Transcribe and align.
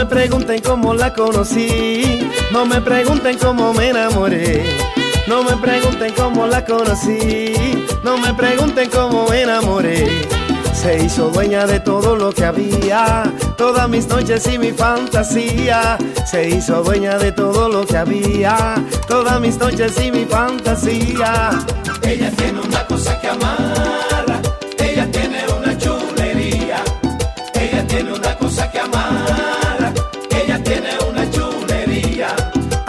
Me 0.00 0.06
pregunten 0.06 0.62
cómo 0.62 0.94
la 0.94 1.12
conocí, 1.12 2.26
no 2.52 2.64
me 2.64 2.80
pregunten 2.80 3.36
cómo 3.36 3.74
me 3.74 3.90
enamoré. 3.90 4.64
No 5.28 5.42
me 5.42 5.54
pregunten 5.58 6.14
cómo 6.14 6.46
la 6.46 6.64
conocí, 6.64 7.52
no 8.02 8.16
me 8.16 8.32
pregunten 8.32 8.88
cómo 8.88 9.26
me 9.28 9.42
enamoré. 9.42 10.26
Se 10.72 11.04
hizo 11.04 11.28
dueña 11.28 11.66
de 11.66 11.80
todo 11.80 12.16
lo 12.16 12.32
que 12.32 12.46
había, 12.46 13.30
todas 13.58 13.90
mis 13.90 14.08
noches 14.08 14.46
y 14.46 14.58
mi 14.58 14.72
fantasía. 14.72 15.98
Se 16.24 16.48
hizo 16.48 16.82
dueña 16.82 17.18
de 17.18 17.32
todo 17.32 17.68
lo 17.68 17.84
que 17.84 17.98
había, 17.98 18.82
todas 19.06 19.38
mis 19.38 19.58
noches 19.58 20.00
y 20.02 20.10
mi 20.10 20.24
fantasía. 20.24 21.50
Ella 22.00 22.30
tiene 22.30 22.58
una 22.58 22.86
cosa 22.86 23.20
que 23.20 23.28
amarra, 23.28 24.19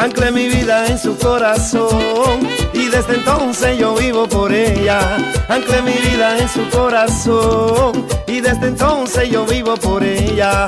Anclé 0.01 0.31
mi 0.31 0.47
vida 0.47 0.87
en 0.87 0.97
su 0.97 1.15
corazón 1.15 2.39
y 2.73 2.87
desde 2.87 3.13
entonces 3.13 3.77
yo 3.77 3.93
vivo 3.93 4.27
por 4.27 4.51
ella. 4.51 4.99
Anclé 5.47 5.83
mi 5.83 5.93
vida 5.93 6.39
en 6.39 6.49
su 6.49 6.67
corazón 6.71 8.07
y 8.25 8.41
desde 8.41 8.69
entonces 8.69 9.29
yo 9.29 9.45
vivo 9.45 9.75
por 9.75 10.03
ella. 10.03 10.67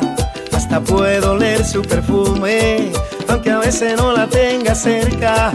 Hasta 0.52 0.80
puedo 0.82 1.32
oler 1.32 1.66
su 1.66 1.82
perfume, 1.82 2.92
aunque 3.28 3.50
a 3.50 3.58
veces 3.58 3.98
no 3.98 4.14
la 4.14 4.28
tenga 4.28 4.76
cerca. 4.76 5.52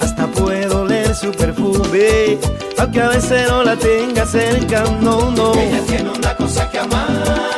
Hasta 0.00 0.26
puedo 0.26 0.82
oler 0.82 1.14
su 1.14 1.30
perfume, 1.30 2.36
aunque 2.78 3.00
a 3.00 3.08
veces 3.10 3.48
no 3.48 3.62
la 3.62 3.76
tenga 3.76 4.26
cerca. 4.26 4.82
No, 5.00 5.30
no. 5.30 5.54
Ella 5.54 5.80
tiene 5.86 6.10
una 6.10 6.34
cosa 6.34 6.68
que 6.68 6.80
amarra, 6.80 7.48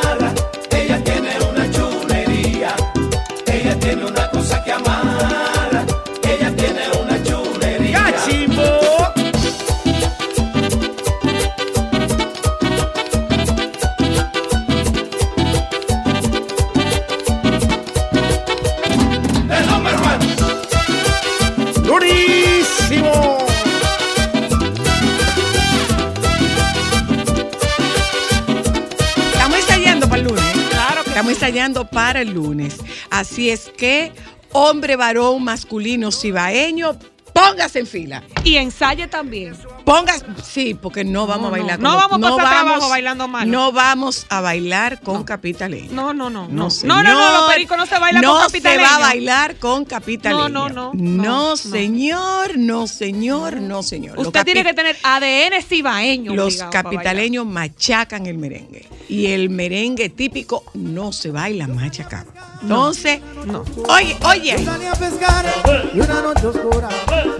el 32.16 32.32
lunes. 32.34 32.78
Así 33.10 33.50
es 33.50 33.70
que, 33.76 34.12
hombre, 34.52 34.96
varón, 34.96 35.44
masculino, 35.44 36.10
cibaeño, 36.12 36.98
póngase 37.32 37.80
en 37.80 37.86
fila. 37.86 38.22
Y 38.44 38.56
ensaye 38.56 39.06
también. 39.08 39.54
Pongas, 39.84 40.24
sí, 40.44 40.74
porque 40.74 41.04
no 41.04 41.26
vamos 41.26 41.42
No, 41.42 41.48
a 41.48 41.50
bailar 41.50 41.78
no. 41.80 41.90
No 41.90 41.96
vamos 41.96 42.18
a 42.18 42.20
pasar 42.20 42.36
trabajo 42.36 42.66
vamos- 42.74 42.90
bailando 42.90 43.28
malo. 43.28 43.50
No 43.50 43.72
vamos 43.72 44.26
a 44.28 44.40
bailar 44.40 45.00
con 45.00 45.24
capitaleño. 45.24 45.92
No, 45.92 46.14
no, 46.14 46.30
no. 46.30 46.48
No, 46.48 46.54
No, 46.64 46.70
señor. 46.70 46.96
no, 46.98 47.02
no, 47.02 47.14
no, 47.32 47.40
los 47.40 47.52
pericos 47.52 47.76
no 47.76 47.86
se 47.86 47.98
bailan 47.98 48.22
No 48.22 48.32
con 48.32 48.40
se 48.42 48.46
capitaleño. 48.46 48.82
va 48.88 48.94
a 48.96 48.98
bailar 49.00 49.56
con 49.56 49.84
capitaleño. 49.84 50.48
No, 50.48 50.68
no, 50.68 50.68
no, 50.68 50.90
No, 50.94 51.22
no, 51.22 51.48
no. 51.50 51.56
señor, 51.56 52.56
no, 52.58 52.86
señor, 52.86 53.60
no, 53.60 53.82
señor. 53.82 54.18
Usted 54.18 54.44
tiene 54.44 54.64
que 54.64 54.74
tener 54.74 54.96
ADN 55.02 55.62
cibaeño. 55.62 56.34
Los 56.34 56.62
capitaleños 56.70 57.46
machacan 57.46 58.26
el 58.26 58.38
merengue. 58.38 58.88
Y 59.08 59.26
el 59.26 59.50
merengue 59.50 60.08
típico 60.08 60.64
no 60.74 61.12
se 61.12 61.30
baila 61.30 61.66
machacado. 61.66 62.32
Entonces, 62.62 63.20
No. 63.46 63.64
oye, 63.88 64.16
oye. 64.24 64.64
Salí 64.64 64.86
a 64.86 64.92
pescar 64.92 65.44
y 65.92 66.00
una 66.00 66.22
noche 66.22 66.46
oscura 66.46 66.88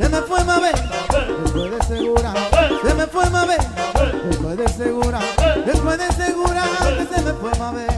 se 0.01 0.09
me 0.09 0.21
fue 0.23 0.45
Mabel, 0.45 0.75
de 1.79 1.85
segura, 1.87 2.35
se 2.87 2.95
me 2.95 3.07
fue 3.07 3.31
Mabel, 3.31 3.59
después 4.29 4.57
de 4.59 4.69
segura, 4.69 5.21
después 5.65 5.99
de 5.99 6.13
segura 6.13 6.65
que 6.99 7.15
se 7.15 7.23
me 7.23 7.33
fue 7.33 7.51
Mabel, 7.59 7.89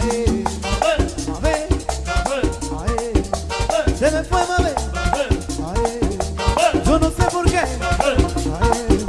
ahí, 0.00 0.44
se 3.98 4.10
me 4.10 4.24
fue 4.24 4.40
ahí, 5.68 6.00
yo 6.84 6.98
no 6.98 7.10
sé 7.10 7.24
por 7.30 7.44
qué, 7.50 7.58
ahí, 7.58 9.06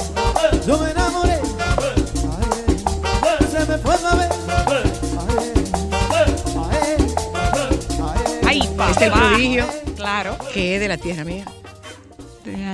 yo 0.67 0.77
me 0.77 0.91
enamoré, 0.91 1.39
ahí, 2.37 3.47
se 3.51 3.59
me 3.65 3.77
fue 3.79 3.97
Mabel, 4.03 4.29
ahí, 5.29 5.53
ahí, 6.69 6.95
ahí. 8.03 8.61
Ay, 8.61 8.67
papá. 8.77 8.91
Este 8.91 9.09
prodigio 9.11 9.65
Claro. 9.95 10.37
que 10.53 10.75
es 10.75 10.81
de 10.81 10.87
la 10.87 10.97
tierra 10.97 11.23
mía. 11.23 11.45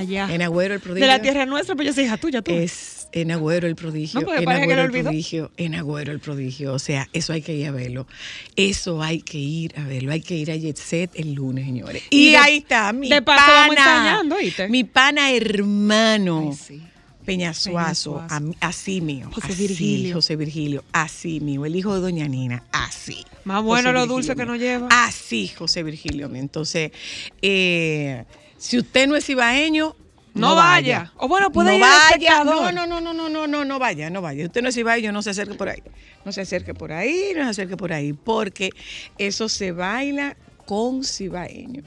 Allá. 0.07 0.27
En 0.33 0.41
Agüero 0.41 0.73
el 0.73 0.79
prodigio. 0.79 1.07
De 1.07 1.13
la 1.13 1.21
tierra 1.21 1.45
nuestra, 1.45 1.75
pues 1.75 1.88
yo 1.88 1.93
soy 1.93 2.05
hija 2.05 2.17
tuya, 2.17 2.41
tú. 2.41 2.51
Es 2.51 3.07
en 3.11 3.31
Agüero 3.31 3.67
el 3.67 3.75
prodigio. 3.75 4.21
No, 4.21 4.33
en 4.33 4.49
Agüero 4.49 4.81
el 4.83 4.91
prodigio. 4.91 5.51
En 5.57 5.75
Agüero 5.75 6.11
el 6.11 6.19
prodigio. 6.19 6.73
O 6.73 6.79
sea, 6.79 7.07
eso 7.13 7.31
hay 7.33 7.41
que 7.41 7.53
ir 7.55 7.67
a 7.67 7.71
verlo. 7.71 8.07
Eso 8.55 9.01
hay 9.01 9.21
que 9.21 9.38
ir 9.38 9.73
a 9.79 9.83
verlo. 9.83 10.11
Hay 10.11 10.21
que 10.21 10.35
ir 10.35 10.51
a 10.51 10.55
Jet 10.55 10.77
Set 10.77 11.11
el 11.15 11.33
lunes, 11.33 11.65
señores. 11.65 12.03
Y, 12.09 12.27
Y 12.27 12.31
de- 12.31 12.38
ahí 12.38 12.57
está, 12.57 12.91
mi 12.94 13.09
de 13.09 13.21
paso 13.21 13.45
pana. 13.45 13.57
vamos 13.59 13.77
ensayando, 13.77 14.35
¿oíste? 14.35 14.67
Mi 14.69 14.83
pana 14.83 15.31
hermano. 15.31 16.49
Ay, 16.51 16.55
sí. 16.57 16.81
Peñasuazo, 17.25 18.23
así 18.59 19.01
mío. 19.01 19.29
José 19.33 19.47
así, 19.53 19.67
Virgilio. 19.67 20.13
José 20.15 20.35
Virgilio, 20.35 20.83
así 20.91 21.39
mío. 21.39 21.65
El 21.65 21.75
hijo 21.75 21.95
de 21.95 22.01
Doña 22.01 22.27
Nina, 22.27 22.63
así. 22.71 23.25
Más 23.45 23.63
bueno 23.63 23.89
José 23.89 23.94
lo 23.94 23.99
Virgilio 24.01 24.15
dulce 24.15 24.35
que 24.35 24.44
mío. 24.44 24.45
no 24.45 24.55
lleva. 24.57 24.88
Así, 24.91 25.47
José 25.47 25.81
Virgilio. 25.81 26.29
mío. 26.29 26.39
Entonces, 26.41 26.91
eh, 27.41 28.25
si 28.57 28.77
usted 28.77 29.07
no 29.07 29.16
es 29.16 29.29
ibaeño, 29.29 29.95
No 30.33 30.53
vaya. 30.53 31.13
O 31.16 31.29
bueno, 31.29 31.49
puede 31.49 31.69
no 31.69 31.75
ir 31.75 31.81
vaya. 31.81 32.43
No, 32.43 32.71
no, 32.71 32.85
no, 32.85 32.99
no, 32.99 33.13
no, 33.13 33.29
no, 33.29 33.47
no, 33.47 33.66
no 33.66 33.79
vaya, 33.79 34.09
no 34.09 34.21
vaya. 34.21 34.45
Usted 34.45 34.61
no 34.61 34.67
es 34.67 34.75
ibaeño, 34.75 35.13
no 35.13 35.21
se 35.21 35.29
acerque 35.29 35.55
por 35.55 35.69
ahí. 35.69 35.81
No 36.25 36.31
se 36.33 36.41
acerque 36.41 36.73
por 36.73 36.91
ahí, 36.91 37.31
no 37.35 37.44
se 37.45 37.49
acerque 37.51 37.77
por 37.77 37.94
ahí, 37.94 38.11
porque 38.11 38.71
eso 39.17 39.47
se 39.47 39.71
baila 39.71 40.35
con 40.65 41.03
cibaeño. 41.05 41.83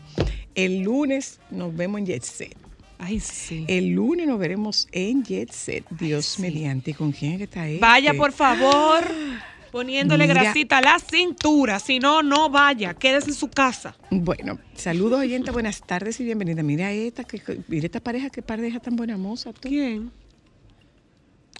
El 0.54 0.80
lunes 0.80 1.40
nos 1.50 1.76
vemos 1.76 1.98
en 2.00 2.06
Jet 2.06 2.22
Set. 2.22 2.56
Ay, 2.98 3.20
sí. 3.20 3.64
El 3.68 3.90
lunes 3.90 4.26
nos 4.26 4.38
veremos 4.38 4.88
en 4.92 5.22
Jet 5.24 5.52
Set, 5.52 5.84
Dios 5.90 6.38
mediante. 6.38 6.94
¿Con 6.94 7.12
quién 7.12 7.32
es 7.32 7.38
que 7.38 7.44
está 7.44 7.62
ahí? 7.62 7.78
Vaya, 7.78 8.14
por 8.14 8.32
favor, 8.32 9.04
poniéndole 9.70 10.26
Mira. 10.26 10.42
grasita 10.42 10.78
a 10.78 10.82
la 10.82 10.98
cintura. 10.98 11.78
Si 11.78 11.98
no, 11.98 12.22
no 12.22 12.50
vaya. 12.50 12.94
Quédese 12.94 13.30
en 13.30 13.34
su 13.36 13.48
casa. 13.48 13.96
Bueno, 14.10 14.58
saludos 14.74 15.20
oyentes, 15.20 15.52
buenas 15.52 15.80
tardes 15.82 16.18
y 16.20 16.24
bienvenida. 16.24 16.62
Mira 16.62 16.90
esta, 16.92 17.24
que, 17.24 17.40
mira 17.68 17.86
esta 17.86 18.00
pareja, 18.00 18.30
qué 18.30 18.42
pareja 18.42 18.80
tan 18.80 18.96
buena 18.96 19.16
moza 19.16 19.52
tú. 19.52 19.68
¿Quién? 19.68 20.10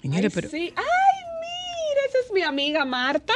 Señores, 0.01 0.25
Ay, 0.25 0.31
pero 0.33 0.49
sí. 0.49 0.73
Ay, 0.75 1.19
mira, 1.41 2.01
esa 2.09 2.17
es 2.25 2.33
mi 2.33 2.41
amiga 2.41 2.85
Marta. 2.85 3.33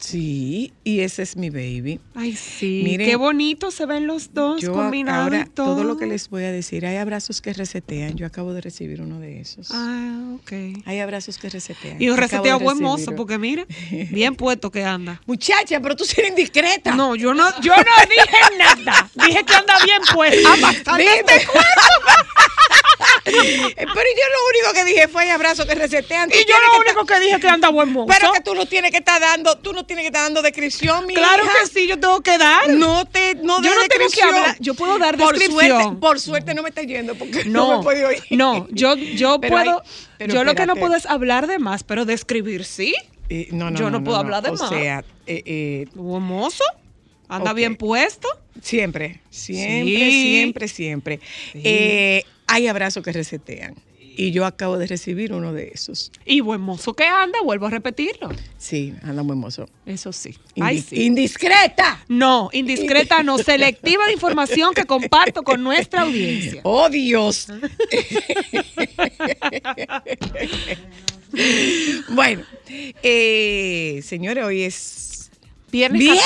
Sí, 0.00 0.72
y 0.82 1.00
ese 1.00 1.22
es 1.22 1.36
mi 1.36 1.50
baby. 1.50 2.00
Ay, 2.14 2.34
sí. 2.34 2.80
Miren, 2.84 3.06
Qué 3.06 3.16
bonito 3.16 3.70
se 3.70 3.86
ven 3.86 4.06
los 4.06 4.34
dos 4.34 4.60
Yo 4.60 4.72
combinados 4.72 5.24
ahora 5.24 5.46
y 5.46 5.50
todo. 5.50 5.74
todo 5.74 5.84
lo 5.84 5.96
que 5.96 6.06
les 6.06 6.28
voy 6.30 6.42
a 6.44 6.50
decir, 6.52 6.84
hay 6.86 6.96
abrazos 6.96 7.40
que 7.40 7.52
resetean. 7.52 8.16
Yo 8.16 8.26
acabo 8.26 8.52
de 8.52 8.60
recibir 8.60 9.00
uno 9.02 9.20
de 9.20 9.40
esos. 9.40 9.68
Ah, 9.70 10.34
ok. 10.40 10.52
Hay 10.86 10.98
abrazos 11.00 11.38
que 11.38 11.48
resetean. 11.48 12.00
Y 12.02 12.08
un 12.10 12.16
reseteo 12.16 12.58
buen 12.58 12.80
mozo, 12.82 13.14
porque 13.14 13.38
mira, 13.38 13.66
bien 14.10 14.34
puesto 14.34 14.70
que 14.70 14.84
anda. 14.84 15.20
Muchacha, 15.26 15.80
pero 15.80 15.94
tú 15.96 16.04
eres 16.16 16.30
indiscreta. 16.30 16.94
No, 16.94 17.14
yo 17.14 17.34
no, 17.34 17.48
yo 17.60 17.74
no 17.76 17.82
dije 18.08 18.58
nada. 18.58 19.10
Dije 19.14 19.44
que 19.44 19.54
anda 19.54 19.74
bien 19.84 20.00
puesto. 20.12 20.48
Ah, 20.48 20.56
bastante 20.60 21.02
Dime. 21.02 21.44
Pero 23.76 23.86
yo 23.86 23.94
lo 23.94 24.46
único 24.50 24.72
que 24.74 24.84
dije 24.84 25.08
fue 25.08 25.22
hay 25.24 25.30
abrazos 25.30 25.66
que 25.66 25.74
resetean. 25.74 26.28
Tú 26.30 26.36
Y 26.38 26.44
yo 26.48 26.54
lo 26.72 26.80
único 26.80 27.06
que 27.06 27.20
dije 27.20 27.40
que 27.40 27.48
anda 27.48 27.68
buen 27.68 27.92
mozo. 27.92 28.06
Pero 28.06 28.32
que 28.32 28.40
tú 28.40 28.54
no 28.54 28.66
tienes 28.66 28.90
que 28.90 28.98
estar 28.98 29.20
dando, 29.20 29.56
tú 29.58 29.72
no 29.72 29.84
tienes 29.86 30.02
que 30.04 30.08
estar 30.08 30.22
dando 30.24 30.42
descripción, 30.42 31.06
mi 31.06 31.14
Claro 31.14 31.44
hija. 31.44 31.52
que 31.62 31.66
sí, 31.68 31.86
yo 31.86 31.98
tengo 31.98 32.20
que 32.22 32.36
dar. 32.38 32.68
No 32.70 33.04
te, 33.06 33.34
no 33.36 33.62
Yo 33.62 33.74
no 33.74 33.86
tengo 33.88 34.08
que 34.10 34.22
hablar, 34.22 34.56
yo 34.60 34.74
puedo 34.74 34.98
dar 34.98 35.16
por 35.16 35.38
descripción. 35.38 35.80
Suerte, 35.82 36.00
por 36.00 36.20
suerte 36.20 36.54
no 36.54 36.62
me 36.62 36.68
está 36.70 36.82
yendo 36.82 37.14
porque 37.14 37.44
no, 37.46 37.68
No, 37.70 37.78
me 37.78 37.82
puedo 37.84 38.08
oír. 38.08 38.22
no, 38.30 38.66
yo, 38.70 38.94
yo 38.96 39.38
Pero 39.40 39.54
puedo, 39.56 39.82
hay- 40.18 40.28
yo 40.28 40.44
lo 40.44 40.54
que 40.54 40.66
no 40.66 40.76
puedo 40.76 40.94
es 40.96 41.06
hablar 41.06 41.46
de 41.46 41.58
más, 41.58 41.82
pero 41.84 42.04
describir 42.04 42.64
sí. 42.64 42.94
Eh, 43.28 43.48
no, 43.52 43.70
no, 43.70 43.78
yo 43.78 43.90
no 43.90 44.02
puedo 44.02 44.16
hablar 44.18 44.42
de 44.42 44.50
o 44.50 44.54
más. 44.54 44.68
sea, 44.68 45.04
eh, 45.26 45.42
eh, 45.46 45.86
mozo, 45.94 46.64
anda 47.28 47.52
bien 47.52 47.76
puesto. 47.76 48.28
siempre, 48.60 49.20
siempre, 49.30 50.10
Sí. 50.10 50.22
siempre, 50.22 50.68
siempre. 50.68 51.20
Eh, 51.54 52.24
hay 52.50 52.66
abrazos 52.66 53.02
que 53.02 53.12
resetean. 53.12 53.74
Y 54.16 54.32
yo 54.32 54.44
acabo 54.44 54.76
de 54.76 54.86
recibir 54.86 55.32
uno 55.32 55.52
de 55.54 55.70
esos. 55.72 56.10
Y 56.26 56.40
buen 56.40 56.60
mozo 56.60 56.92
que 56.94 57.04
anda, 57.04 57.38
vuelvo 57.42 57.66
a 57.66 57.70
repetirlo. 57.70 58.28
Sí, 58.58 58.92
anda 59.02 59.22
muy 59.22 59.32
hermoso. 59.34 59.66
Eso 59.86 60.12
sí. 60.12 60.30
Indi- 60.56 60.62
Ay, 60.66 60.82
sí. 60.82 61.04
Indiscreta. 61.04 62.04
No, 62.08 62.50
indiscreta 62.52 63.22
no, 63.22 63.38
selectiva 63.38 64.04
de 64.06 64.12
información 64.12 64.74
que 64.74 64.84
comparto 64.84 65.42
con 65.42 65.62
nuestra 65.62 66.02
audiencia. 66.02 66.60
Oh, 66.64 66.90
Dios. 66.90 67.46
bueno, 72.10 72.42
eh, 73.02 74.00
señores, 74.04 74.44
hoy 74.44 74.62
es 74.62 75.30
Viernes 75.70 76.02
14. 76.08 76.24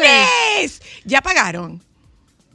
¡Viernes! 0.00 0.82
¿Ya 1.04 1.20
pagaron? 1.20 1.82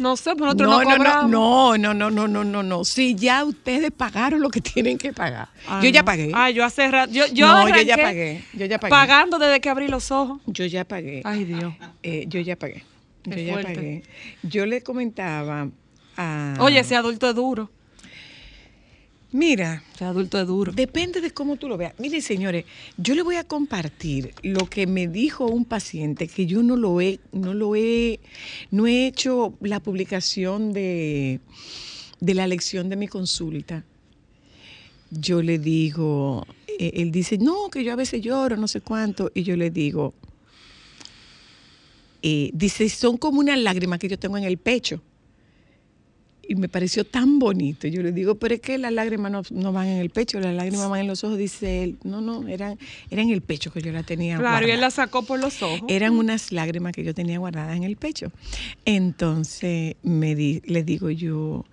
No 0.02 0.18
sé, 0.18 0.32
pero 0.36 0.54
nosotros 0.56 0.68
no, 0.68 0.84
no, 0.84 0.90
no, 0.90 0.98
cobramos. 0.98 1.30
no, 1.30 1.78
no, 1.78 1.94
no, 1.94 2.10
no, 2.10 2.28
no, 2.28 2.44
no, 2.44 2.64
no. 2.64 2.84
Si 2.84 3.14
ya 3.14 3.44
ustedes 3.46 3.92
pagaron 3.92 4.42
lo 4.42 4.50
que 4.50 4.60
tienen 4.74 4.98
que 4.98 5.14
pagar. 5.14 5.50
Ah, 5.68 5.80
yo 5.84 5.90
ya 5.90 6.04
pagué. 6.04 6.32
Ah, 6.34 6.50
yo 6.50 6.66
hace 6.66 6.90
rato. 6.90 7.14
Yo, 7.14 7.28
yo 7.28 7.48
no, 7.48 7.70
yo 7.70 7.82
ya 7.84 7.98
pagué. 7.98 8.44
Yo 8.54 8.66
ya 8.66 8.80
pagué. 8.80 8.90
Pagando 8.90 9.38
desde 9.38 9.62
que 9.62 9.70
abrí 9.70 9.88
los 9.88 10.10
ojos. 10.10 10.42
Yo 10.48 10.66
ya 10.66 10.86
pagué. 10.86 11.22
Ay, 11.24 11.46
Dios. 11.46 11.76
Eh, 12.02 12.26
yo 12.28 12.42
ya 12.42 12.56
pagué. 12.56 12.84
Yo 13.26 13.38
ya 13.38 13.62
pagué. 13.62 14.04
Yo 14.42 14.66
le 14.66 14.82
comentaba 14.82 15.68
a. 16.18 16.56
Oye, 16.60 16.80
ese 16.80 16.96
adulto 16.96 17.30
es 17.30 17.36
duro. 17.36 17.70
Mira, 19.34 19.82
adulto 20.02 20.42
es 20.42 20.48
duro. 20.48 20.74
Depende 20.74 21.22
de 21.22 21.32
cómo 21.32 21.56
tú 21.56 21.70
lo 21.70 21.78
veas. 21.78 21.94
Mire, 22.00 22.22
señores, 22.22 22.66
yo 22.98 23.16
le 23.16 23.22
voy 23.22 23.36
a 23.36 23.46
compartir 23.46 24.34
lo 24.44 24.70
que 24.70 24.88
me 24.88 25.08
dijo 25.08 25.46
un 25.46 25.64
paciente 25.64 26.28
que 26.28 26.46
yo 26.46 26.62
no 26.64 26.76
lo 26.76 27.00
he, 27.00 27.20
no 27.32 27.54
lo 27.54 27.76
he, 27.76 28.20
no 28.72 28.88
he 28.88 29.08
hecho 29.08 29.54
la 29.62 29.80
publicación 29.80 30.74
de, 30.74 31.40
de 32.20 32.34
la 32.34 32.46
lección 32.46 32.90
de 32.90 32.98
mi 32.98 33.08
consulta. 33.08 33.86
Yo 35.12 35.42
le 35.42 35.60
digo, 35.60 36.46
eh, 36.68 36.92
él 36.96 37.12
dice, 37.12 37.38
no, 37.38 37.70
que 37.70 37.86
yo 37.86 37.94
a 37.94 37.98
veces 37.98 38.22
lloro, 38.22 38.58
no 38.58 38.68
sé 38.68 38.82
cuánto, 38.82 39.32
y 39.34 39.44
yo 39.44 39.56
le 39.56 39.72
digo, 39.72 40.14
eh, 42.22 42.52
dice, 42.54 42.90
son 42.90 43.18
como 43.18 43.40
unas 43.40 43.60
lágrimas 43.60 44.00
que 44.00 44.10
yo 44.10 44.20
tengo 44.20 44.38
en 44.38 44.44
el 44.44 44.58
pecho 44.58 45.02
y 46.48 46.56
me 46.56 46.68
pareció 46.68 47.06
tan 47.06 47.40
bonito. 47.40 47.88
Yo 47.88 48.02
le 48.04 48.12
digo, 48.12 48.36
pero 48.36 48.56
es 48.56 48.62
que 48.62 48.78
las 48.78 48.92
lágrimas 48.92 49.32
no, 49.32 49.42
no 49.52 49.72
van 49.72 49.88
en 49.88 49.98
el 50.00 50.10
pecho, 50.10 50.40
las 50.40 50.54
lágrimas 50.56 50.90
van 50.90 51.02
en 51.02 51.08
los 51.08 51.24
ojos, 51.24 51.38
dice 51.38 51.84
él. 51.84 51.98
No, 52.04 52.20
no, 52.20 52.48
eran, 52.48 52.78
eran 53.10 53.28
en 53.28 53.34
el 53.34 53.42
pecho 53.42 53.72
que 53.72 53.82
yo 53.82 53.92
la 53.92 54.04
tenía. 54.04 54.38
Claro, 54.38 54.68
y 54.68 54.72
él 54.72 54.82
la 54.82 54.92
sacó 54.92 55.24
por 55.24 55.40
los 55.40 55.62
ojos. 55.62 55.84
Eran 55.88 56.14
unas 56.18 56.52
lágrimas 56.52 56.94
que 56.94 57.04
yo 57.04 57.14
tenía 57.14 57.40
guardadas 57.40 57.78
en 57.78 57.84
el 57.84 57.96
pecho. 57.96 58.32
Entonces 58.86 59.96
me 60.04 60.36
di- 60.36 60.62
le 60.66 60.84
digo 60.84 61.10
yo, 61.10 61.66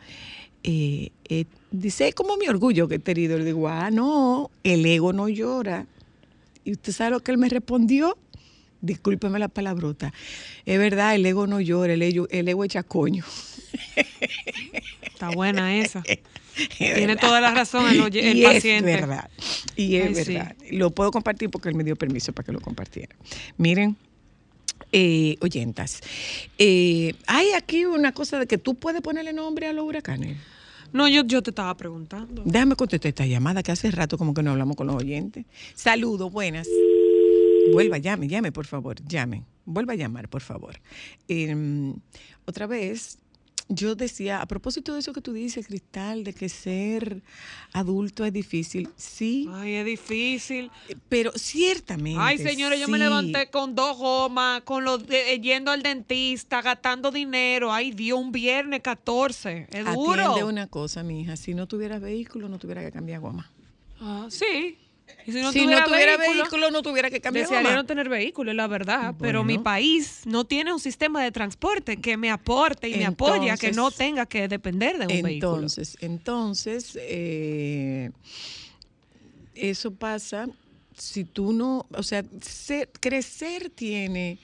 eh, 0.62 1.10
eh, 1.28 1.44
dice, 1.70 2.08
es 2.08 2.14
como 2.14 2.36
mi 2.36 2.46
orgullo 2.48 2.86
que 2.88 2.96
he 2.96 2.98
tenido. 3.00 3.38
Le 3.38 3.44
digo, 3.44 3.68
ah, 3.68 3.90
no, 3.90 4.50
el 4.62 4.84
ego 4.86 5.12
no 5.12 5.28
llora. 5.28 5.86
¿Y 6.64 6.72
usted 6.72 6.92
sabe 6.92 7.10
lo 7.12 7.20
que 7.20 7.32
él 7.32 7.38
me 7.38 7.48
respondió? 7.48 8.16
Discúlpeme 8.80 9.38
la 9.38 9.48
palabrota. 9.48 10.12
Es 10.64 10.78
verdad, 10.78 11.14
el 11.14 11.26
ego 11.26 11.46
no 11.46 11.60
llora, 11.60 11.92
el 11.94 12.02
ego, 12.02 12.28
el 12.30 12.48
ego 12.48 12.64
echa 12.64 12.82
coño. 12.82 13.24
Está 15.02 15.30
buena 15.30 15.76
esa. 15.76 16.02
Es 16.58 16.76
Tiene 16.76 17.06
verdad. 17.06 17.20
toda 17.20 17.40
la 17.40 17.54
razón 17.54 17.88
el, 17.88 18.36
y 18.36 18.42
paciente. 18.42 18.92
Es 18.92 19.00
verdad. 19.00 19.30
Y 19.76 19.94
es 19.94 20.08
Ay, 20.08 20.24
sí. 20.24 20.34
verdad. 20.34 20.56
Lo 20.72 20.90
puedo 20.90 21.12
compartir 21.12 21.50
porque 21.50 21.68
él 21.68 21.76
me 21.76 21.84
dio 21.84 21.94
permiso 21.94 22.32
para 22.32 22.46
que 22.46 22.50
lo 22.52 22.60
compartiera. 22.60 23.14
Miren, 23.58 23.96
eh, 24.90 25.36
oyentas, 25.40 26.00
eh, 26.58 27.14
hay 27.28 27.52
aquí 27.52 27.84
una 27.84 28.10
cosa 28.10 28.40
de 28.40 28.48
que 28.48 28.58
tú 28.58 28.74
puedes 28.74 29.02
ponerle 29.02 29.32
nombre 29.32 29.68
a 29.68 29.72
los 29.72 29.84
huracanes. 29.86 30.36
No, 30.92 31.06
yo, 31.06 31.22
yo 31.24 31.44
te 31.44 31.50
estaba 31.50 31.76
preguntando. 31.76 32.42
Déjame 32.44 32.74
contestar 32.74 33.10
esta 33.10 33.24
llamada 33.26 33.62
que 33.62 33.70
hace 33.70 33.90
rato 33.92 34.18
como 34.18 34.34
que 34.34 34.42
no 34.42 34.50
hablamos 34.50 34.74
con 34.74 34.88
los 34.88 34.96
oyentes. 34.96 35.44
Saludos, 35.76 36.32
buenas. 36.32 36.66
Vuelva, 37.72 37.98
llame, 37.98 38.28
llame, 38.28 38.52
por 38.52 38.66
favor, 38.66 38.96
llame. 39.06 39.44
Vuelva 39.64 39.92
a 39.92 39.96
llamar, 39.96 40.28
por 40.28 40.40
favor. 40.42 40.80
Eh, 41.28 41.92
otra 42.46 42.66
vez, 42.66 43.18
yo 43.68 43.94
decía, 43.94 44.40
a 44.40 44.46
propósito 44.46 44.94
de 44.94 45.00
eso 45.00 45.12
que 45.12 45.20
tú 45.20 45.34
dices, 45.34 45.66
Cristal, 45.66 46.24
de 46.24 46.32
que 46.32 46.48
ser 46.48 47.22
adulto 47.74 48.24
es 48.24 48.32
difícil, 48.32 48.88
sí, 48.96 49.46
Ay, 49.52 49.74
es 49.74 49.84
difícil. 49.84 50.70
pero 51.10 51.32
ciertamente. 51.34 52.18
Ay, 52.18 52.38
señores, 52.38 52.80
yo 52.80 52.88
me 52.88 52.96
levanté 52.98 53.50
con 53.50 53.74
dos 53.74 53.98
gomas, 53.98 54.62
con 54.62 54.84
los 54.84 55.06
de- 55.06 55.34
eh, 55.34 55.40
yendo 55.40 55.70
al 55.70 55.82
dentista, 55.82 56.62
gastando 56.62 57.10
dinero. 57.10 57.70
Ay, 57.70 57.90
Dios, 57.90 58.18
un 58.18 58.32
viernes 58.32 58.80
14. 58.80 59.66
Es 59.70 59.84
duro. 59.84 60.12
Atiende 60.30 60.44
una 60.44 60.66
cosa, 60.68 61.02
mi 61.02 61.20
hija, 61.20 61.36
si 61.36 61.52
no 61.52 61.66
tuvieras 61.68 62.00
vehículo, 62.00 62.48
no 62.48 62.58
tuviera 62.58 62.82
que 62.82 62.90
cambiar 62.90 63.20
goma. 63.20 63.50
Ah, 64.00 64.28
sí. 64.30 64.78
Y 65.26 65.32
si 65.32 65.42
no 65.42 65.52
si 65.52 65.60
tuviera, 65.62 65.80
no 65.82 65.86
tuviera 65.88 66.16
vehículo, 66.16 66.42
vehículo, 66.42 66.70
no 66.70 66.82
tuviera 66.82 67.10
que 67.10 67.20
cambiar 67.20 67.44
desearía 67.46 67.74
no 67.74 67.84
tener 67.84 68.08
vehículo, 68.08 68.52
la 68.54 68.66
verdad. 68.66 69.14
Pero 69.18 69.44
mi 69.44 69.58
país 69.58 70.22
no 70.24 70.44
tiene 70.46 70.72
un 70.72 70.80
sistema 70.80 71.22
de 71.22 71.30
transporte 71.32 71.98
que 71.98 72.16
me 72.16 72.30
aporte 72.30 72.88
y 72.88 72.94
me 72.96 73.04
apoya, 73.06 73.56
que 73.58 73.68
Entonces- 73.68 73.76
no 73.76 73.90
tenga 73.90 74.24
que 74.26 74.48
depender 74.48 74.96
de 74.98 75.06
un 75.06 75.22
vehículo. 75.22 75.54
Entonces, 75.56 75.96
entonces, 76.00 76.98
eh, 77.00 78.10
eso 79.54 79.92
pasa 79.92 80.48
si 80.96 81.24
tú 81.24 81.52
no, 81.52 81.86
o 81.92 82.02
sea, 82.02 82.24
ser- 82.40 82.88
crecer 83.00 83.70
tiene 83.70 84.38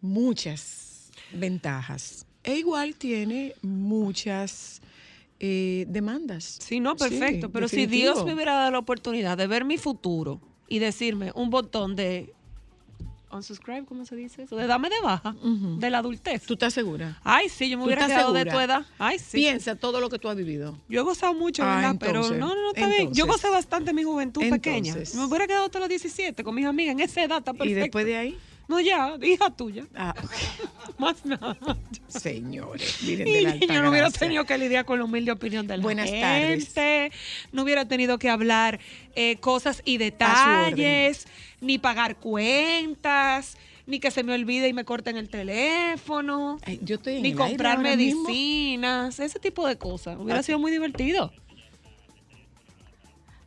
muchas 0.00 1.10
ventajas 1.32 2.26
e 2.42 2.56
igual 2.56 2.94
tiene 2.96 3.54
muchas 3.62 4.80
eh, 5.44 5.84
demandas. 5.88 6.58
Sí, 6.60 6.78
no, 6.78 6.94
perfecto. 6.96 7.50
pero 7.50 7.66
si. 7.68 7.86
Dios 7.86 8.24
me 8.24 8.32
hubiera 8.32 8.54
dado 8.54 8.70
la 8.70 8.78
oportunidad 8.78 9.36
de 9.36 9.48
ver 9.48 9.64
mi 9.64 9.76
futuro 9.76 10.40
y 10.68 10.78
decirme 10.78 11.32
un 11.34 11.50
botón 11.50 11.96
de 11.96 12.32
unsubscribe, 13.32 13.84
¿cómo 13.86 14.04
se 14.04 14.14
dice 14.14 14.42
eso? 14.42 14.56
De 14.56 14.66
dame 14.66 14.88
de 14.90 15.00
baja, 15.02 15.34
de 15.42 15.90
la 15.90 15.98
adultez. 15.98 16.42
¿Tú 16.44 16.52
estás 16.52 16.74
segura? 16.74 17.18
Ay, 17.24 17.48
sí, 17.48 17.68
yo 17.70 17.76
me 17.78 17.82
¿Tú 17.82 17.86
hubiera 17.86 18.06
quedado 18.06 18.32
de 18.32 18.44
tu 18.44 18.60
edad. 18.60 18.84
Ay, 18.98 19.18
sí. 19.18 19.38
Piensa 19.38 19.74
todo 19.74 20.00
lo 20.00 20.10
que 20.10 20.18
tú 20.18 20.28
has 20.28 20.36
vivido. 20.36 20.78
Yo 20.88 21.00
he 21.00 21.02
gozado 21.02 21.34
mucho, 21.34 21.62
Ah, 21.64 21.76
¿verdad? 21.76 21.90
entonces, 21.92 22.30
Pero 22.30 22.38
no, 22.38 22.54
no, 22.54 22.62
no, 22.62 22.68
está 22.74 22.86
bien. 22.88 23.12
Yo 23.12 23.26
gocé 23.26 23.48
bastante 23.50 23.92
mi 23.92 24.04
juventud 24.04 24.42
pequeña. 24.48 24.94
Me 24.94 25.24
hubiera 25.24 25.46
quedado 25.46 25.64
hasta 25.64 25.78
los 25.80 25.88
17 25.88 26.44
con 26.44 26.54
mis 26.54 26.66
amigas 26.66 26.92
en 26.92 27.00
esa 27.00 27.24
edad, 27.24 27.38
está 27.38 27.52
perfecto. 27.52 27.70
Y 27.70 27.74
después 27.74 28.04
de 28.06 28.16
ahí, 28.16 28.38
No, 28.68 28.80
ya, 28.80 29.16
hija 29.22 29.50
tuya. 29.50 29.84
ah, 29.94 30.14
Más 30.98 31.24
nada. 31.24 31.56
señores, 32.08 32.98
miren 33.02 33.24
de 33.26 33.42
la 33.42 33.56
yo 33.56 33.82
no 33.82 33.90
hubiera 33.90 34.10
tenido 34.10 34.44
que 34.44 34.56
lidiar 34.56 34.84
con 34.84 34.98
la 34.98 35.04
humilde 35.04 35.32
opinión 35.32 35.66
de 35.66 35.76
la 35.76 35.82
Buenas 35.82 36.08
gente. 36.08 37.10
No 37.52 37.62
hubiera 37.64 37.86
tenido 37.86 38.18
que 38.18 38.30
hablar 38.30 38.78
eh, 39.14 39.36
cosas 39.40 39.82
y 39.84 39.98
detalles, 39.98 41.26
ni 41.60 41.78
pagar 41.78 42.16
cuentas, 42.16 43.56
ni 43.86 43.98
que 43.98 44.10
se 44.10 44.22
me 44.22 44.32
olvide 44.32 44.68
y 44.68 44.72
me 44.72 44.84
corten 44.84 45.16
el 45.16 45.28
teléfono, 45.28 46.58
Ay, 46.64 46.78
yo 46.82 46.96
estoy 46.96 47.16
en 47.16 47.22
ni 47.22 47.30
el 47.30 47.36
comprar 47.36 47.80
medicinas, 47.80 49.18
ese 49.18 49.38
tipo 49.40 49.66
de 49.66 49.76
cosas. 49.76 50.16
Hubiera 50.18 50.40
Ah, 50.40 50.42
sido 50.42 50.58
muy 50.60 50.70
divertido. 50.70 51.32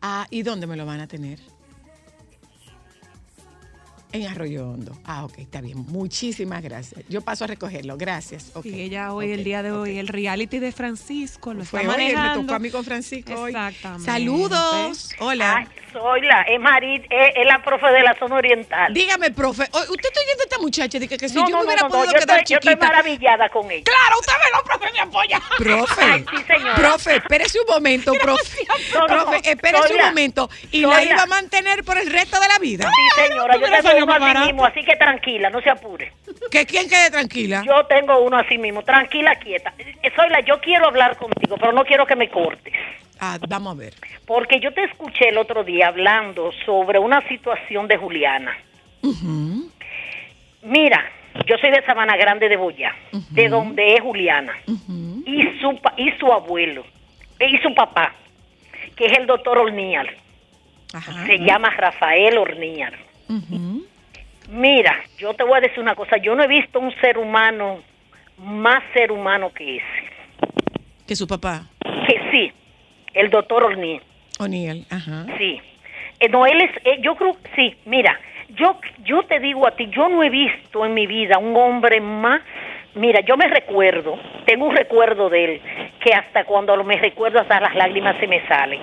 Ah, 0.01 0.27
¿y 0.29 0.43
dónde 0.43 0.67
me 0.67 0.75
lo 0.75 0.85
van 0.85 0.99
a 0.99 1.07
tener? 1.07 1.39
En 4.15 4.27
Arroyo 4.27 4.69
Hondo. 4.69 4.97
Ah, 5.03 5.25
ok, 5.25 5.39
está 5.39 5.59
bien. 5.59 5.77
Muchísimas 5.89 6.63
gracias. 6.63 7.01
Yo 7.09 7.19
paso 7.19 7.43
a 7.43 7.47
recogerlo. 7.47 7.97
Gracias. 7.97 8.51
Ok, 8.53 8.65
y 8.67 8.79
ella 8.81 9.11
hoy, 9.13 9.31
el 9.31 9.43
día 9.43 9.61
de 9.61 9.71
hoy, 9.71 9.97
el 9.97 10.07
reality 10.07 10.59
de 10.59 10.71
Francisco 10.71 11.53
lo 11.53 11.65
Fue 11.65 11.81
está 11.81 11.91
hoy, 11.91 11.97
me 11.97 12.13
manejando. 12.13 12.41
tocó 12.43 12.53
a 12.55 12.59
mí 12.59 12.69
con 12.69 12.85
Francisco 12.85 13.33
hoy. 13.33 13.51
Exactamente. 13.51 14.05
Saludos. 14.05 15.09
Hola. 15.19 15.57
Ay, 15.57 15.67
soy 15.91 16.21
la, 16.21 16.41
es 16.43 16.59
Marit, 16.61 17.03
es, 17.09 17.33
es 17.35 17.45
la 17.45 17.61
profe 17.61 17.87
de 17.87 18.01
la 18.03 18.17
zona 18.17 18.35
oriental. 18.35 18.93
Dígame, 18.93 19.31
profe, 19.31 19.63
¿usted 19.63 19.79
está 20.07 20.19
oyendo 20.21 20.41
a 20.41 20.43
esta 20.43 20.59
muchacha? 20.59 20.99
Dice 20.99 21.17
que 21.17 21.27
si 21.29 21.35
no, 21.35 21.47
yo 21.47 21.49
no, 21.51 21.57
me 21.59 21.65
hubiera 21.67 21.81
no, 21.83 21.89
podido 21.89 22.05
yo, 22.13 22.19
quedar 22.19 22.39
estoy, 22.39 22.53
yo 22.53 22.57
estoy 22.59 22.71
chiquita. 22.73 22.87
maravillada 22.87 23.49
con 23.49 23.69
ella. 23.71 23.83
Claro, 23.83 24.19
usted 24.19 24.33
ve, 24.33 24.49
no, 24.53 24.63
profe, 24.63 24.93
me 24.93 24.99
apoya. 24.99 25.41
Profe, 25.57 26.01
Ay, 26.03 26.25
sí, 26.31 26.43
señora. 26.47 26.75
profe, 26.75 27.15
espérese 27.17 27.59
un 27.59 27.65
momento, 27.73 28.13
profe. 28.21 28.65
No, 28.93 28.99
no, 29.01 29.07
profe, 29.25 29.49
espérese 29.51 29.91
un 29.93 29.97
la- 29.97 30.05
momento. 30.07 30.49
¿Y 30.71 30.81
la 30.81 30.87
la- 30.89 31.03
iba 31.03 31.23
a 31.23 31.25
mantener 31.27 31.83
por 31.83 31.97
el 31.97 32.09
resto 32.11 32.39
de 32.39 32.47
la 32.47 32.59
vida? 32.59 32.89
Sí, 32.89 33.21
señora, 33.27 33.55
yo 33.57 34.04
así 34.13 34.45
mismo, 34.47 34.65
así 34.65 34.83
que 34.83 34.95
tranquila, 34.95 35.49
no 35.49 35.61
se 35.61 35.69
apure. 35.69 36.11
Que 36.51 36.65
quien 36.65 36.87
quede 36.89 37.09
tranquila. 37.11 37.63
Yo 37.65 37.85
tengo 37.85 38.19
uno 38.21 38.37
así 38.37 38.57
mismo, 38.57 38.83
tranquila, 38.83 39.35
quieta. 39.35 39.73
Eh, 39.77 40.11
Soy 40.15 40.29
la, 40.29 40.39
yo 40.41 40.59
quiero 40.61 40.87
hablar 40.87 41.17
contigo, 41.17 41.57
pero 41.59 41.71
no 41.73 41.83
quiero 41.83 42.05
que 42.05 42.15
me 42.15 42.29
cortes. 42.29 42.73
Ah, 43.19 43.37
vamos 43.47 43.75
a 43.75 43.79
ver. 43.79 43.93
Porque 44.25 44.59
yo 44.59 44.73
te 44.73 44.83
escuché 44.83 45.29
el 45.29 45.37
otro 45.37 45.63
día 45.63 45.87
hablando 45.87 46.51
sobre 46.65 46.99
una 46.99 47.21
situación 47.27 47.87
de 47.87 47.97
Juliana. 47.97 48.55
Mira, 50.63 51.05
yo 51.45 51.57
soy 51.57 51.71
de 51.71 51.83
Sabana 51.85 52.17
Grande 52.17 52.49
de 52.49 52.57
Boyá, 52.57 52.95
de 53.31 53.49
donde 53.49 53.93
es 53.93 54.01
Juliana. 54.01 54.53
y 54.67 55.59
su 55.59 55.79
y 55.97 56.11
su 56.19 56.31
abuelo 56.31 56.85
y 57.39 57.57
su 57.59 57.73
papá 57.73 58.13
que 58.95 59.07
es 59.07 59.17
el 59.17 59.25
doctor 59.27 59.57
Ornial 59.57 60.09
Ajá. 60.93 61.25
se 61.25 61.37
llama 61.39 61.69
Rafael 61.71 62.37
Ornial 62.37 62.93
Ujú. 63.27 63.85
Mira 64.49 65.03
yo 65.17 65.33
te 65.33 65.43
voy 65.43 65.57
a 65.57 65.61
decir 65.61 65.79
una 65.79 65.95
cosa 65.95 66.17
yo 66.17 66.35
no 66.35 66.43
he 66.43 66.47
visto 66.47 66.79
un 66.79 66.93
ser 67.01 67.17
humano 67.17 67.79
más 68.37 68.83
ser 68.93 69.11
humano 69.11 69.51
que 69.53 69.77
ese 69.77 70.11
Que 71.07 71.15
su 71.15 71.27
papá, 71.27 71.63
que 72.07 72.19
sí 72.31 72.51
el 73.13 73.29
doctor 73.29 73.63
Ornial 73.63 74.01
O'Neill. 74.39 74.85
Ajá. 74.89 75.25
sí 75.37 75.61
Eh, 76.19 76.29
no 76.29 76.45
él 76.45 76.61
es 76.61 76.71
eh, 76.85 76.99
yo 77.01 77.15
creo 77.15 77.35
sí 77.55 77.75
mira 77.85 78.19
yo 78.49 78.79
yo 79.03 79.23
te 79.23 79.39
digo 79.39 79.67
a 79.67 79.71
ti 79.71 79.87
yo 79.87 80.09
no 80.09 80.23
he 80.23 80.29
visto 80.29 80.85
en 80.85 80.93
mi 80.93 81.07
vida 81.07 81.37
un 81.37 81.55
hombre 81.55 81.99
más 82.01 82.41
Mira, 82.95 83.19
yo 83.25 83.35
me 83.35 83.47
recuerdo, 83.49 84.17
tengo 84.45 84.67
un 84.67 84.75
recuerdo 84.75 85.29
de 85.29 85.43
él, 85.43 85.61
que 85.99 86.13
hasta 86.13 86.45
cuando 86.45 86.81
me 86.85 86.95
recuerdo 86.95 87.41
hasta 87.41 87.59
las 87.59 87.75
lágrimas 87.75 88.15
se 88.21 88.27
me 88.27 88.47
salen. 88.47 88.79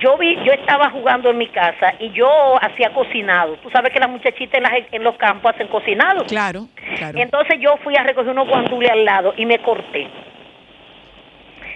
Yo 0.00 0.16
vi, 0.18 0.36
yo 0.44 0.52
estaba 0.52 0.90
jugando 0.90 1.30
en 1.30 1.38
mi 1.38 1.48
casa 1.48 1.94
y 1.98 2.10
yo 2.10 2.28
hacía 2.62 2.90
cocinado. 2.92 3.54
Tú 3.56 3.70
sabes 3.70 3.92
que 3.92 3.98
las 4.00 4.08
muchachitas 4.10 4.54
en, 4.58 4.62
las- 4.62 4.92
en 4.92 5.02
los 5.04 5.16
campos 5.16 5.52
hacen 5.54 5.68
cocinado. 5.68 6.24
Claro, 6.26 6.66
claro. 6.96 7.18
Entonces 7.18 7.58
yo 7.60 7.76
fui 7.78 7.96
a 7.96 8.02
recoger 8.02 8.30
unos 8.32 8.48
guandules 8.48 8.90
al 8.90 9.04
lado 9.04 9.34
y 9.36 9.46
me 9.46 9.58
corté. 9.58 10.08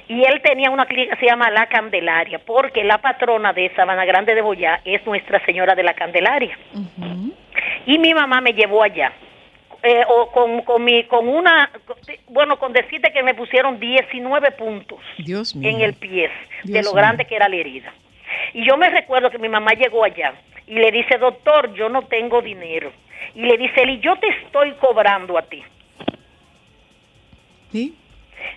Y 0.09 0.25
él 0.25 0.41
tenía 0.43 0.71
una 0.71 0.85
clínica 0.87 1.14
que 1.14 1.21
se 1.21 1.26
llama 1.26 1.50
La 1.50 1.67
Candelaria, 1.67 2.38
porque 2.45 2.85
la 2.85 2.99
patrona 2.99 3.52
de 3.52 3.71
Sabana 3.75 4.05
Grande 4.05 4.35
de 4.35 4.43
Boyá 4.43 4.81
es 4.85 5.05
Nuestra 5.07 5.43
Señora 5.47 5.75
de 5.75 5.83
la 5.85 5.95
Candelaria. 5.95 6.59
Y 7.87 7.99
mi 7.99 8.12
mamá 8.12 8.41
me 8.41 8.52
llevó 8.52 8.83
allá. 8.83 9.12
Eh, 9.85 10.05
o 10.07 10.31
con, 10.31 10.62
con, 10.62 10.85
mi, 10.85 11.05
con 11.05 11.26
una, 11.26 11.69
bueno, 12.29 12.57
con 12.57 12.73
decirte 12.73 13.11
que 13.12 13.21
me 13.25 13.35
pusieron 13.35 13.81
19 13.81 14.52
puntos 14.52 15.00
Dios 15.19 15.57
mío. 15.57 15.71
en 15.71 15.81
el 15.81 15.95
pie 15.95 16.31
de 16.62 16.83
lo 16.85 16.91
mío. 16.91 16.93
grande 16.95 17.25
que 17.25 17.35
era 17.35 17.49
la 17.49 17.57
herida. 17.57 17.93
Y 18.55 18.65
yo 18.67 18.77
me 18.77 18.91
recuerdo 18.91 19.31
que 19.31 19.39
mi 19.39 19.49
mamá 19.49 19.73
llegó 19.73 20.05
allá 20.05 20.35
y 20.67 20.75
le 20.75 20.91
dice, 20.91 21.19
doctor, 21.19 21.73
yo 21.75 21.89
no 21.89 22.03
tengo 22.03 22.43
dinero. 22.43 22.93
Y 23.35 23.43
le 23.43 23.57
dice, 23.57 23.83
y 23.89 24.01
yo 24.01 24.17
te 24.17 24.29
estoy 24.29 24.73
cobrando 24.73 25.39
a 25.39 25.43
ti. 25.43 25.62
¿Sí? 27.71 27.97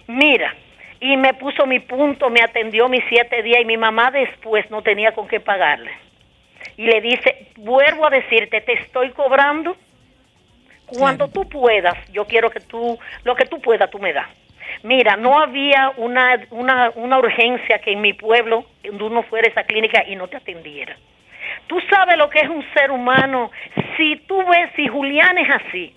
Mira, 0.07 0.53
y 0.99 1.17
me 1.17 1.33
puso 1.33 1.65
mi 1.65 1.79
punto, 1.79 2.29
me 2.29 2.41
atendió 2.41 2.89
mis 2.89 3.03
siete 3.09 3.43
días 3.43 3.61
y 3.61 3.65
mi 3.65 3.77
mamá 3.77 4.11
después 4.11 4.69
no 4.71 4.81
tenía 4.81 5.13
con 5.13 5.27
qué 5.27 5.39
pagarle. 5.39 5.91
Y 6.77 6.85
le 6.85 7.01
dice, 7.01 7.47
vuelvo 7.57 8.07
a 8.07 8.09
decirte, 8.09 8.61
te 8.61 8.73
estoy 8.73 9.11
cobrando. 9.11 9.75
Cuando 10.87 11.27
tú 11.29 11.47
puedas, 11.49 11.95
yo 12.11 12.25
quiero 12.25 12.49
que 12.51 12.59
tú, 12.59 12.99
lo 13.23 13.35
que 13.35 13.45
tú 13.45 13.59
puedas, 13.59 13.89
tú 13.89 13.97
me 13.97 14.13
das. 14.13 14.27
Mira, 14.83 15.15
no 15.15 15.39
había 15.39 15.93
una, 15.97 16.39
una, 16.51 16.91
una 16.95 17.17
urgencia 17.17 17.79
que 17.79 17.93
en 17.93 18.01
mi 18.01 18.13
pueblo 18.13 18.65
uno 18.89 19.23
fuera 19.23 19.47
a 19.47 19.51
esa 19.51 19.63
clínica 19.63 20.03
y 20.07 20.15
no 20.15 20.27
te 20.27 20.37
atendiera. 20.37 20.95
Tú 21.67 21.79
sabes 21.89 22.17
lo 22.17 22.29
que 22.29 22.39
es 22.39 22.49
un 22.49 22.63
ser 22.73 22.91
humano. 22.91 23.51
Si 23.97 24.17
tú 24.27 24.37
ves, 24.37 24.71
si 24.75 24.87
Julián 24.87 25.37
es 25.37 25.49
así, 25.49 25.95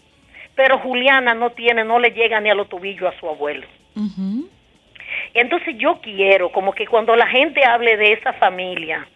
pero 0.54 0.78
Juliana 0.78 1.34
no 1.34 1.50
tiene, 1.50 1.84
no 1.84 1.98
le 1.98 2.10
llega 2.10 2.40
ni 2.40 2.50
a 2.50 2.54
los 2.54 2.68
tobillos 2.68 3.14
a 3.14 3.18
su 3.18 3.28
abuelo. 3.28 3.66
Entonces 5.34 5.76
yo 5.78 6.00
quiero 6.00 6.50
como 6.50 6.72
que 6.72 6.86
cuando 6.86 7.14
la 7.16 7.26
gente 7.26 7.64
hable 7.64 7.96
de 7.96 8.12
esa 8.12 8.32
familia 8.34 9.06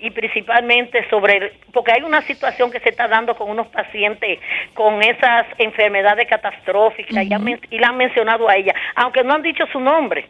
y 0.00 0.10
principalmente 0.10 1.08
sobre, 1.08 1.52
porque 1.72 1.92
hay 1.92 2.02
una 2.02 2.22
situación 2.22 2.70
que 2.70 2.80
se 2.80 2.90
está 2.90 3.06
dando 3.06 3.34
con 3.36 3.50
unos 3.50 3.68
pacientes 3.68 4.38
con 4.74 5.02
esas 5.02 5.46
enfermedades 5.58 6.26
catastróficas 6.28 7.24
y, 7.24 7.78
la 7.78 7.88
han 7.88 7.96
mencionado 7.96 8.48
a 8.48 8.56
ella, 8.56 8.74
aunque 8.94 9.22
no 9.22 9.34
han 9.34 9.42
dicho 9.42 9.64
su 9.72 9.80
nombre, 9.80 10.26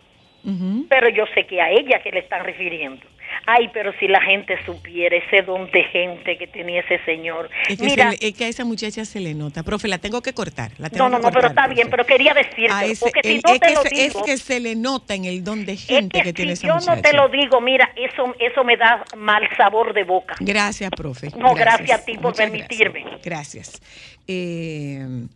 pero 0.88 1.08
yo 1.10 1.24
sé 1.34 1.44
que 1.46 1.60
a 1.60 1.70
ella 1.70 2.00
que 2.02 2.10
le 2.10 2.20
están 2.20 2.44
refiriendo. 2.44 3.04
Ay, 3.46 3.70
pero 3.72 3.92
si 3.98 4.06
la 4.08 4.20
gente 4.22 4.56
supiera 4.64 5.16
ese 5.16 5.42
don 5.42 5.70
de 5.70 5.84
gente 5.84 6.36
que 6.38 6.46
tenía 6.46 6.80
ese 6.80 6.98
señor. 7.04 7.50
Es 7.68 7.78
que, 7.78 7.84
Mira, 7.84 8.10
se 8.12 8.18
le- 8.18 8.28
es 8.28 8.34
que 8.36 8.44
a 8.44 8.48
esa 8.48 8.64
muchacha 8.64 9.04
se 9.04 9.20
le 9.20 9.34
nota. 9.34 9.62
Profe, 9.62 9.88
la 9.88 9.98
tengo 9.98 10.20
que 10.22 10.32
cortar. 10.32 10.72
La 10.78 10.90
tengo 10.90 11.04
no, 11.08 11.10
no, 11.10 11.18
que 11.18 11.22
no, 11.26 11.32
pero 11.32 11.48
está 11.48 11.66
bien, 11.66 11.88
pero 11.90 12.04
quería 12.06 12.34
decirte, 12.34 12.70
A 12.72 12.84
ese- 12.84 13.00
porque 13.00 13.20
si 13.22 13.36
el- 13.36 13.42
no 13.44 13.54
es, 13.54 13.60
te 13.60 13.66
que 13.68 13.74
lo 13.74 13.82
se, 13.82 13.88
es 13.88 14.12
digo, 14.12 14.24
que 14.24 14.36
se 14.38 14.60
le 14.60 14.76
nota 14.76 15.14
en 15.14 15.24
el 15.24 15.42
don 15.44 15.64
de 15.66 15.72
es 15.72 15.84
gente 15.86 16.18
que, 16.18 16.24
que 16.24 16.32
tiene 16.32 16.56
si 16.56 16.66
esa 16.66 16.68
yo 16.68 16.74
muchacha. 16.74 16.96
no 16.96 17.02
te 17.02 17.12
lo 17.14 17.28
digo, 17.28 17.60
mira, 17.60 17.90
eso, 17.96 18.34
eso 18.38 18.64
me 18.64 18.76
da 18.76 19.04
mal 19.16 19.42
sabor 19.56 19.92
de 19.94 20.04
boca. 20.04 20.36
Gracias, 20.40 20.90
profe. 20.90 21.30
No, 21.36 21.54
gracias 21.54 22.00
a 22.00 22.04
ti 22.04 22.14
por 22.14 22.32
Muchas 22.32 22.50
permitirme. 22.50 23.02
Gracias. 23.22 23.22
Gracias. 23.24 23.82
Eh, 24.28 25.26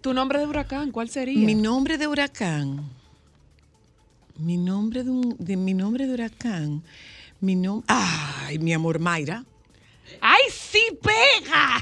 ¿Tu 0.00 0.14
nombre 0.14 0.38
de 0.38 0.46
huracán 0.46 0.90
cuál 0.92 1.08
sería? 1.10 1.38
mi 1.46 1.54
nombre 1.54 1.98
de 1.98 2.06
huracán. 2.06 2.88
Mi 4.40 4.56
nombre 4.56 5.02
de, 5.04 5.10
un- 5.10 5.36
de 5.38 5.56
mi 5.56 5.74
nombre 5.74 6.06
de 6.06 6.14
huracán. 6.14 6.82
Mi 7.40 7.54
nombre. 7.56 7.86
Ay, 7.88 8.58
mi 8.58 8.72
amor 8.72 8.98
Mayra. 8.98 9.44
¡Ay, 10.20 10.42
sí 10.50 10.80
pega! 11.02 11.76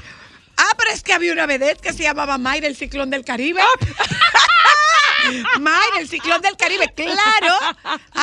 Ah, 0.57 0.71
pero 0.77 0.91
es 0.91 1.01
que 1.03 1.13
había 1.13 1.31
una 1.33 1.45
vedette 1.45 1.79
que 1.81 1.93
se 1.93 2.03
llamaba 2.03 2.37
Mayra, 2.37 2.67
el 2.67 2.75
ciclón 2.75 3.09
del 3.09 3.23
Caribe. 3.23 3.61
Mayra, 5.59 5.99
el 5.99 6.07
ciclón 6.07 6.41
del 6.41 6.55
Caribe, 6.57 6.85
claro. 6.95 7.55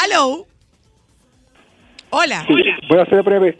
Hello. 0.04 0.46
Hola. 2.10 2.44
Sí, 2.46 2.54
voy 2.88 2.98
a 3.00 3.06
ser 3.06 3.22
breve. 3.22 3.58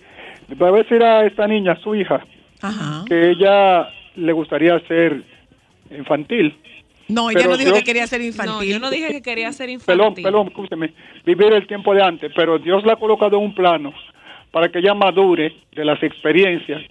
Voy 0.57 0.69
a 0.69 0.83
decir 0.83 1.03
a 1.03 1.27
esta 1.27 1.47
niña, 1.47 1.77
su 1.83 1.95
hija, 1.95 2.25
Ajá. 2.63 3.05
que 3.09 3.31
ella 3.31 3.89
le 4.15 4.33
gustaría 4.33 4.79
ser 4.87 5.25
infantil. 5.91 6.57
No, 7.09 7.31
ella 7.31 7.41
Pero 7.41 7.51
no 7.53 7.57
dijo 7.57 7.75
que 7.75 7.85
quería 7.85 8.07
ser 8.07 8.21
infantil. 8.21 8.55
No, 8.55 8.63
yo 8.65 8.79
no 8.81 8.91
dije 8.91 9.09
que 9.09 9.23
quería 9.23 9.53
ser 9.53 9.69
infantil. 9.77 10.25
pelón, 10.25 10.49
escúcheme, 10.49 10.93
vivir 11.25 11.53
el 11.53 11.67
tiempo 11.67 11.95
de 11.95 12.03
antes, 12.03 12.33
pero 12.35 12.59
Dios 12.59 12.85
la 12.85 12.95
ha 12.95 12.97
colocado 12.97 13.37
en 13.37 13.45
un 13.45 13.55
plano 13.55 13.93
para 14.51 14.71
que 14.71 14.79
ella 14.79 14.95
madure 14.95 15.55
de 15.73 15.85
las 15.85 16.03
experiencias, 16.03 16.83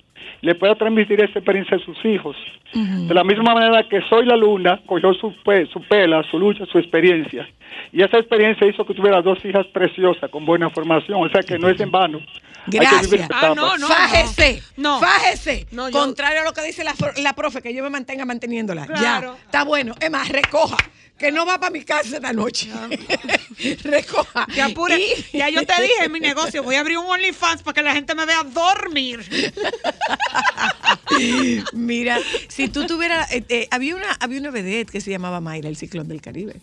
le 0.41 0.55
pueda 0.55 0.75
transmitir 0.75 1.21
esa 1.23 1.39
experiencia 1.39 1.77
a 1.77 1.79
sus 1.79 1.97
hijos. 2.05 2.35
De 2.73 3.13
la 3.13 3.23
misma 3.23 3.53
manera 3.53 3.87
que 3.87 4.01
Soy 4.09 4.25
la 4.25 4.35
Luna 4.35 4.81
cogió 4.85 5.13
su, 5.13 5.33
su 5.71 5.81
pela, 5.87 6.23
su 6.29 6.37
lucha, 6.37 6.65
su 6.65 6.77
experiencia. 6.77 7.47
Y 7.93 8.01
esa 8.03 8.17
experiencia 8.17 8.67
hizo 8.67 8.85
que 8.85 8.93
tuviera 8.93 9.21
dos 9.21 9.37
hijas 9.45 9.65
preciosas 9.67 10.29
con 10.29 10.45
buena 10.45 10.69
formación, 10.69 11.23
o 11.25 11.29
sea 11.29 11.41
que 11.41 11.57
no 11.57 11.69
es 11.69 11.79
en 11.79 11.91
vano. 11.91 12.19
Gracias. 12.67 13.27
Ah, 13.31 13.53
no, 13.55 13.77
no. 13.77 13.87
fájese, 13.87 14.61
no. 14.77 14.99
fájese. 14.99 15.67
No, 15.71 15.87
yo- 15.89 15.99
Contrario 15.99 16.41
a 16.41 16.43
lo 16.45 16.51
que 16.53 16.63
dice 16.63 16.83
la, 16.83 16.93
la 17.21 17.33
profe, 17.33 17.61
que 17.61 17.73
yo 17.73 17.83
me 17.83 17.89
mantenga 17.91 18.25
manteniéndola. 18.25 18.87
Claro. 18.87 19.35
Ya, 19.37 19.45
está 19.45 19.63
bueno. 19.63 19.93
Es 20.01 20.09
más, 20.09 20.27
recoja, 20.29 20.77
que 21.17 21.31
no 21.31 21.45
va 21.45 21.59
para 21.59 21.71
mi 21.71 21.83
casa 21.85 22.15
esta 22.15 22.33
noche. 22.33 22.69
recoja. 23.83 24.47
Te 24.53 24.61
apure. 24.63 24.97
Y- 24.99 25.37
Ya 25.37 25.49
yo 25.49 25.63
te 25.65 25.79
dije 25.81 26.05
en 26.05 26.11
mi 26.11 26.19
negocio, 26.19 26.63
voy 26.63 26.75
a 26.75 26.79
abrir 26.81 26.97
un 26.97 27.05
OnlyFans 27.05 27.61
para 27.61 27.75
que 27.75 27.81
la 27.83 27.93
gente 27.93 28.15
me 28.15 28.25
vea 28.25 28.43
dormir. 28.43 29.19
Mira, 31.73 32.19
si 32.47 32.67
tú 32.67 32.85
tuvieras, 32.87 33.31
eh, 33.31 33.43
eh, 33.49 33.67
había 33.71 33.95
una, 33.95 34.11
había 34.19 34.39
una 34.39 34.51
vedette 34.51 34.91
que 34.91 35.01
se 35.01 35.11
llamaba 35.11 35.39
Mayra, 35.41 35.69
el 35.69 35.77
ciclón 35.77 36.07
del 36.07 36.21
Caribe. 36.21 36.59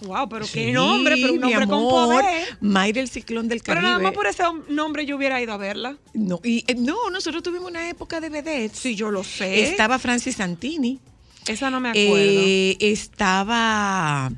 Wow, 0.00 0.28
pero 0.28 0.44
Sí, 0.44 0.52
qué 0.54 0.72
nombre, 0.72 1.14
pero 1.16 1.32
un 1.34 1.40
nombre 1.40 1.66
con 1.66 1.78
amor, 1.78 2.22
poder. 2.22 2.58
Mayra, 2.60 3.00
el 3.00 3.08
ciclón 3.08 3.48
del 3.48 3.60
Pero 3.60 3.76
Caribe. 3.76 3.88
nada 3.92 4.02
más 4.02 4.12
por 4.12 4.26
ese 4.26 4.42
nombre 4.68 5.06
yo 5.06 5.16
hubiera 5.16 5.40
ido 5.40 5.52
a 5.52 5.56
verla. 5.56 5.96
No, 6.12 6.40
y, 6.44 6.64
eh, 6.66 6.74
no, 6.74 7.08
nosotros 7.10 7.42
tuvimos 7.42 7.70
una 7.70 7.88
época 7.88 8.20
de 8.20 8.28
vedettes. 8.28 8.78
Sí, 8.78 8.94
yo 8.96 9.10
lo 9.10 9.24
sé. 9.24 9.62
Estaba 9.62 9.98
Francis 9.98 10.36
Santini. 10.36 10.98
Esa 11.46 11.70
no 11.70 11.80
me 11.80 11.90
acuerdo. 11.90 12.08
Eh, 12.16 12.76
estaba. 12.80 14.30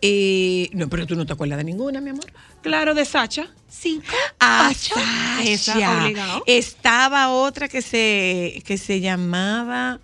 eh, 0.00 0.70
no, 0.72 0.88
pero 0.88 1.06
tú 1.06 1.16
no 1.16 1.26
te 1.26 1.32
acuerdas 1.34 1.58
de 1.58 1.64
ninguna, 1.64 2.00
mi 2.00 2.10
amor. 2.10 2.26
Claro, 2.64 2.94
de 2.94 3.04
Sacha. 3.04 3.46
Cinco. 3.68 4.06
Ah, 4.40 4.72
Sacha. 4.74 6.42
Estaba 6.46 7.30
otra 7.30 7.68
que 7.68 7.82
se, 7.82 8.62
que 8.66 8.78
se 8.78 9.00
llamaba 9.00 10.00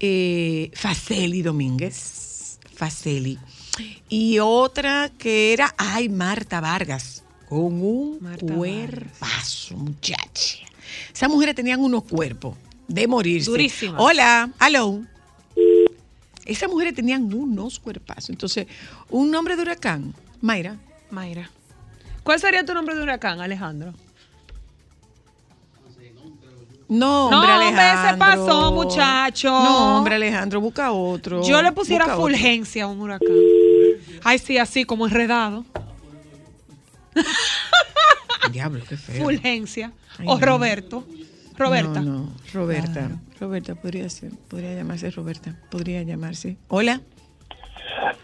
eh, 0.00 0.70
Faceli 0.74 1.42
Domínguez. 1.42 2.58
Faceli. 2.74 3.38
Y 4.08 4.38
otra 4.40 5.10
que 5.18 5.52
era, 5.52 5.74
ay, 5.76 6.08
Marta 6.08 6.60
Vargas. 6.60 7.22
Con 7.48 7.82
un 7.82 8.18
Marta 8.20 8.54
cuerpazo, 8.54 9.76
muchacha. 9.76 10.58
Esas 11.12 11.28
mujeres 11.28 11.54
tenían 11.54 11.80
unos 11.80 12.04
cuerpos 12.04 12.56
de 12.88 13.06
morirse. 13.06 13.50
Durísimas. 13.50 14.00
Hola, 14.00 14.50
hello. 14.60 15.02
Esas 16.44 16.70
mujeres 16.70 16.94
tenían 16.94 17.32
unos 17.32 17.78
cuerpazos. 17.78 18.30
Entonces, 18.30 18.66
un 19.10 19.30
nombre 19.30 19.54
de 19.56 19.62
huracán, 19.62 20.14
Mayra. 20.40 20.76
Mayra. 21.10 21.50
¿Cuál 22.28 22.40
sería 22.40 22.62
tu 22.62 22.74
nombre 22.74 22.94
de 22.94 23.02
huracán, 23.02 23.40
Alejandro? 23.40 23.94
No, 26.86 27.30
No, 27.30 27.38
hombre, 27.40 27.48
se 27.48 27.80
Alejandro. 27.80 28.18
pasó, 28.18 28.70
muchacho. 28.70 29.48
No, 29.48 29.96
hombre, 29.96 30.16
Alejandro, 30.16 30.60
busca 30.60 30.92
otro. 30.92 31.42
Yo 31.42 31.62
le 31.62 31.72
pusiera 31.72 32.04
Busca 32.04 32.16
otro. 32.16 32.26
Fulgencia 32.26 32.84
a 32.84 32.86
un 32.88 33.00
huracán. 33.00 33.34
Ay, 34.24 34.38
sí, 34.38 34.58
así 34.58 34.84
como 34.84 35.06
enredado. 35.06 35.64
Diablo, 38.52 38.84
qué 38.86 38.98
feo. 38.98 39.24
Fulgencia. 39.24 39.92
Ay, 40.18 40.26
o 40.28 40.38
no. 40.38 40.44
Roberto. 40.46 41.04
Roberta. 41.56 42.02
No, 42.02 42.24
no, 42.24 42.32
Roberta. 42.52 43.08
Roberta, 43.40 43.74
podría 43.74 44.10
ser. 44.10 44.32
Podría 44.48 44.74
llamarse 44.74 45.10
Roberta. 45.12 45.56
Podría 45.70 46.02
llamarse. 46.02 46.58
Hola. 46.68 47.00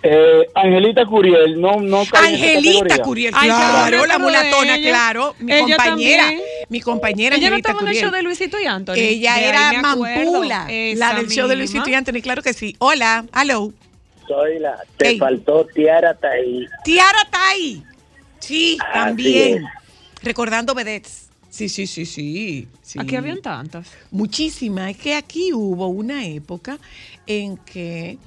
Eh, 0.03 0.47
Angelita 0.55 1.05
Curiel, 1.07 1.61
no, 1.61 1.81
no 1.81 2.03
Angelita. 2.13 2.99
Curiel, 2.99 3.33
Ay, 3.37 3.49
claro, 3.49 4.07
la 4.07 4.19
mulatona, 4.19 4.77
ella. 4.77 4.89
claro. 4.91 5.35
Mi 5.39 5.53
Ella 5.53 5.77
compañera, 5.77 6.23
también. 6.25 6.43
mi 6.69 6.81
compañera 6.81 7.37
Ella 7.37 7.51
no 7.51 7.57
estaba 7.57 7.81
en 7.81 7.89
el 7.89 7.95
show 7.97 8.11
de 8.11 8.23
Luisito 8.23 8.61
y 8.61 8.67
Anthony. 8.67 8.95
Ella 8.97 9.35
De 9.35 9.45
era. 9.47 9.73
Mampula, 9.83 10.67
la 10.97 11.15
del 11.15 11.29
show 11.29 11.49
de. 11.49 11.57
Luisito 11.57 11.89
y 11.89 11.95
Anthony, 11.95 12.21
claro 12.23 12.43
que 12.43 12.53
sí. 12.53 12.77
Hola, 12.79 13.25
hello. 13.35 13.73
Soy 14.29 14.59
la, 14.59 14.79
te 14.97 15.19
faltó 15.19 15.67
Tiara 15.75 16.15
Taí. 16.15 16.67
Tiara 16.83 17.29
ahí. 17.33 17.83
Sí, 18.39 18.77
Así 18.81 18.93
también. 18.93 19.59
es. 19.65 20.23
Recordando 20.23 20.75
vedettes. 20.75 21.29
Sí, 21.51 21.69
sí, 21.69 21.87
sí, 21.87 22.05
sí. 22.05 22.69
sí. 22.83 22.99
Aquí 23.01 23.17
habían 23.17 23.41
tantas. 23.41 23.87
Muchísimas. 24.11 24.91
Es 24.91 24.97
que 24.97 25.15
aquí 25.15 25.53
hubo 25.53 25.89
una 25.89 26.25
época 26.27 26.79
en 27.27 27.57
que 27.59 28.19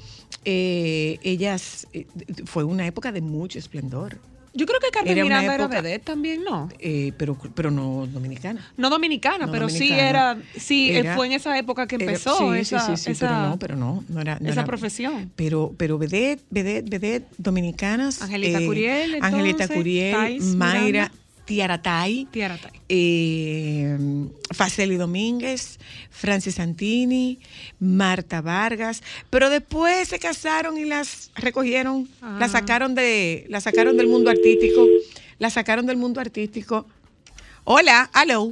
eh, 0.50 1.20
ellas, 1.24 1.88
eh, 1.92 2.08
fue 2.46 2.64
una 2.64 2.88
época 2.88 3.12
de 3.12 3.20
mucho 3.20 3.60
esplendor. 3.60 4.18
Yo 4.54 4.66
creo 4.66 4.80
que 4.80 4.90
Carmen 4.92 5.12
Era 5.12 5.24
Miranda 5.24 5.54
era 5.54 5.64
época- 5.66 5.82
vedette 5.82 6.06
también, 6.06 6.44
¿no? 6.44 6.70
Eh, 6.80 7.12
pero, 7.18 7.38
pero 7.54 7.70
no 7.70 8.08
dominicana. 8.08 8.72
No 8.78 8.90
dominicana, 8.90 9.46
No 9.46 9.52
pero 9.52 9.68
sí 9.70 9.92
era, 9.92 10.38
sí, 10.56 10.90
Era- 10.92 11.16
fue 11.16 11.28
en 11.28 11.34
esa 11.34 11.56
época 11.60 11.86
que 11.86 11.96
Era- 11.96 12.06
empezó 12.06 12.38
sí, 12.54 12.60
esa, 12.60 12.80
sí, 12.80 12.96
sí, 12.98 13.04
sí, 13.04 13.12
esa, 13.12 13.28
pero 13.28 13.42
no, 13.50 13.60
pero 13.60 13.76
no, 13.76 14.04
no 14.08 14.22
era, 14.22 14.40
no 14.40 14.46
esa 14.50 14.62
era- 14.62 14.66
profesión. 14.66 15.32
Pero, 15.36 15.74
pero 15.78 15.98
vedette, 16.00 16.42
vedette, 16.50 16.90
vedette, 16.90 17.28
dominicanas. 17.38 18.22
Angelita 18.22 18.60
Curiel, 18.66 19.18
Angelita 19.22 19.68
Curiel, 19.68 20.42
Mayra, 20.56 20.82
Miranda. 20.86 21.12
Tiaratay, 21.48 22.26
Tiara 22.30 22.58
Tay. 22.58 22.72
eh, 22.90 23.98
Faceli 24.54 24.98
Domínguez, 24.98 25.80
Francis 26.12 26.56
Santini, 26.56 27.40
Marta 27.80 28.42
Vargas, 28.42 29.02
pero 29.30 29.50
después 29.50 30.10
se 30.10 30.20
casaron 30.20 30.78
y 30.78 30.84
las 30.84 31.32
recogieron, 31.36 32.08
Ah. 32.22 32.36
las 32.40 32.52
sacaron 32.52 32.96
de, 32.96 33.46
las 33.48 33.64
sacaron 33.64 33.96
del 33.96 34.08
mundo 34.08 34.30
artístico, 34.30 34.86
las 35.40 35.54
sacaron 35.54 35.86
del 35.86 35.96
mundo 35.98 36.20
artístico. 36.20 36.86
Hola, 37.64 38.10
hello. 38.14 38.52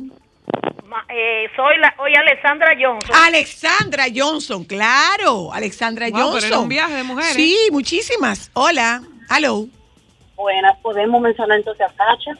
Ma- 0.87 1.05
eh, 1.09 1.47
soy 1.57 1.77
la, 1.79 1.93
soy 1.97 2.13
Alessandra 2.15 2.69
Johnson. 2.81 3.11
Alexandra 3.25 4.05
Johnson, 4.15 4.63
claro, 4.63 5.51
Alexandra 5.51 6.07
Wow, 6.09 6.15
pero 6.15 6.29
Johnson. 6.31 6.47
era 6.47 6.59
un 6.59 6.69
viaje 6.69 6.93
de 6.93 7.03
mujeres. 7.03 7.33
Sí, 7.33 7.57
muchísimas. 7.71 8.49
Hola, 8.53 9.01
hello. 9.35 9.67
Buenas, 10.37 10.77
podemos 10.81 11.21
mencionar 11.21 11.57
entonces 11.57 11.85
a 11.85 11.89
Sacha. 11.89 12.31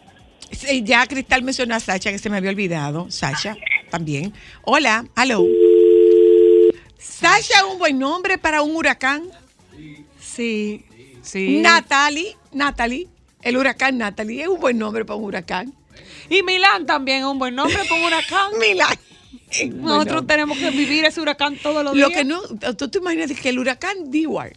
Sí, 0.52 0.84
Ya 0.84 1.06
Cristal 1.08 1.44
mencionó 1.44 1.76
a 1.76 1.80
Sacha, 1.80 2.12
que 2.12 2.20
se 2.20 2.30
me 2.30 2.38
había 2.38 2.50
olvidado. 2.50 3.10
Sacha, 3.10 3.56
también. 3.90 4.34
Hola, 4.64 5.06
hello. 5.16 5.46
Sacha 6.98 7.60
es 7.60 7.64
un 7.72 7.80
buen 7.80 8.00
nombre 8.00 8.38
para 8.38 8.62
un 8.62 8.76
huracán. 8.76 9.24
Sí, 10.20 10.86
sí. 11.22 11.60
Natalie, 11.62 12.36
Natalie, 12.52 13.08
el 13.42 13.58
huracán 13.58 13.98
Natalie 13.98 14.44
es 14.44 14.48
un 14.48 14.60
buen 14.60 14.78
nombre 14.78 15.06
para 15.06 15.18
un 15.18 15.26
huracán. 15.26 15.74
Y 16.30 16.44
Milán 16.44 16.86
también 16.86 17.20
es 17.20 17.26
un 17.26 17.40
buen 17.40 17.56
nombre 17.56 17.88
con 17.88 18.02
huracán. 18.02 18.52
Milán. 18.60 18.98
Nosotros 19.76 19.82
Bueno, 20.06 20.26
tenemos 20.26 20.58
que 20.58 20.72
vivir 20.72 21.06
ese 21.06 21.22
huracán 21.22 21.56
todos 21.58 21.84
los 21.84 21.94
días. 21.94 22.10
Lo 22.10 22.14
que 22.14 22.26
no, 22.26 22.42
tú 22.76 22.90
te 22.90 22.98
imaginas 22.98 23.32
que 23.32 23.50
el 23.50 23.60
huracán 23.60 24.12
Dewar 24.12 24.54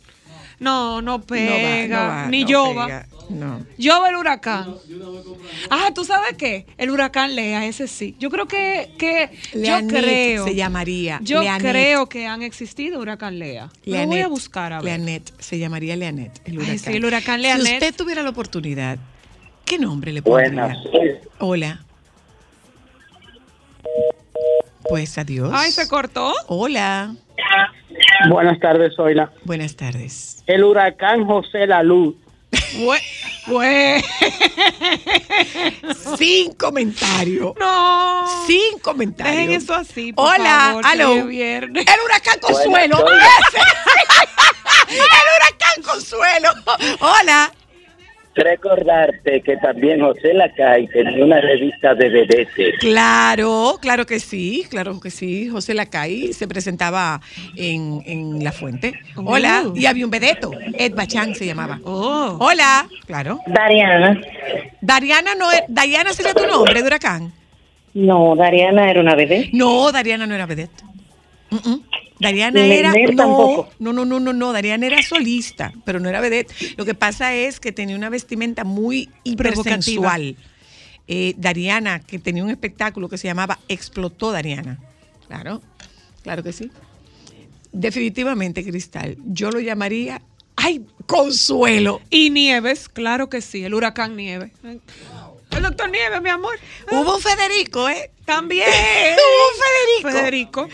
No, 0.60 1.00
no 1.02 1.20
pega, 1.22 1.86
no 1.86 1.94
va, 1.96 2.02
no 2.02 2.22
va, 2.24 2.26
ni 2.28 2.42
no 2.42 2.48
llova. 2.48 2.86
pega, 2.86 3.06
No. 3.30 3.64
Llova 3.76 4.08
el 4.08 4.16
huracán. 4.16 4.74
Ah, 5.70 5.90
¿tú 5.94 6.04
sabes 6.04 6.34
qué? 6.36 6.66
El 6.78 6.90
huracán 6.90 7.36
Lea, 7.36 7.64
ese 7.66 7.86
sí. 7.86 8.16
Yo 8.18 8.28
creo 8.30 8.46
que, 8.48 8.90
que 8.98 9.30
yo 9.54 9.86
creo. 9.86 10.44
se 10.44 10.54
llamaría. 10.56 11.20
Yo 11.22 11.42
Leanet. 11.42 11.62
creo 11.70 12.08
que 12.08 12.26
han 12.26 12.42
existido 12.42 12.98
huracán 13.00 13.38
Lea. 13.38 13.68
Lo 13.84 14.06
voy 14.06 14.20
a 14.20 14.28
buscar 14.28 14.72
a 14.72 14.80
ver. 14.80 14.98
Leanet, 14.98 15.32
se 15.38 15.58
llamaría 15.58 15.94
Leanet, 15.94 16.40
el 16.44 16.52
Ay, 16.52 16.56
huracán. 16.58 16.78
sí, 16.78 16.92
el 16.92 17.04
huracán 17.04 17.36
Si 17.36 17.42
Leanet. 17.42 17.72
usted 17.74 17.94
tuviera 17.94 18.22
la 18.22 18.30
oportunidad, 18.30 18.98
¿qué 19.64 19.78
nombre 19.78 20.12
le 20.12 20.22
pondría? 20.22 20.50
Buenas. 20.50 20.78
Hola. 21.38 21.80
Pues 24.88 25.18
adiós. 25.18 25.50
Ay, 25.54 25.70
se 25.70 25.86
cortó. 25.86 26.32
Hola. 26.46 27.14
Buenas 28.30 28.58
tardes, 28.58 28.94
Zoila. 28.96 29.30
Buenas 29.44 29.76
tardes. 29.76 30.37
El 30.48 30.64
huracán 30.64 31.24
José 31.26 31.66
La 31.66 31.82
Luz. 31.82 32.14
Sin 36.16 36.54
comentario. 36.54 37.54
No. 37.60 38.46
Sin 38.46 38.78
comentario. 38.78 39.40
Dejen 39.40 39.50
eso 39.50 39.74
así, 39.74 40.14
por 40.14 40.26
Hola, 40.26 40.68
favor, 40.68 40.86
aló. 40.86 41.12
El 41.12 41.70
huracán 41.70 42.38
Consuelo. 42.40 42.96
El 44.88 44.96
huracán 44.96 45.82
Consuelo. 45.84 46.48
Hola. 47.00 47.52
Recordarte 48.38 49.40
que 49.42 49.56
también 49.56 50.00
José 50.00 50.32
Lacay 50.34 50.86
tenía 50.88 51.24
una 51.24 51.40
revista 51.40 51.94
de 51.94 52.08
vedete. 52.08 52.72
Claro, 52.78 53.78
claro 53.80 54.06
que 54.06 54.20
sí, 54.20 54.64
claro 54.70 54.98
que 55.00 55.10
sí. 55.10 55.48
José 55.48 55.74
Lacay 55.74 56.32
se 56.32 56.46
presentaba 56.48 57.20
en, 57.56 58.02
en 58.06 58.44
La 58.44 58.52
Fuente. 58.52 58.94
Hola, 59.16 59.64
Oh. 59.66 59.72
y 59.76 59.86
había 59.86 60.04
un 60.04 60.10
vedeto, 60.10 60.52
Ed 60.78 60.94
Bachán 60.94 61.34
se 61.34 61.46
llamaba. 61.46 61.80
Oh. 61.84 62.36
Hola, 62.40 62.86
claro. 63.06 63.40
Dariana. 63.46 64.20
Dariana 64.80 65.34
no 65.34 65.50
es, 65.50 65.62
Dariana 65.68 66.12
sería 66.12 66.32
tu 66.34 66.46
nombre 66.46 66.80
de 66.80 66.86
huracán. 66.86 67.32
No, 67.94 68.36
Dariana 68.36 68.90
era 68.90 69.00
una 69.00 69.14
bebé. 69.16 69.50
No, 69.52 69.90
Dariana 69.90 70.26
no 70.26 70.34
era 70.34 70.46
vedette. 70.46 70.82
Mm, 71.50 71.56
mm. 71.70 71.82
Dariana 72.20 72.62
Ni 72.62 72.72
era 72.72 72.92
no, 72.92 73.16
tampoco. 73.16 73.68
no, 73.78 73.92
no, 73.92 74.04
no, 74.04 74.20
no, 74.20 74.32
no, 74.32 74.52
Dariana 74.52 74.86
era 74.86 75.02
solista, 75.02 75.72
pero 75.84 76.00
no 76.00 76.08
era 76.08 76.20
vedette. 76.20 76.52
Lo 76.76 76.84
que 76.84 76.94
pasa 76.94 77.34
es 77.34 77.60
que 77.60 77.72
tenía 77.72 77.96
una 77.96 78.10
vestimenta 78.10 78.64
muy 78.64 79.08
hipersensual. 79.24 80.36
Eh, 81.06 81.34
Dariana, 81.38 82.00
que 82.00 82.18
tenía 82.18 82.44
un 82.44 82.50
espectáculo 82.50 83.08
que 83.08 83.16
se 83.16 83.28
llamaba 83.28 83.58
Explotó 83.68 84.30
Dariana. 84.30 84.78
Claro, 85.26 85.62
claro 86.22 86.42
que 86.42 86.52
sí. 86.52 86.70
Definitivamente, 87.72 88.64
Cristal, 88.64 89.16
yo 89.24 89.50
lo 89.50 89.60
llamaría, 89.60 90.20
ay, 90.56 90.84
Consuelo. 91.06 92.02
Y 92.10 92.30
Nieves, 92.30 92.88
claro 92.88 93.28
que 93.30 93.40
sí, 93.40 93.64
el 93.64 93.72
huracán 93.74 94.16
Nieves. 94.16 94.50
El 95.50 95.62
doctor 95.62 95.90
Nieves, 95.90 96.22
mi 96.22 96.30
amor. 96.30 96.58
Hubo 96.90 97.16
un 97.16 97.22
Federico, 97.22 97.88
¿eh? 97.88 98.10
También. 98.24 98.68
Hubo 99.16 99.48
un 99.48 100.10
Federico. 100.10 100.18
Federico. 100.20 100.68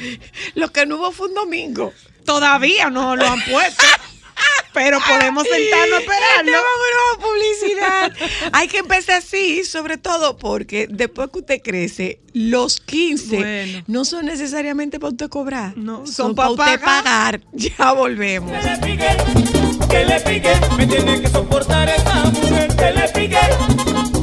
Lo 0.55 0.73
que 0.73 0.87
no 0.87 0.97
hubo 0.97 1.13
fue 1.13 1.29
un 1.29 1.35
domingo. 1.35 1.93
Todavía 2.25 2.91
no 2.91 3.17
lo 3.17 3.27
han 3.27 3.41
puesto. 3.45 3.85
pero 4.73 4.99
podemos 5.07 5.45
sentarnos 5.47 5.99
a 5.99 6.01
esperarlo. 6.01 6.53
Vámonos 6.53 7.13
a 7.13 7.21
publicidad. 7.21 8.13
Hay 8.53 8.67
que 8.69 8.79
empezar 8.79 9.19
así, 9.19 9.65
sobre 9.65 9.97
todo 9.99 10.37
porque 10.37 10.89
después 10.91 11.31
que 11.31 11.39
usted 11.39 11.61
crece, 11.63 12.19
los 12.33 12.81
15 12.81 13.37
Bueno. 13.37 13.85
no 13.87 14.05
son 14.05 14.27
necesariamente 14.27 14.99
para 14.99 15.11
usted 15.13 15.29
cobrar. 15.29 15.77
No, 15.77 15.99
son, 16.07 16.15
son 16.15 16.35
para 16.35 16.49
pa' 16.49 16.65
usted 16.65 16.81
pagar. 16.81 17.41
Ya 17.53 17.93
volvemos. 17.93 18.51
Que 18.51 18.63
le 18.63 18.77
pique, 18.79 19.89
que 19.89 20.05
le 20.05 20.21
pique, 20.21 20.55
me 20.77 20.87
tiene 20.87 21.21
que 21.21 21.29
soportar 21.29 21.89
esta 21.89 22.15
mujer. 22.25 22.75
Que 22.75 22.91
le 22.91 23.09
pique, 23.11 23.39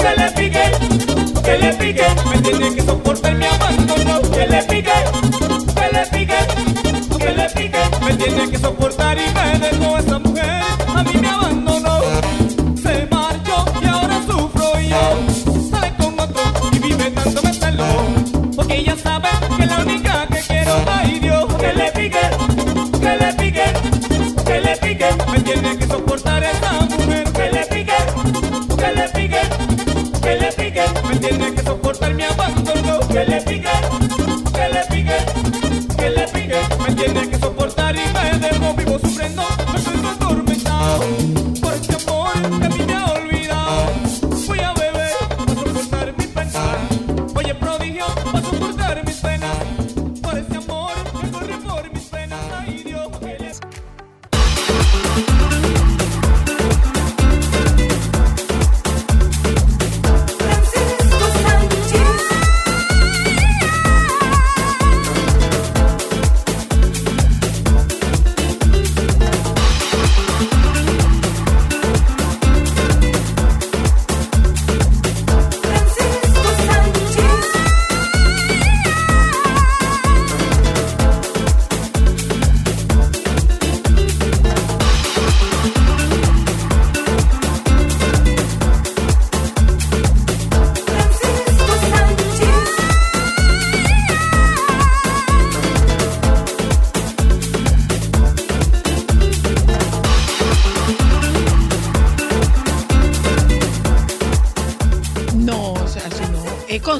que 0.01 0.21
le 0.21 0.31
pique, 0.31 1.41
que 1.43 1.57
le 1.57 1.73
pique, 1.73 2.03
me 2.29 2.41
tiene 2.41 2.75
que 2.75 2.81
soportar 2.81 3.35
mi 3.35 3.45
abandono. 3.45 4.21
Que 4.31 4.47
le 4.47 4.63
pique, 4.63 4.97
que 5.75 5.87
le 5.95 6.05
pique, 6.11 6.39
que 7.19 7.31
le 7.31 7.49
pique, 7.49 7.79
me 8.03 8.13
tiene 8.15 8.49
que 8.49 8.57
soportar 8.57 9.17
y 9.17 9.33
me 9.33 9.59
dejó 9.59 9.97
esa 9.97 10.20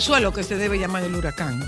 Consuelo 0.02 0.34
que 0.34 0.42
se 0.42 0.58
debe 0.58 0.80
llamar 0.80 1.04
el 1.04 1.14
huracán. 1.14 1.62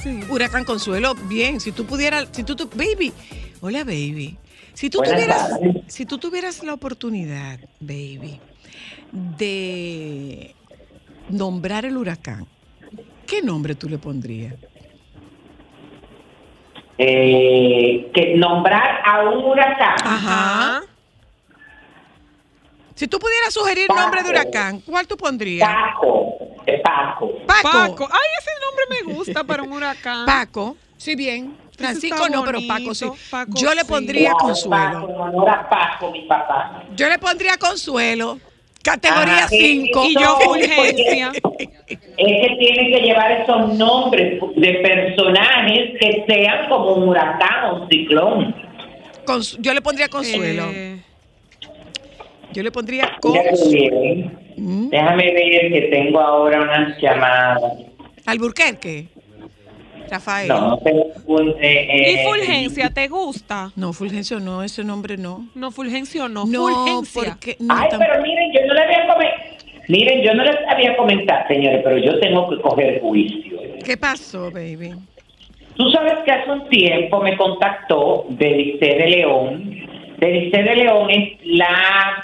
Sí. 0.00 0.20
Huracán 0.30 0.64
Consuelo, 0.64 1.16
bien, 1.24 1.58
si 1.58 1.72
tú 1.72 1.84
pudieras, 1.86 2.28
si 2.30 2.44
tú, 2.44 2.54
tu- 2.54 2.68
baby, 2.68 3.12
hola 3.60 3.80
baby, 3.82 4.38
si 4.74 4.88
tú 4.88 4.98
Buenas 4.98 5.16
tuvieras, 5.16 5.48
tardes. 5.50 5.76
si 5.88 6.06
tú 6.06 6.16
tuvieras 6.18 6.62
la 6.62 6.72
oportunidad, 6.74 7.58
baby, 7.80 8.38
de 9.10 10.54
nombrar 11.30 11.84
el 11.84 11.96
huracán, 11.96 12.46
¿qué 13.26 13.42
nombre 13.42 13.74
tú 13.74 13.88
le 13.88 13.98
pondrías? 13.98 14.54
Eh, 16.96 18.08
que 18.14 18.36
nombrar 18.36 19.00
a 19.04 19.28
un 19.30 19.44
huracán. 19.46 19.96
Ajá. 20.04 20.82
Si 22.94 23.08
tú 23.08 23.18
pudieras 23.18 23.52
sugerir 23.52 23.88
nombre 23.88 24.22
de 24.22 24.28
huracán, 24.30 24.80
¿cuál 24.82 25.08
tú 25.08 25.16
pondrías? 25.16 25.68
Paco. 25.68 26.36
Paco. 26.96 27.32
Paco. 27.46 27.70
Paco. 27.72 28.08
Ay, 28.10 28.28
ese 28.38 28.50
nombre 28.64 28.84
me 29.08 29.14
gusta 29.14 29.44
para 29.44 29.62
un 29.62 29.72
huracán. 29.72 30.26
Paco, 30.26 30.76
sí 30.96 31.14
bien. 31.14 31.56
Francisco 31.76 32.28
no, 32.28 32.44
pero 32.44 32.58
Paco 32.68 32.94
sí. 32.94 33.06
Paco 33.30 33.52
Yo 33.56 33.72
le 33.74 33.84
pondría 33.86 34.32
Consuelo. 34.32 35.08
Paco, 35.70 36.10
mi 36.10 36.22
papá. 36.26 36.84
Yo 36.94 37.08
le 37.08 37.18
pondría 37.18 37.56
Consuelo. 37.56 38.38
Categoría 38.82 39.38
Ajá, 39.40 39.48
sí, 39.48 39.82
5. 39.92 40.04
Y 40.06 40.14
yo 40.14 40.38
Fulgencia. 40.40 41.32
Es 41.36 41.98
que 42.16 42.56
tienen 42.58 42.92
que 42.92 43.00
llevar 43.02 43.30
esos 43.32 43.74
nombres 43.74 44.40
de 44.56 44.72
personajes 44.74 45.98
que 46.00 46.24
sean 46.26 46.68
como 46.68 46.94
un 46.94 47.08
huracán 47.10 47.64
o 47.66 47.82
un 47.82 47.88
ciclón. 47.90 48.54
Cons- 49.26 49.56
yo 49.60 49.74
le 49.74 49.82
pondría 49.82 50.08
Consuelo. 50.08 50.64
Eh, 50.72 50.98
Yo 52.52 52.62
le 52.62 52.72
pondría 52.72 53.16
Consuelo. 53.20 54.30
Mm. 54.60 54.90
Déjame 54.90 55.32
ver 55.32 55.72
que 55.72 55.80
tengo 55.90 56.20
ahora 56.20 56.60
unas 56.60 57.00
llamadas. 57.00 57.62
Alburquerque. 58.26 59.06
Rafael. 60.10 60.48
No, 60.48 60.70
no 60.70 60.78
tengo 60.78 61.06
un, 61.26 61.54
eh, 61.60 61.86
¿Y 61.88 62.18
eh, 62.18 62.24
Fulgencia 62.26 62.90
te 62.90 63.06
gusta? 63.08 63.70
No, 63.76 63.92
Fulgencio 63.92 64.40
no, 64.40 64.62
ese 64.62 64.82
nombre 64.82 65.16
no. 65.16 65.48
No, 65.54 65.70
Fulgencio 65.70 66.28
no. 66.28 66.44
No, 66.46 66.68
Fulgencia. 66.68 67.22
porque 67.30 67.56
no, 67.60 67.74
Ay, 67.74 67.88
pero 67.96 68.20
miren, 68.20 68.52
yo 68.52 68.66
no 68.66 68.74
le 68.74 68.80
había 68.82 69.06
comentado. 69.06 69.50
Miren, 69.88 70.22
yo 70.22 70.34
no 70.34 70.44
les 70.44 70.56
había 70.68 70.96
comentado, 70.96 71.48
señores, 71.48 71.80
pero 71.82 71.98
yo 71.98 72.18
tengo 72.20 72.48
que 72.50 72.60
coger 72.60 73.00
juicio. 73.00 73.58
¿Qué 73.84 73.96
pasó, 73.96 74.50
baby? 74.50 74.94
Tú 75.76 75.90
sabes 75.90 76.14
que 76.24 76.30
hace 76.30 76.50
un 76.50 76.68
tiempo 76.68 77.20
me 77.22 77.36
contactó 77.36 78.26
Belice 78.30 78.84
de 78.84 79.06
León. 79.06 79.74
Belice 80.18 80.62
de 80.62 80.76
León 80.76 81.10
es 81.10 81.38
la 81.44 82.22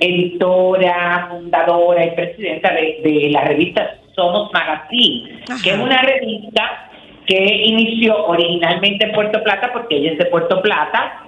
editora, 0.00 1.28
fundadora 1.30 2.04
y 2.04 2.10
presidenta 2.12 2.72
de, 2.72 3.00
de 3.02 3.30
la 3.30 3.44
revista 3.44 3.96
Somos 4.14 4.52
Magazine, 4.52 5.42
Ajá. 5.48 5.62
que 5.62 5.70
es 5.70 5.78
una 5.78 6.02
revista 6.02 6.90
que 7.26 7.42
inició 7.42 8.26
originalmente 8.26 9.06
en 9.06 9.12
Puerto 9.12 9.42
Plata, 9.42 9.72
porque 9.72 9.96
ella 9.96 10.12
es 10.12 10.18
de 10.18 10.26
Puerto 10.26 10.60
Plata, 10.60 11.24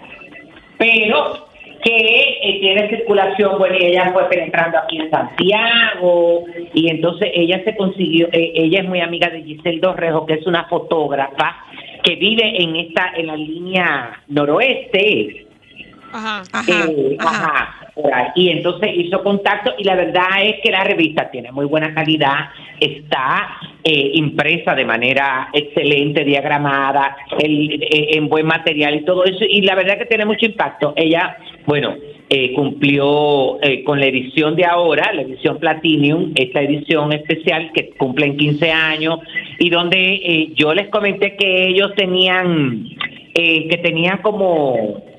pero 0.79 1.47
que 1.83 2.39
eh, 2.43 2.59
tiene 2.61 2.89
circulación, 2.89 3.59
bueno, 3.59 3.77
y 3.79 3.87
ella 3.87 4.11
fue 4.13 4.29
penetrando 4.29 4.79
aquí 4.79 4.99
en 4.99 5.11
Santiago, 5.11 6.45
y 6.75 6.91
entonces 6.91 7.31
ella 7.33 7.63
se 7.65 7.77
consiguió, 7.77 8.29
eh, 8.33 8.53
ella 8.55 8.81
es 8.81 8.89
muy 8.89 9.01
amiga 9.01 9.31
de 9.31 9.43
Giselle 9.43 9.81
Dorrejo, 9.81 10.27
que 10.27 10.35
es 10.35 10.47
una 10.47 10.65
fotógrafa 10.65 11.65
que 12.03 12.17
vive 12.17 12.63
en 12.63 12.77
esta, 12.77 13.13
en 13.17 13.27
la 13.29 13.37
línea 13.37 14.23
noroeste, 14.29 15.47
Ajá. 16.13 16.43
Ajá, 16.53 16.65
eh, 16.69 17.17
ajá. 17.21 17.31
ajá, 17.31 17.86
por 17.97 18.13
ahí. 18.15 18.27
Y 18.37 18.51
entonces 18.51 18.91
hizo 18.95 19.23
contacto 19.25 19.73
y 19.79 19.85
la 19.85 19.97
verdad 19.97 20.27
es 20.45 20.57
que 20.63 20.71
la 20.71 20.85
revista 20.85 21.31
tiene 21.31 21.51
muy 21.51 21.65
buena 21.65 21.93
calidad, 21.95 22.51
está 22.79 23.49
eh, 23.83 24.11
impresa 24.15 24.75
de 24.75 24.85
manera 24.85 25.49
excelente, 25.53 26.23
diagramada, 26.25 27.17
el- 27.39 27.83
eh, 27.83 28.09
en 28.17 28.29
buen 28.29 28.47
material 28.47 28.95
y 28.97 29.05
todo 29.05 29.25
eso. 29.25 29.45
Y 29.49 29.63
la 29.63 29.75
verdad 29.75 29.97
que 29.99 30.07
tiene 30.07 30.27
mucho 30.27 30.45
impacto. 30.45 30.93
Ella, 30.97 31.37
bueno, 31.67 31.95
eh, 32.29 32.53
cumplió 32.55 33.63
eh, 33.63 33.83
con 33.85 33.99
la 34.01 34.07
edición 34.07 34.57
de 34.57 34.65
ahora, 34.67 35.13
la 35.15 35.23
edición 35.23 35.59
Platinum, 35.59 36.33
esta 36.35 36.61
edición 36.61 37.13
especial 37.13 37.71
que 37.73 37.91
cumplen 37.97 38.37
15 38.37 38.71
años 38.73 39.21
y 39.61 39.71
donde 39.71 39.97
eh, 40.17 40.49
yo 40.55 40.75
les 40.75 40.89
comenté 40.89 41.37
que 41.37 41.69
ellos 41.69 41.93
tenían, 41.97 42.89
eh, 43.35 43.69
que 43.69 43.79
tenían 43.79 44.19
como... 44.19 45.16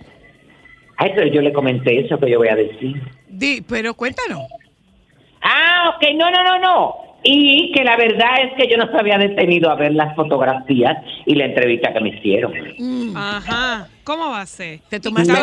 Ay, 0.98 1.12
pero 1.16 1.28
yo 1.28 1.42
le 1.42 1.54
comenté 1.54 2.00
eso 2.00 2.20
que 2.20 2.30
yo 2.30 2.40
voy 2.40 2.50
a 2.50 2.56
decir. 2.56 3.02
Di, 3.28 3.64
pero 3.68 3.94
cuéntanos. 3.94 4.42
Ah, 5.42 5.94
ok, 5.96 6.04
no, 6.16 6.32
no, 6.32 6.44
no, 6.44 6.60
no. 6.60 6.96
Y 7.24 7.72
que 7.74 7.84
la 7.84 7.98
verdad 7.98 8.42
es 8.44 8.54
que 8.54 8.70
yo 8.70 8.78
no 8.78 8.90
se 8.92 8.98
había 8.98 9.18
detenido 9.18 9.70
a 9.70 9.76
ver 9.76 9.94
las 9.94 10.16
fotografías 10.16 10.98
y 11.26 11.36
la 11.36 11.46
entrevista 11.46 11.94
que 11.94 12.00
me 12.00 12.10
hicieron. 12.10 12.54
Mm, 12.78 13.16
Ajá. 13.16 13.88
¿Cómo 14.04 14.30
va 14.30 14.42
a 14.42 14.46
ser? 14.46 14.80
Te 14.90 15.00
tomaste 15.00 15.34
No, 15.34 15.38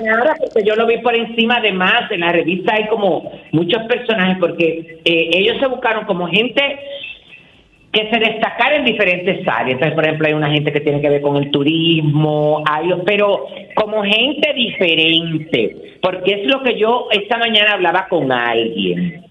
nada, 0.00 0.36
porque 0.38 0.62
yo 0.64 0.76
lo 0.76 0.86
vi 0.86 0.98
por 0.98 1.16
encima 1.16 1.60
de 1.60 1.72
más. 1.72 2.10
En 2.10 2.20
la 2.20 2.30
revista 2.30 2.74
hay 2.74 2.86
como 2.86 3.32
muchos 3.50 3.82
personajes, 3.88 4.36
porque 4.38 5.00
eh, 5.04 5.30
ellos 5.32 5.56
se 5.58 5.66
buscaron 5.66 6.04
como 6.04 6.28
gente 6.28 6.62
que 7.94 8.10
se 8.10 8.18
destacara 8.18 8.76
en 8.76 8.84
diferentes 8.84 9.46
áreas. 9.46 9.74
Entonces, 9.74 9.94
por 9.94 10.04
ejemplo, 10.04 10.26
hay 10.26 10.34
una 10.34 10.50
gente 10.50 10.72
que 10.72 10.80
tiene 10.80 11.00
que 11.00 11.08
ver 11.08 11.22
con 11.22 11.36
el 11.36 11.50
turismo, 11.50 12.62
hay, 12.68 12.90
pero 13.06 13.46
como 13.76 14.02
gente 14.02 14.52
diferente, 14.52 15.76
porque 16.02 16.42
es 16.42 16.46
lo 16.46 16.62
que 16.62 16.76
yo 16.76 17.06
esta 17.12 17.38
mañana 17.38 17.74
hablaba 17.74 18.08
con 18.08 18.30
alguien, 18.32 19.24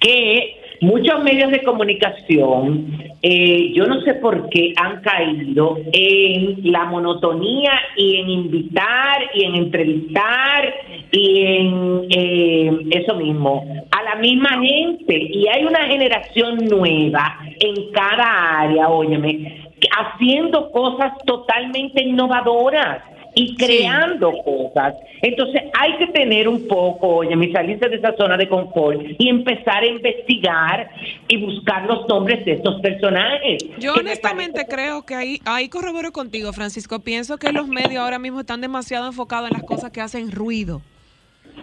que 0.00 0.61
muchos 0.82 1.22
medios 1.22 1.50
de 1.52 1.62
comunicación, 1.62 2.98
eh, 3.22 3.72
yo 3.72 3.86
no 3.86 4.00
sé 4.00 4.14
por 4.14 4.48
qué 4.48 4.74
han 4.76 5.00
caído 5.00 5.78
en 5.92 6.72
la 6.72 6.84
monotonía 6.86 7.72
y 7.96 8.16
en 8.16 8.28
invitar 8.28 9.30
y 9.32 9.44
en 9.44 9.54
entrevistar 9.54 10.74
y 11.12 11.46
en 11.46 12.06
eh, 12.10 12.80
eso 12.90 13.14
mismo, 13.14 13.64
a 13.92 14.02
la 14.02 14.16
misma 14.16 14.60
gente. 14.60 15.16
Y 15.16 15.46
hay 15.46 15.64
una 15.64 15.86
generación 15.86 16.56
nueva 16.68 17.38
en 17.60 17.92
cada 17.92 18.60
área, 18.62 18.88
óyeme, 18.88 19.70
haciendo 19.96 20.70
cosas 20.72 21.12
totalmente 21.24 22.02
innovadoras 22.02 23.02
y 23.34 23.56
creando 23.56 24.32
cosas. 24.44 24.96
Entonces 25.22 25.62
hay 25.78 25.96
que 25.96 26.06
tener 26.08 26.48
un 26.48 26.66
poco, 26.66 27.16
oye, 27.16 27.34
mi 27.36 27.52
salirse 27.52 27.88
de 27.88 27.96
esa 27.96 28.14
zona 28.16 28.36
de 28.36 28.48
confort 28.48 29.00
y 29.18 29.28
empezar 29.28 29.82
a 29.82 29.86
investigar 29.86 30.90
y 31.28 31.36
buscar 31.38 31.86
los 31.86 32.06
nombres 32.08 32.44
de 32.44 32.52
estos 32.52 32.80
personajes. 32.80 33.64
Yo 33.78 33.94
honestamente 33.94 34.66
creo 34.68 35.02
que 35.02 35.14
ahí, 35.14 35.40
ahí 35.44 35.68
corroboro 35.68 36.12
contigo, 36.12 36.52
Francisco. 36.52 37.00
Pienso 37.00 37.38
que 37.38 37.52
los 37.52 37.68
medios 37.68 38.02
ahora 38.02 38.18
mismo 38.18 38.40
están 38.40 38.60
demasiado 38.60 39.06
enfocados 39.06 39.50
en 39.50 39.54
las 39.54 39.64
cosas 39.64 39.90
que 39.92 40.00
hacen 40.00 40.30
ruido. 40.30 40.82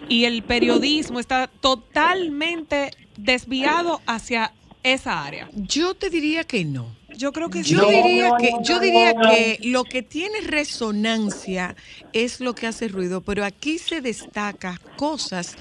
Y 0.08 0.24
el 0.24 0.42
periodismo 0.42 1.20
está 1.20 1.48
totalmente 1.60 2.90
desviado 3.16 4.00
hacia 4.06 4.52
esa 4.82 5.24
área. 5.24 5.48
Yo 5.52 5.94
te 5.94 6.10
diría 6.10 6.44
que 6.44 6.64
no. 6.64 6.99
Yo 7.12 7.32
creo 7.32 7.50
que 7.50 7.64
sí. 7.64 7.76
Yo 7.76 7.82
No, 7.82 7.86
diría 7.86 8.30
no, 8.30 8.36
que 8.38 8.50
no, 8.50 8.60
yo 8.60 8.80
no, 8.80 8.80
diría 8.80 9.14
no. 9.14 9.30
que 9.30 9.58
lo 9.62 9.88
que 9.88 10.02
tiene 10.02 10.40
resonancia 10.42 11.76
es 12.12 12.40
lo 12.40 12.54
que 12.56 12.66
hace 12.68 12.88
ruido, 12.88 13.22
pero 13.22 13.44
aquí 13.44 13.78
se 13.78 14.00
destaca 14.00 14.80
cosas 14.96 15.56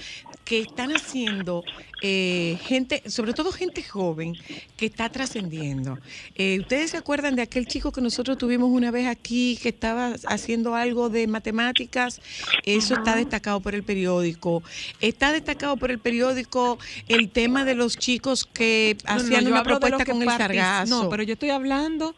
que 0.50 0.62
están 0.62 0.92
haciendo 0.96 1.64
eh, 2.02 2.58
gente, 2.64 3.04
sobre 3.08 3.34
todo 3.34 3.52
gente 3.52 3.84
joven, 3.84 4.36
que 4.78 4.88
está 4.88 5.08
trascendiendo. 5.08 6.00
Eh, 6.34 6.58
¿Ustedes 6.60 6.90
se 6.90 6.98
acuerdan 6.98 7.36
de 7.36 7.44
aquel 7.44 7.68
chico 7.68 7.92
que 7.92 8.02
nosotros 8.02 8.36
tuvimos 8.40 8.72
una 8.72 8.90
vez 8.90 9.06
aquí 9.06 9.60
que 9.62 9.70
estaba 9.70 10.16
haciendo 10.26 10.74
algo 10.74 11.10
de 11.10 11.28
matemáticas? 11.28 12.20
Eso 12.66 12.96
está 12.96 13.16
destacado 13.16 13.60
por 13.60 13.76
el 13.76 13.84
periódico. 13.84 14.64
Está 15.02 15.32
destacado 15.34 15.78
por 15.78 15.92
el 15.92 16.00
periódico 16.00 16.80
el 17.08 17.30
tema 17.30 17.64
de 17.64 17.76
los 17.76 17.96
chicos 17.96 18.46
que 18.52 18.98
No, 19.06 19.14
no, 19.14 19.22
hacían 19.22 19.46
una 19.46 19.62
propuesta 19.62 20.04
con 20.04 20.24
el 20.24 20.30
sargazo. 20.30 21.04
No, 21.04 21.10
pero 21.12 21.22
yo 21.22 21.34
estoy 21.34 21.52
hablando 21.52 22.16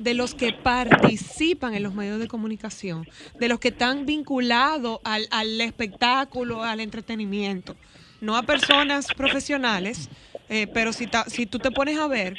de 0.00 0.14
los 0.14 0.34
que 0.34 0.52
participan 0.52 1.74
en 1.74 1.82
los 1.82 1.94
medios 1.94 2.18
de 2.18 2.26
comunicación, 2.26 3.06
de 3.38 3.48
los 3.48 3.60
que 3.60 3.68
están 3.68 4.06
vinculados 4.06 4.98
al, 5.04 5.28
al 5.30 5.60
espectáculo, 5.60 6.64
al 6.64 6.80
entretenimiento, 6.80 7.76
no 8.22 8.36
a 8.36 8.42
personas 8.42 9.12
profesionales, 9.12 10.08
eh, 10.48 10.66
pero 10.72 10.92
si, 10.92 11.06
ta- 11.06 11.26
si 11.28 11.44
tú 11.46 11.58
te 11.58 11.70
pones 11.70 11.98
a 11.98 12.08
ver 12.08 12.38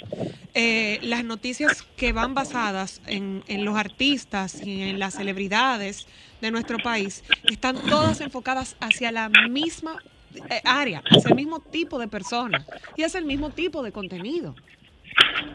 eh, 0.54 1.00
las 1.04 1.24
noticias 1.24 1.84
que 1.96 2.12
van 2.14 2.34
basadas 2.34 3.00
en, 3.06 3.44
en 3.48 3.64
los 3.64 3.78
artistas 3.78 4.62
y 4.66 4.82
en 4.82 5.00
las 5.00 5.14
celebridades 5.14 6.08
de 6.42 6.52
nuestro 6.52 6.82
país, 6.82 7.24
están 7.48 7.80
todas 7.88 8.22
enfocadas 8.22 8.76
hacia 8.80 9.12
la 9.12 9.30
misma 9.30 10.02
eh, 10.50 10.62
área, 10.66 11.06
hacia 11.10 11.30
el 11.30 11.36
mismo 11.36 11.60
tipo 11.62 12.00
de 12.00 12.08
persona 12.08 12.66
y 12.96 13.04
hacia 13.04 13.20
el 13.20 13.26
mismo 13.26 13.52
tipo 13.52 13.84
de 13.84 13.92
contenido. 13.92 14.58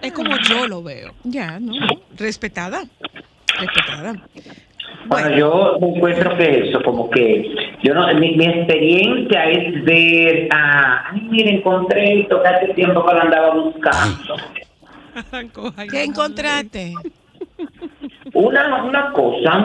Es 0.02 0.12
como 0.12 0.36
yo 0.48 0.66
lo 0.66 0.82
veo. 0.82 1.12
Ya, 1.24 1.58
¿no? 1.58 1.72
Respetada. 2.16 2.84
Respetada. 3.58 4.14
Bueno, 5.06 5.36
yo 5.36 5.78
encuentro 5.80 6.36
que 6.36 6.68
eso, 6.68 6.82
como 6.82 7.08
que 7.10 7.54
yo 7.82 7.94
no, 7.94 8.12
mi, 8.14 8.36
mi 8.36 8.46
experiencia 8.46 9.44
es 9.50 9.84
ver 9.84 10.48
a, 10.52 11.10
ay, 11.10 11.20
mire, 11.30 11.56
encontré 11.56 12.20
esto 12.20 12.42
que 12.42 12.48
hace 12.48 12.74
tiempo 12.74 13.04
que 13.06 13.14
lo 13.14 13.22
andaba 13.22 13.54
buscando. 13.54 14.36
¿Qué 15.90 16.04
encontraste? 16.04 16.92
Una, 18.34 18.84
una 18.84 19.12
cosa. 19.12 19.58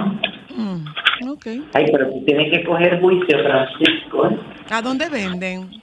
Mm, 0.56 1.30
ok. 1.30 1.45
Ay, 1.73 1.86
pero 1.91 2.10
tú 2.10 2.23
tienes 2.25 2.51
que 2.51 2.63
coger 2.63 2.99
juicio, 3.01 3.38
Francisco. 3.43 4.27
¿eh? 4.27 4.39
¿A 4.69 4.82
dónde 4.82 5.10
venden? 5.10 5.81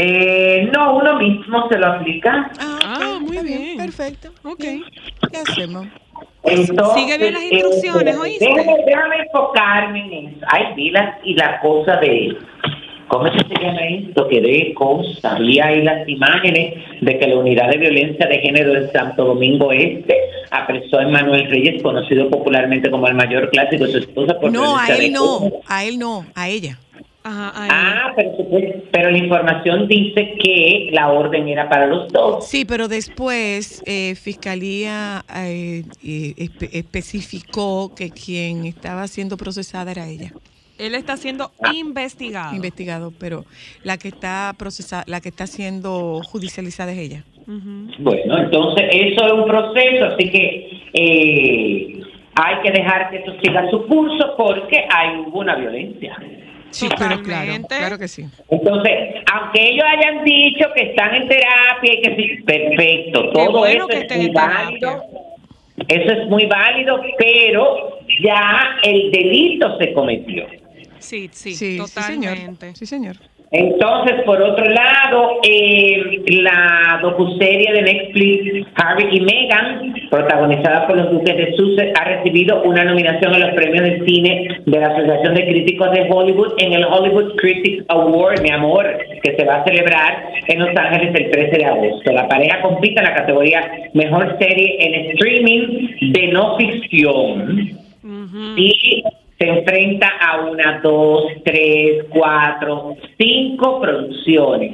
Eh, 0.00 0.70
no, 0.72 0.96
uno 0.96 1.16
mismo 1.16 1.68
se 1.68 1.76
lo 1.76 1.86
aplica. 1.88 2.50
Ah, 2.60 3.18
muy 3.20 3.38
bien. 3.38 3.76
Perfecto. 3.76 4.30
Ok. 4.44 4.60
¿Qué 4.60 5.38
hacemos? 5.44 5.88
Entonces, 6.44 7.02
Sigue 7.02 7.18
bien 7.18 7.34
las 7.34 7.42
eh, 7.42 7.48
instrucciones, 7.50 8.16
¿oíste? 8.16 8.44
Déjame, 8.46 8.76
déjame 8.86 9.16
enfocarme 9.16 10.00
en 10.06 10.28
eso. 10.28 10.46
Ay, 10.48 10.66
vi 10.76 10.90
la, 10.90 11.18
y 11.24 11.34
la 11.34 11.58
cosa 11.60 11.96
de. 11.96 12.36
¿Cómo 13.08 13.26
es 13.26 13.32
que 13.32 13.54
se 13.56 13.60
llama 13.60 13.80
esto? 13.88 14.28
Que 14.28 14.40
de 14.40 14.74
cosas. 14.74 15.38
Vi 15.40 15.58
ahí 15.58 15.82
las 15.82 16.08
imágenes 16.08 16.74
de 17.00 17.18
que 17.18 17.26
la 17.26 17.36
unidad 17.36 17.68
de 17.70 17.78
violencia 17.78 18.26
de 18.26 18.38
género 18.38 18.74
de 18.74 18.92
Santo 18.92 19.24
Domingo 19.24 19.72
Este 19.72 20.14
apresó 20.50 21.00
a 21.00 21.08
Manuel 21.08 21.50
Reyes, 21.50 21.82
conocido 21.82 22.30
popularmente 22.30 22.88
como 22.90 23.08
el 23.08 23.14
mayor 23.14 23.50
clásico 23.50 23.86
de 23.86 23.92
su 23.92 23.98
esposa 23.98 24.38
por 24.38 24.52
No, 24.52 24.76
a 24.76 24.86
él 24.88 25.12
no. 25.12 25.40
A 25.66 25.84
él 25.84 25.98
no. 25.98 26.24
A 26.34 26.48
ella. 26.48 26.78
Ah, 27.30 28.12
pero, 28.16 28.32
pero 28.90 29.10
la 29.10 29.18
información 29.18 29.86
dice 29.88 30.34
que 30.42 30.88
la 30.92 31.10
orden 31.10 31.46
era 31.48 31.68
para 31.68 31.86
los 31.86 32.08
dos. 32.12 32.46
Sí, 32.48 32.64
pero 32.64 32.88
después 32.88 33.82
eh, 33.86 34.14
Fiscalía 34.14 35.24
eh, 35.36 35.84
eh, 36.02 36.34
espe- 36.36 36.70
especificó 36.72 37.94
que 37.94 38.10
quien 38.10 38.64
estaba 38.64 39.06
siendo 39.08 39.36
procesada 39.36 39.90
era 39.92 40.06
ella. 40.08 40.32
Él 40.78 40.94
está 40.94 41.16
siendo 41.16 41.50
Ah. 41.62 41.72
investigado. 41.74 42.54
Investigado, 42.54 43.12
pero 43.18 43.44
la 43.82 43.98
que 43.98 44.08
está 44.08 44.54
procesada, 44.56 45.04
la 45.06 45.20
que 45.20 45.28
está 45.28 45.46
siendo 45.46 46.20
judicializada 46.24 46.92
es 46.92 46.98
ella. 46.98 47.24
Bueno, 47.98 48.38
entonces 48.38 48.84
eso 48.92 49.26
es 49.26 49.32
un 49.32 49.44
proceso, 49.46 50.04
así 50.04 50.30
que 50.30 50.70
eh, 50.92 52.00
hay 52.34 52.54
que 52.62 52.70
dejar 52.70 53.10
que 53.10 53.16
eso 53.18 53.32
siga 53.42 53.68
su 53.70 53.86
curso 53.86 54.34
porque 54.36 54.84
hay 54.90 55.16
hubo 55.26 55.40
una 55.40 55.56
violencia. 55.56 56.16
Sí, 56.70 56.88
pero 56.98 57.22
claro, 57.22 57.52
claro 57.68 57.98
que 57.98 58.08
sí. 58.08 58.24
Entonces, 58.50 58.92
aunque 59.32 59.70
ellos 59.70 59.84
hayan 59.88 60.24
dicho 60.24 60.66
que 60.74 60.82
están 60.90 61.14
en 61.14 61.28
terapia 61.28 61.92
y 61.94 62.02
que 62.02 62.16
sí, 62.16 62.42
perfecto, 62.42 63.30
todo 63.30 63.52
bueno 63.52 63.86
eso 63.88 64.04
es 64.04 64.16
muy 64.16 64.30
válido, 64.30 65.02
eso 65.88 66.12
es 66.12 66.28
muy 66.28 66.46
válido, 66.46 67.00
pero 67.18 67.98
ya 68.22 68.76
el 68.82 69.10
delito 69.10 69.78
se 69.78 69.92
cometió. 69.92 70.46
Sí, 70.98 71.30
sí, 71.32 71.54
Sí, 71.54 71.78
sí, 71.78 71.88
señor. 71.88 72.34
totalmente. 72.34 72.74
Sí, 72.74 72.86
señor. 72.86 73.16
Entonces, 73.50 74.22
por 74.26 74.42
otro 74.42 74.64
lado, 74.66 75.40
eh, 75.42 76.22
la 76.42 76.98
docuserie 77.00 77.72
de 77.72 77.82
Netflix 77.82 78.66
Harry 78.74 79.08
y 79.10 79.20
Meghan, 79.20 79.94
protagonizada 80.10 80.86
por 80.86 80.98
los 80.98 81.10
duques 81.10 81.34
de 81.34 81.56
Sussex, 81.56 81.98
ha 81.98 82.04
recibido 82.04 82.62
una 82.64 82.84
nominación 82.84 83.34
en 83.34 83.40
los 83.40 83.54
premios 83.54 83.84
de 83.84 84.04
cine 84.04 84.60
de 84.66 84.78
la 84.78 84.88
Asociación 84.88 85.34
de 85.34 85.46
Críticos 85.46 85.90
de 85.92 86.06
Hollywood 86.10 86.54
en 86.58 86.74
el 86.74 86.84
Hollywood 86.84 87.36
Critics 87.36 87.86
Award, 87.88 88.42
mi 88.42 88.50
amor, 88.50 88.86
que 89.22 89.34
se 89.34 89.44
va 89.46 89.56
a 89.56 89.64
celebrar 89.64 90.28
en 90.46 90.58
Los 90.58 90.76
Ángeles 90.76 91.14
el 91.14 91.30
13 91.30 91.56
de 91.56 91.64
agosto. 91.64 92.12
La 92.12 92.28
pareja 92.28 92.60
compite 92.60 93.00
en 93.00 93.06
la 93.06 93.14
categoría 93.14 93.70
Mejor 93.94 94.36
Serie 94.38 94.76
en 94.78 95.10
Streaming 95.12 96.12
de 96.12 96.26
No 96.28 96.56
Ficción 96.58 97.78
y 98.56 99.02
se 99.38 99.46
enfrenta 99.46 100.08
a 100.20 100.40
una, 100.40 100.80
dos, 100.82 101.26
tres, 101.44 102.04
cuatro, 102.10 102.96
cinco 103.18 103.80
producciones. 103.80 104.72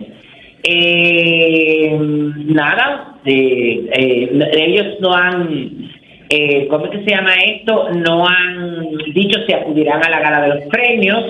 Eh, 0.62 1.98
nada, 2.46 3.18
eh, 3.27 3.87
eh, 3.92 4.50
ellos 4.57 4.98
no 5.00 5.12
han, 5.12 5.90
eh, 6.29 6.67
¿cómo 6.69 6.89
que 6.91 7.05
se 7.05 7.11
llama 7.11 7.35
esto? 7.35 7.91
No 7.91 8.27
han 8.27 8.97
dicho 9.13 9.41
si 9.47 9.53
acudirán 9.53 10.05
a 10.05 10.11
la 10.11 10.21
gala 10.21 10.43
de 10.43 10.49
los 10.55 10.65
premios. 10.69 11.23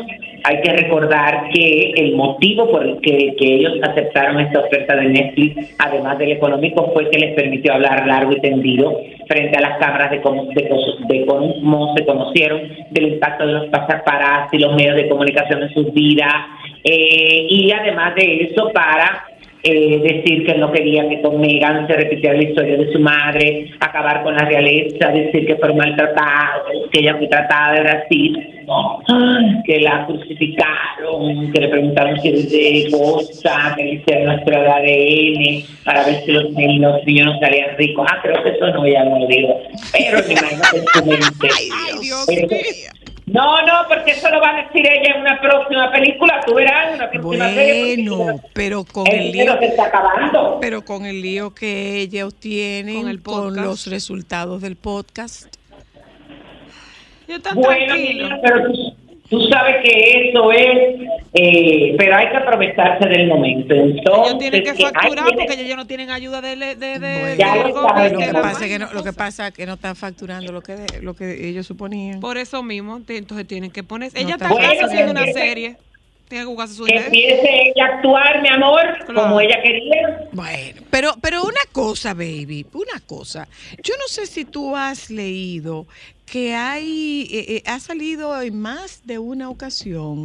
Hay 0.44 0.61
que 0.61 0.72
recordar 0.72 1.48
que 1.54 1.92
el 1.96 2.14
motivo 2.16 2.70
por 2.70 2.87
el 2.87 3.00
que, 3.00 3.35
ellos 3.38 3.78
aceptaron 3.83 4.40
esta 4.40 4.61
oferta 4.61 4.94
de 4.94 5.09
Netflix, 5.09 5.74
además 5.78 6.18
del 6.18 6.33
económico, 6.33 6.90
fue 6.92 7.09
que 7.11 7.18
les 7.18 7.35
permitió 7.35 7.72
hablar 7.72 8.07
largo 8.07 8.33
y 8.33 8.40
tendido 8.40 9.00
frente 9.26 9.57
a 9.57 9.62
las 9.62 9.78
cámaras 9.78 10.11
de 10.11 10.20
cómo, 10.20 10.44
de, 10.44 11.24
cómo 11.26 11.94
se 11.96 12.04
conocieron, 12.04 12.61
del 12.90 13.14
impacto 13.14 13.46
de 13.46 13.52
los 13.54 13.66
paparazzi 13.68 14.57
y 14.57 14.61
los 14.61 14.74
medios 14.74 14.96
de 14.96 15.09
comunicación 15.09 15.62
en 15.62 15.70
sus 15.70 15.92
vidas, 15.94 16.35
eh, 16.85 17.46
y 17.48 17.72
además 17.72 18.14
de 18.14 18.42
eso 18.42 18.70
para 18.74 19.24
eh, 19.64 19.98
decir 20.03 20.44
que 20.46 20.55
no 20.57 20.70
quería 20.70 21.09
que 21.09 21.22
con 21.22 21.40
Meghan 21.40 21.87
se 21.87 21.94
repitiera 21.94 22.37
la 22.37 22.42
historia 22.44 22.77
de 22.77 22.92
su 22.92 22.98
madre, 22.98 23.70
acabar 23.81 24.22
con 24.22 24.35
la 24.35 24.44
realeza, 24.44 25.09
decir 25.09 25.46
que 25.46 25.57
fue 25.57 25.72
maltratada, 25.74 26.62
que 26.92 27.00
ella 27.00 27.16
fue 27.16 27.27
tratada 27.29 27.72
de 27.74 27.83
racismo, 27.83 29.03
que 29.66 29.81
la 29.81 30.07
crucificaron, 30.07 31.50
que 31.53 31.61
le 31.61 31.68
preguntaron 31.68 32.20
si 32.20 32.29
es 32.29 32.50
de 32.50 32.90
cosa, 32.90 33.74
que 33.77 33.85
le 33.85 33.90
hicieron 33.94 34.27
nuestro 34.27 34.57
ADN 34.61 35.64
para 35.85 36.05
ver 36.05 36.14
si 36.24 36.33
los, 36.33 36.44
los 36.44 36.53
niños 37.07 37.35
no 37.35 37.40
salían 37.40 37.77
ricos. 37.79 38.07
Ah, 38.11 38.18
creo 38.22 38.42
que 38.42 38.50
eso 38.50 38.66
no, 38.68 38.87
ya 38.87 39.05
no 39.05 39.18
lo 39.18 39.27
digo. 39.27 39.61
Pero 39.92 40.18
me 40.29 40.33
imagino 40.35 40.62
que 40.72 40.98
su 40.98 41.05
mente. 41.07 41.48
Eso- 42.29 42.93
no, 43.26 43.66
no, 43.66 43.72
porque 43.88 44.12
eso 44.12 44.28
lo 44.30 44.40
va 44.40 44.50
a 44.50 44.62
decir 44.62 44.87
ella 44.87 45.14
en 45.14 45.20
una 45.22 45.40
próxima 45.40 45.90
película, 45.90 46.40
tú 46.46 46.54
verás, 46.54 46.94
una 46.94 47.10
próxima 47.10 47.48
serie. 47.48 48.08
Bueno, 48.08 48.40
pero 48.52 48.84
con 48.84 49.06
El 49.06 49.14
el 49.14 49.32
lío 49.32 49.58
se 49.58 49.66
está 49.66 49.87
acabando. 49.87 50.58
Pero 50.60 50.84
con 50.84 51.06
el 51.06 51.22
lío 51.22 51.54
que 51.54 51.98
ellos 52.00 52.34
tienen 52.34 53.02
Con 53.02 53.08
el 53.08 53.20
los 53.56 53.87
resultados 53.87 54.60
del 54.60 54.76
podcast. 54.76 55.56
Yo 57.26 57.40
tan 57.40 57.54
Bueno, 57.54 57.87
tranquilo. 57.94 58.28
pero 58.42 58.68
tú, 59.28 59.40
sabes 59.48 59.76
que 59.82 60.28
eso 60.30 60.52
es, 60.52 61.00
eh, 61.34 61.94
pero 61.98 62.16
hay 62.16 62.28
que 62.28 62.37
aprovecharse 62.37 63.08
del 63.08 63.26
momento. 63.28 63.74
Entonces, 63.74 64.04
Ellos 64.26 64.38
tienen 64.38 64.62
que 64.62 64.74
facturar 64.74 65.26
que- 65.26 65.34
porque 65.34 65.60
ellos 65.60 65.76
no 65.76 65.87
tienen 65.87 66.10
ayuda 66.10 66.40
de, 66.40 66.56
de, 66.56 66.74
de, 66.76 66.98
de- 66.98 67.37
Ya 67.37 67.56
lo 67.56 67.64
que 67.64 67.72
pasa 67.72 68.06
es 68.06 68.12
que 68.12 68.18
vaina. 68.78 68.87
no, 68.87 68.92
lo 68.92 69.02
que 69.04 69.12
pasa 69.12 69.46
es 69.48 69.54
que 69.54 69.66
no 69.66 69.74
están 69.74 69.96
facturando 69.96 70.52
lo 70.52 70.60
que 70.62 70.76
de- 70.76 71.02
lo 71.02 71.14
que 71.14 71.48
ellos 71.48 71.66
suponían. 71.66 72.20
Por 72.20 72.38
eso 72.38 72.62
mismo, 72.62 73.00
entonces 73.08 73.46
tienen 73.46 73.70
que 73.70 73.82
poner. 73.82 74.12
No 74.14 74.20
Ella 74.20 74.34
está 74.34 74.48
bien. 74.54 74.84
haciendo 74.84 75.12
una 75.12 75.20
Bueno, 75.22 75.32
serie. 75.38 75.76
Tiene 76.26 76.46
que 76.56 76.66
su 76.68 76.84
que 76.87 76.96
empiece 76.96 77.48
ella 77.68 77.84
a 77.84 77.96
actuar, 77.96 78.40
mi 78.40 78.48
amor, 78.48 78.80
como 79.14 79.40
ella 79.40 79.60
quería. 79.62 80.26
Bueno, 80.32 80.80
pero, 80.90 81.14
pero 81.20 81.42
una 81.42 81.60
cosa, 81.70 82.14
baby, 82.14 82.64
una 82.72 82.98
cosa. 83.06 83.46
Yo 83.82 83.94
no 83.98 84.08
sé 84.08 84.24
si 84.24 84.46
tú 84.46 84.74
has 84.74 85.10
leído 85.10 85.87
que 86.26 86.54
hay, 86.54 87.28
eh, 87.30 87.56
eh, 87.56 87.62
ha 87.66 87.78
salido 87.80 88.40
en 88.40 88.58
más 88.60 89.02
de 89.04 89.18
una 89.18 89.48
ocasión 89.50 90.24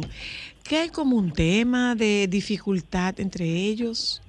que 0.64 0.76
hay 0.78 0.88
como 0.88 1.16
un 1.16 1.32
tema 1.32 1.94
de 1.94 2.26
dificultad 2.28 3.18
entre 3.20 3.44
ellos. 3.44 4.22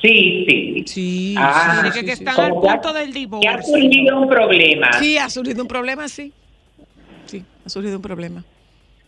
Sí, 0.00 0.44
sí. 0.48 0.84
Sí, 0.86 1.34
Ah, 1.36 1.82
Dice 1.84 2.00
que, 2.00 2.06
que 2.06 2.12
están 2.12 2.38
al 2.40 2.52
punto 2.54 2.92
del 2.92 3.06
Ya 3.08 3.10
ha 3.10 3.20
divorcio. 3.20 3.62
surgido 3.62 4.20
un 4.20 4.28
problema. 4.28 4.92
Sí, 4.94 5.18
ha 5.18 5.28
surgido 5.28 5.62
un 5.62 5.68
problema, 5.68 6.08
sí. 6.08 6.32
Sí, 7.26 7.44
ha 7.64 7.68
surgido 7.68 7.96
un 7.96 8.02
problema. 8.02 8.44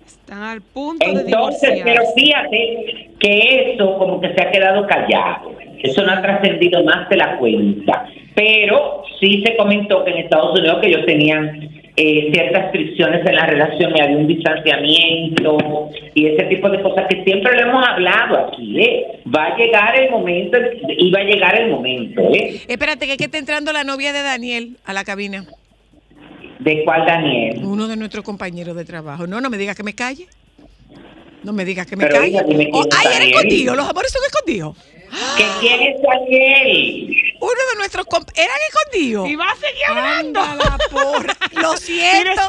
Están 0.05 0.43
al 0.43 0.63
punto 0.63 1.07
de 1.13 1.21
Entonces, 1.21 1.81
pero 1.85 2.03
fíjate 2.17 3.11
que 3.21 3.75
eso 3.75 3.97
como 3.99 4.21
que 4.21 4.35
se 4.35 4.43
ha 4.43 4.51
quedado 4.51 4.85
callado. 4.87 5.53
Eso 5.83 6.03
no 6.03 6.13
ha 6.13 6.23
trascendido 6.23 6.85
más 6.85 7.09
de 7.09 7.17
la 7.17 7.37
cuenta. 7.39 8.07
Pero 8.35 9.05
sí 9.19 9.43
se 9.45 9.57
comentó 9.57 10.05
que 10.05 10.13
en 10.13 10.19
Estados 10.19 10.59
Unidos 10.59 10.79
que 10.81 10.89
ellos 10.89 11.07
tenían 11.07 11.71
eh, 11.97 12.31
ciertas 12.33 12.71
fricciones 12.71 13.27
en 13.27 13.35
la 13.35 13.47
relación 13.47 13.95
y 13.95 14.01
había 14.01 14.17
un 14.17 14.27
distanciamiento 14.27 15.91
y 16.15 16.27
ese 16.27 16.45
tipo 16.45 16.71
de 16.71 16.81
cosas 16.81 17.07
que 17.09 17.23
siempre 17.25 17.55
lo 17.55 17.69
hemos 17.69 17.87
hablado 17.87 18.47
aquí. 18.47 18.81
¿eh? 18.81 19.21
Va 19.35 19.47
a 19.47 19.57
llegar 19.57 19.99
el 20.01 20.11
momento 20.11 20.59
y 20.89 21.11
va 21.11 21.21
a 21.21 21.25
llegar 21.25 21.61
el 21.61 21.71
momento. 21.71 22.23
¿eh? 22.33 22.61
Espérate, 22.69 23.07
que, 23.07 23.17
que 23.17 23.25
está 23.25 23.39
entrando 23.39 23.73
la 23.73 23.85
novia 23.85 24.13
de 24.13 24.23
Daniel 24.23 24.77
a 24.85 24.93
la 24.93 25.05
cabina. 25.05 25.45
¿De 26.61 26.85
cuál 26.85 27.07
Daniel? 27.07 27.61
Uno 27.65 27.89
de 27.89 27.97
nuestros 27.97 28.25
compañeros 28.25 28.77
de 28.77 28.85
trabajo. 28.85 29.27
No, 29.27 29.41
no 29.41 29.51
me 29.51 29.59
digas 29.59 29.77
que 29.77 29.83
me 29.83 29.95
calle. 29.95 30.27
No 31.43 31.53
me 31.53 31.65
digas 31.65 31.87
que 31.87 31.97
me 31.97 32.07
Pero 32.07 32.21
calle. 32.21 32.71
Oh, 32.73 32.87
ay, 32.99 33.17
era 33.17 33.25
escondido. 33.25 33.75
Los 33.75 33.89
amores 33.89 34.13
son 34.13 34.23
escondidos. 34.27 34.77
¿Que 35.37 35.45
quién 35.61 35.81
es 35.83 36.03
Daniel? 36.03 37.17
Uno 37.41 37.61
de 37.71 37.77
nuestros 37.79 38.07
comp 38.07 38.31
eran 38.37 38.57
escondidos. 38.69 39.29
Y 39.29 39.37
va 39.37 39.51
a 39.51 39.57
seguir 39.57 39.85
hablando. 39.89 40.41
Porra. 40.91 41.37
Lo 41.53 41.77
siento. 41.77 42.43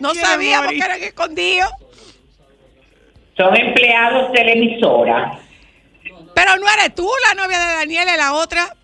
No 0.00 0.14
sabíamos 0.14 0.66
morir. 0.66 0.80
que 0.80 0.86
eran 0.86 1.02
escondidos. 1.02 1.70
Son 3.36 3.56
empleados 3.56 4.32
de 4.32 4.44
la 4.44 4.52
emisora. 4.52 5.38
Pero 6.34 6.56
no 6.56 6.68
eres 6.68 6.94
tú 6.94 7.10
la 7.28 7.42
novia 7.42 7.58
de 7.58 7.72
Daniel, 7.74 8.08
es 8.08 8.16
la 8.16 8.34
otra. 8.34 8.76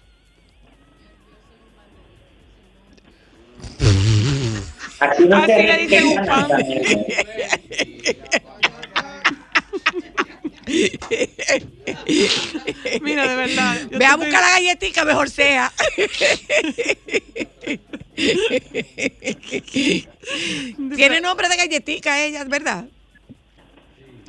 Aquí 5.00 5.24
no 5.26 5.36
Así 5.36 5.52
le 5.52 5.76
dicen 5.78 6.06
un 6.06 6.26
pan. 6.26 6.48
Mira, 13.00 13.26
de 13.28 13.36
verdad. 13.36 13.76
Ve 13.90 14.04
a 14.04 14.16
buscar 14.16 14.42
la 14.42 14.50
galletita, 14.50 15.04
mejor 15.04 15.30
sea. 15.30 15.72
tiene 20.96 21.20
nombre 21.20 21.48
de 21.48 21.56
galletica 21.56 22.22
ella, 22.24 22.44
¿verdad? 22.44 22.84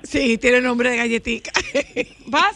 Sí, 0.04 0.38
tiene 0.38 0.62
nombre 0.62 0.90
de 0.92 0.98
galletica. 0.98 1.52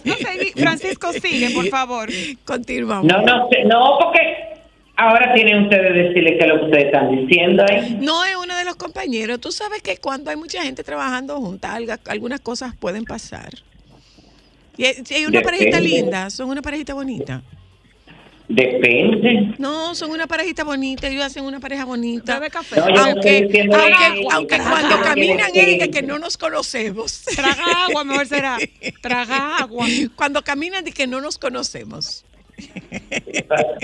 Sé, 0.04 0.52
Francisco, 0.56 1.12
sigue, 1.14 1.50
por 1.52 1.68
favor. 1.68 2.10
Continuamos. 2.46 3.06
No, 3.06 3.22
no, 3.22 3.50
no, 3.66 3.98
porque 4.00 4.20
ahora 4.96 5.34
tienen 5.34 5.64
ustedes 5.64 5.92
que 5.92 6.00
decirle 6.00 6.38
que 6.38 6.48
lo 6.48 6.60
que 6.60 6.66
ustedes 6.66 6.86
están 6.86 7.16
diciendo 7.16 7.66
ahí. 7.70 7.98
No 8.00 8.24
es 8.24 8.36
uno 8.38 8.56
de 8.56 8.64
los 8.64 8.76
compañeros. 8.78 9.42
Tú 9.42 9.52
sabes 9.52 9.82
que 9.82 9.98
cuando 9.98 10.30
hay 10.32 10.38
mucha 10.38 10.64
gente 10.64 10.84
trabajando 10.84 11.36
junta, 11.38 11.76
alga- 11.76 12.00
algunas 12.08 12.40
cosas 12.40 12.76
pueden 12.78 13.04
pasar. 13.04 13.50
Y 14.78 14.86
hay, 14.86 14.96
una 14.98 15.04
Depende. 15.08 15.42
parejita 15.44 15.80
linda, 15.80 16.30
son 16.30 16.50
una 16.50 16.62
parejita 16.62 16.94
bonita. 16.94 17.42
Depende. 18.50 19.56
No, 19.58 19.96
son 19.96 20.12
una 20.12 20.28
parejita 20.28 20.64
bonita, 20.64 21.08
ellos 21.08 21.24
hacen 21.24 21.46
una 21.46 21.60
pareja 21.60 21.86
bonita. 21.86 22.36
Bebe 22.36 22.50
café. 22.50 22.76
No, 22.78 22.90
yo 22.90 22.96
no 22.96 23.04
aunque 23.04 23.38
aunque, 23.40 23.52
que- 23.52 24.28
aunque 24.32 24.58
que- 24.58 24.64
cuando 24.64 25.02
caminan 25.02 25.52
de 25.54 25.90
que 25.92 26.02
no 26.02 26.20
nos 26.20 26.38
conocemos. 26.38 27.24
Traga 27.36 27.86
agua, 27.88 28.04
mejor 28.04 28.26
será. 28.28 28.58
Traga 29.02 29.58
agua. 29.60 29.86
Cuando 30.16 30.42
caminan 30.44 30.84
de 30.84 30.92
que 30.92 31.08
no 31.08 31.22
nos 31.22 31.38
conocemos. 31.38 32.26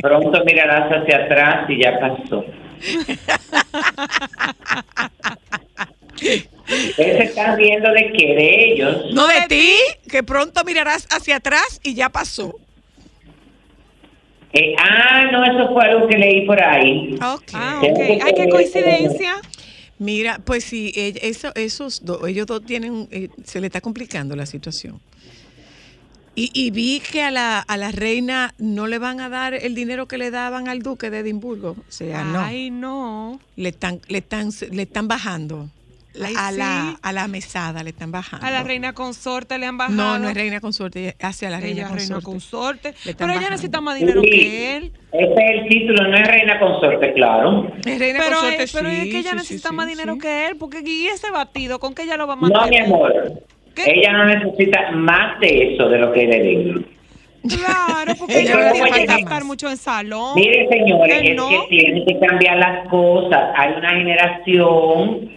Pronto 0.02 0.43
mirarás 0.45 0.91
hacia 0.91 1.25
atrás 1.25 1.69
y 1.69 1.82
ya 1.82 1.99
pasó. 1.99 2.43
Se 6.96 7.24
están 7.24 7.58
viendo 7.58 7.92
de 7.92 8.12
que 8.14 8.36
de 8.36 8.66
ellos. 8.74 9.06
No 9.14 9.28
de 9.28 9.42
ti, 9.48 9.74
que 10.10 10.22
pronto 10.24 10.64
mirarás 10.64 11.08
hacia 11.12 11.38
atrás 11.38 11.80
y 11.84 11.94
ya 11.96 12.10
pasó. 12.10 12.56
Eh, 14.54 14.76
ah, 14.80 15.26
no, 15.32 15.44
eso 15.46 15.74
fue 15.74 15.84
algo 15.86 16.08
que 16.08 16.18
leí 16.18 16.46
por 16.46 16.62
ahí. 16.62 17.16
Ok. 17.16 17.52
Ah, 17.54 17.82
ok. 17.84 18.00
Ay, 18.24 18.34
qué 18.36 18.50
coincidencia. 18.50 19.36
Mira, 20.00 20.40
pues 20.44 20.64
sí, 20.64 20.92
ella- 20.96 21.20
eso, 21.24 21.52
esos 21.56 22.04
dos, 22.06 22.28
ellos 22.28 22.48
dos 22.48 22.66
tienen, 22.66 23.08
eh, 23.12 23.30
se 23.44 23.60
le 23.60 23.68
está 23.68 23.82
complicando 23.82 24.36
la 24.36 24.46
situación. 24.46 25.00
Y, 26.36 26.52
y 26.54 26.72
vi 26.72 27.02
que 27.02 27.22
a 27.22 27.32
la, 27.32 27.60
a 27.60 27.76
la 27.78 27.92
reina 27.92 28.54
no 28.58 28.88
le 28.88 28.98
van 28.98 29.20
a 29.20 29.28
dar 29.28 29.54
el 29.54 29.76
dinero 29.76 30.08
que 30.08 30.18
le 30.18 30.32
daban 30.32 30.70
al 30.70 30.80
duque 30.82 31.10
de 31.10 31.20
Edimburgo. 31.20 31.72
O 31.78 31.92
sea, 31.92 32.24
no. 32.24 32.40
Ay, 32.40 32.72
no. 32.72 33.40
Le 33.58 33.70
están, 33.70 34.00
le 34.08 34.20
están, 34.20 34.50
le 34.72 34.84
están 34.84 35.08
bajando. 35.10 35.70
Ay, 36.15 36.34
a, 36.38 36.52
la, 36.52 36.91
sí. 36.93 36.98
a 37.04 37.13
la 37.13 37.28
mesada 37.28 37.84
le 37.84 37.91
están 37.91 38.12
bajando. 38.12 38.45
A 38.45 38.50
la 38.52 38.63
reina 38.63 38.93
consorte 38.93 39.58
le 39.60 39.67
han 39.67 39.78
bajado. 39.78 39.95
No, 39.95 40.17
no 40.19 40.30
es 40.30 40.36
reina 40.36 40.60
consorte, 40.60 41.15
hacia 41.22 41.50
la 41.50 41.60
reina 41.60 41.82
Ella 41.88 41.95
es 41.95 42.08
reina 42.10 42.22
consorte. 42.22 42.93
Pero 43.17 43.32
ella 43.32 43.50
necesita 43.52 43.80
más 43.80 43.95
dinero 43.98 44.22
Sí. 44.24 44.30
que 44.30 44.78
él. 44.78 44.91
Ese 45.12 45.34
es 45.34 45.62
el 45.62 45.69
título, 45.69 46.08
no 46.08 46.17
es 46.17 46.28
reina 46.28 46.60
consorte, 46.60 47.13
claro. 47.13 47.72
Es 47.86 48.00
reina 48.00 48.19
Pero, 48.24 48.36
consorte, 48.38 48.63
es, 48.63 48.72
pero 48.74 48.89
es 48.89 49.04
sí, 49.04 49.10
que 49.12 49.17
ella 49.19 49.30
sí, 49.32 49.36
necesita 49.38 49.69
sí, 49.69 49.76
más 49.76 49.86
sí, 49.86 49.91
dinero 49.91 50.13
sí. 50.15 50.19
que 50.19 50.48
él. 50.48 50.56
Porque 50.58 50.82
y 50.86 51.08
ese 51.08 51.30
batido, 51.32 51.80
¿con 51.80 51.93
qué 51.93 52.04
ella 52.04 52.17
lo 52.17 52.26
va 52.28 52.34
a 52.34 52.38
No, 52.38 52.41
mantener? 52.50 52.69
mi 52.69 52.78
amor. 52.93 53.13
¿Qué? 53.76 53.84
Ella 53.86 54.12
no 54.13 54.26
necesita 54.26 54.91
más 54.91 55.39
de 55.39 55.74
eso 55.76 55.88
de 55.89 55.98
lo 56.00 56.12
que 56.12 56.26
le 56.26 56.39
den. 56.43 56.86
Claro, 57.48 58.13
porque 58.19 58.41
Ella 58.41 58.56
no 58.67 58.72
tiene 58.74 58.91
que 58.91 59.06
gastar 59.06 59.45
mucho 59.45 59.69
en 59.69 59.78
salón. 59.78 60.34
Miren, 60.36 60.67
señores, 60.69 61.22
Que 61.22 61.30
es 61.32 61.36
no. 61.38 61.48
que 61.50 61.58
tienen 61.69 62.06
que 62.06 62.19
cambiar 62.19 62.58
las 62.58 62.88
cosas. 62.89 63.52
Hay 63.56 63.74
una 63.78 63.91
generación 63.91 65.30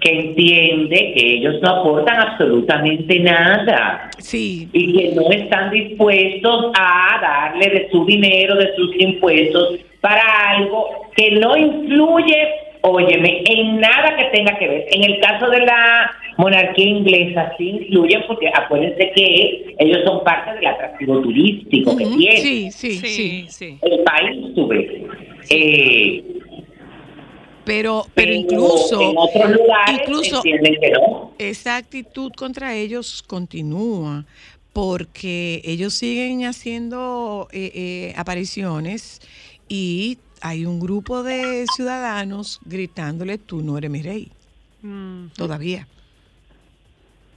que 0.00 0.10
entiende 0.10 1.12
que 1.14 1.34
ellos 1.34 1.56
no 1.62 1.70
aportan 1.70 2.18
absolutamente 2.20 3.20
nada 3.20 4.10
Sí, 4.18 4.68
y 4.72 4.92
que 4.96 5.14
no 5.14 5.30
están 5.30 5.70
dispuestos 5.70 6.72
a 6.78 7.18
darle 7.20 7.66
de 7.68 7.88
su 7.90 8.04
dinero, 8.06 8.56
de 8.56 8.74
sus 8.76 8.90
impuestos, 8.98 9.78
para 10.00 10.22
algo 10.56 10.88
que 11.14 11.32
no 11.32 11.56
influye, 11.56 12.48
óyeme, 12.80 13.42
en 13.46 13.80
nada 13.80 14.16
que 14.16 14.24
tenga 14.36 14.56
que 14.58 14.68
ver. 14.68 14.86
En 14.92 15.04
el 15.04 15.20
caso 15.20 15.50
de 15.50 15.60
la 15.60 16.10
monarquía 16.38 16.86
inglesa 16.86 17.52
sí 17.58 17.68
influye 17.68 18.18
porque 18.26 18.48
acuérdense 18.48 19.12
que 19.14 19.74
ellos 19.78 19.98
son 20.06 20.24
parte 20.24 20.54
del 20.54 20.66
atractivo 20.66 21.20
turístico 21.20 21.94
que 21.96 22.04
Ujú, 22.06 22.16
tiene 22.18 22.36
sí, 22.38 22.70
sí, 22.70 22.90
sí, 22.92 23.06
Sí, 23.06 23.44
sí. 23.48 23.78
el 23.82 23.98
país, 24.04 24.54
tú 24.54 24.66
ves. 24.68 24.86
Eh, 25.50 26.22
Pero, 27.64 28.06
pero 28.14 28.32
en 28.32 28.38
incluso, 28.40 28.98
otros 29.16 29.50
lugares 29.50 30.00
incluso 30.00 30.36
entienden 30.36 30.76
que 30.80 30.90
no. 30.90 31.32
esa 31.38 31.76
actitud 31.76 32.32
contra 32.32 32.74
ellos 32.74 33.22
continúa 33.26 34.24
porque 34.72 35.60
ellos 35.64 35.94
siguen 35.94 36.44
haciendo 36.46 37.48
eh, 37.52 37.70
eh, 37.74 38.14
apariciones 38.16 39.20
y 39.68 40.18
hay 40.40 40.64
un 40.64 40.80
grupo 40.80 41.22
de 41.22 41.66
ciudadanos 41.74 42.60
gritándole 42.64 43.36
tú 43.38 43.62
no 43.62 43.76
eres 43.78 43.90
mi 43.90 44.02
rey 44.02 44.32
Mm. 44.82 45.26
todavía 45.36 45.86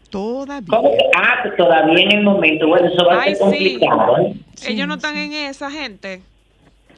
todavía 0.09 0.67
¿Cómo 0.69 0.91
que? 0.91 0.97
Ah, 1.17 1.41
que 1.43 1.49
todavía 1.57 2.03
en 2.03 2.11
el 2.19 2.23
momento, 2.23 2.67
bueno, 2.67 2.87
eso 2.87 3.05
va 3.05 3.15
a 3.15 3.21
Ay, 3.23 3.35
ser 3.35 3.51
sí. 3.51 3.73
complicado. 3.73 4.17
¿eh? 4.19 4.35
Ellos 4.67 4.87
no 4.87 4.93
están 4.95 5.17
en 5.17 5.33
esa 5.33 5.69
gente. 5.71 6.21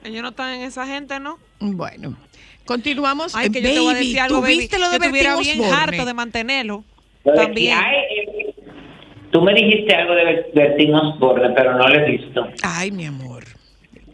Ellos 0.03 0.21
no 0.21 0.29
están 0.29 0.53
en 0.53 0.61
esa 0.61 0.85
gente, 0.85 1.19
¿no? 1.19 1.39
bueno 1.61 2.15
continuamos 2.65 3.35
Ay, 3.35 3.47
Eh, 3.47 3.51
que 3.51 3.61
yo 3.61 3.69
te 3.73 3.79
voy 3.79 3.93
a 3.93 3.97
decir 3.97 4.19
algo, 4.19 4.35
¿tú 4.37 4.41
baby. 4.41 4.55
lo 4.79 4.89
de 4.89 4.97
Yo 4.97 5.03
estuviera 5.05 5.35
bien 5.37 5.59
Osborne? 5.61 5.81
harto 5.81 6.05
de 6.05 6.13
mantenerlo. 6.13 6.83
Lo 7.23 7.33
También. 7.33 7.77
hay, 7.77 7.95
eh, 7.95 8.53
tú 9.31 9.41
me 9.41 9.53
dijiste 9.53 9.95
algo 9.95 10.13
de 10.15 10.23
Ber- 10.25 10.51
Bertín 10.53 10.93
Osborne, 10.93 11.49
pero 11.55 11.77
no 11.77 11.87
lo 11.87 11.95
he 11.95 12.11
visto. 12.11 12.47
Ay, 12.61 12.91
mi 12.91 13.05
amor. 13.05 13.43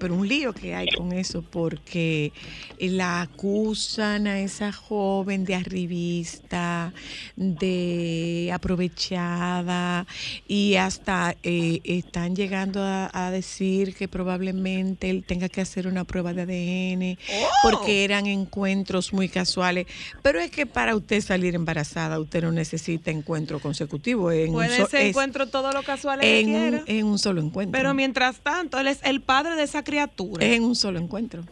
Pero 0.01 0.15
un 0.15 0.27
lío 0.27 0.51
que 0.51 0.73
hay 0.73 0.87
con 0.87 1.13
eso 1.13 1.43
porque 1.43 2.33
la 2.79 3.21
acusan 3.21 4.25
a 4.25 4.39
esa 4.39 4.71
joven 4.71 5.45
de 5.45 5.53
arribista, 5.53 6.91
de 7.35 8.49
aprovechada 8.51 10.07
y 10.47 10.75
hasta 10.75 11.35
eh, 11.43 11.81
están 11.83 12.35
llegando 12.35 12.81
a, 12.81 13.11
a 13.13 13.29
decir 13.29 13.93
que 13.93 14.07
probablemente 14.07 15.09
él 15.11 15.23
tenga 15.23 15.49
que 15.49 15.61
hacer 15.61 15.85
una 15.85 16.03
prueba 16.03 16.33
de 16.33 16.41
ADN 16.41 17.17
porque 17.61 18.03
eran 18.03 18.25
encuentros 18.25 19.13
muy 19.13 19.29
casuales. 19.29 19.85
Pero 20.23 20.39
es 20.39 20.49
que 20.49 20.65
para 20.65 20.95
usted 20.95 21.21
salir 21.21 21.53
embarazada 21.53 22.19
usted 22.19 22.41
no 22.41 22.51
necesita 22.51 23.11
encuentro 23.11 23.59
consecutivo. 23.59 24.31
En 24.31 24.53
Puede 24.53 24.87
ser 24.87 25.07
encuentro 25.07 25.47
todo 25.47 25.71
lo 25.71 25.83
casual 25.83 26.19
que 26.19 26.39
en 26.39 26.45
quiera. 26.47 26.77
un, 26.79 26.83
en 26.87 27.05
un 27.05 27.19
solo 27.19 27.41
encuentro. 27.41 27.71
Pero 27.71 27.93
mientras 27.93 28.39
tanto, 28.39 28.79
él 28.79 28.87
es 28.87 28.99
el 29.03 29.21
padre 29.21 29.55
de 29.55 29.63
esa 29.63 29.83
criatura. 29.91 30.45
Es 30.45 30.58
en 30.58 30.63
un 30.63 30.75
solo 30.75 30.99
encuentro. 30.99 31.43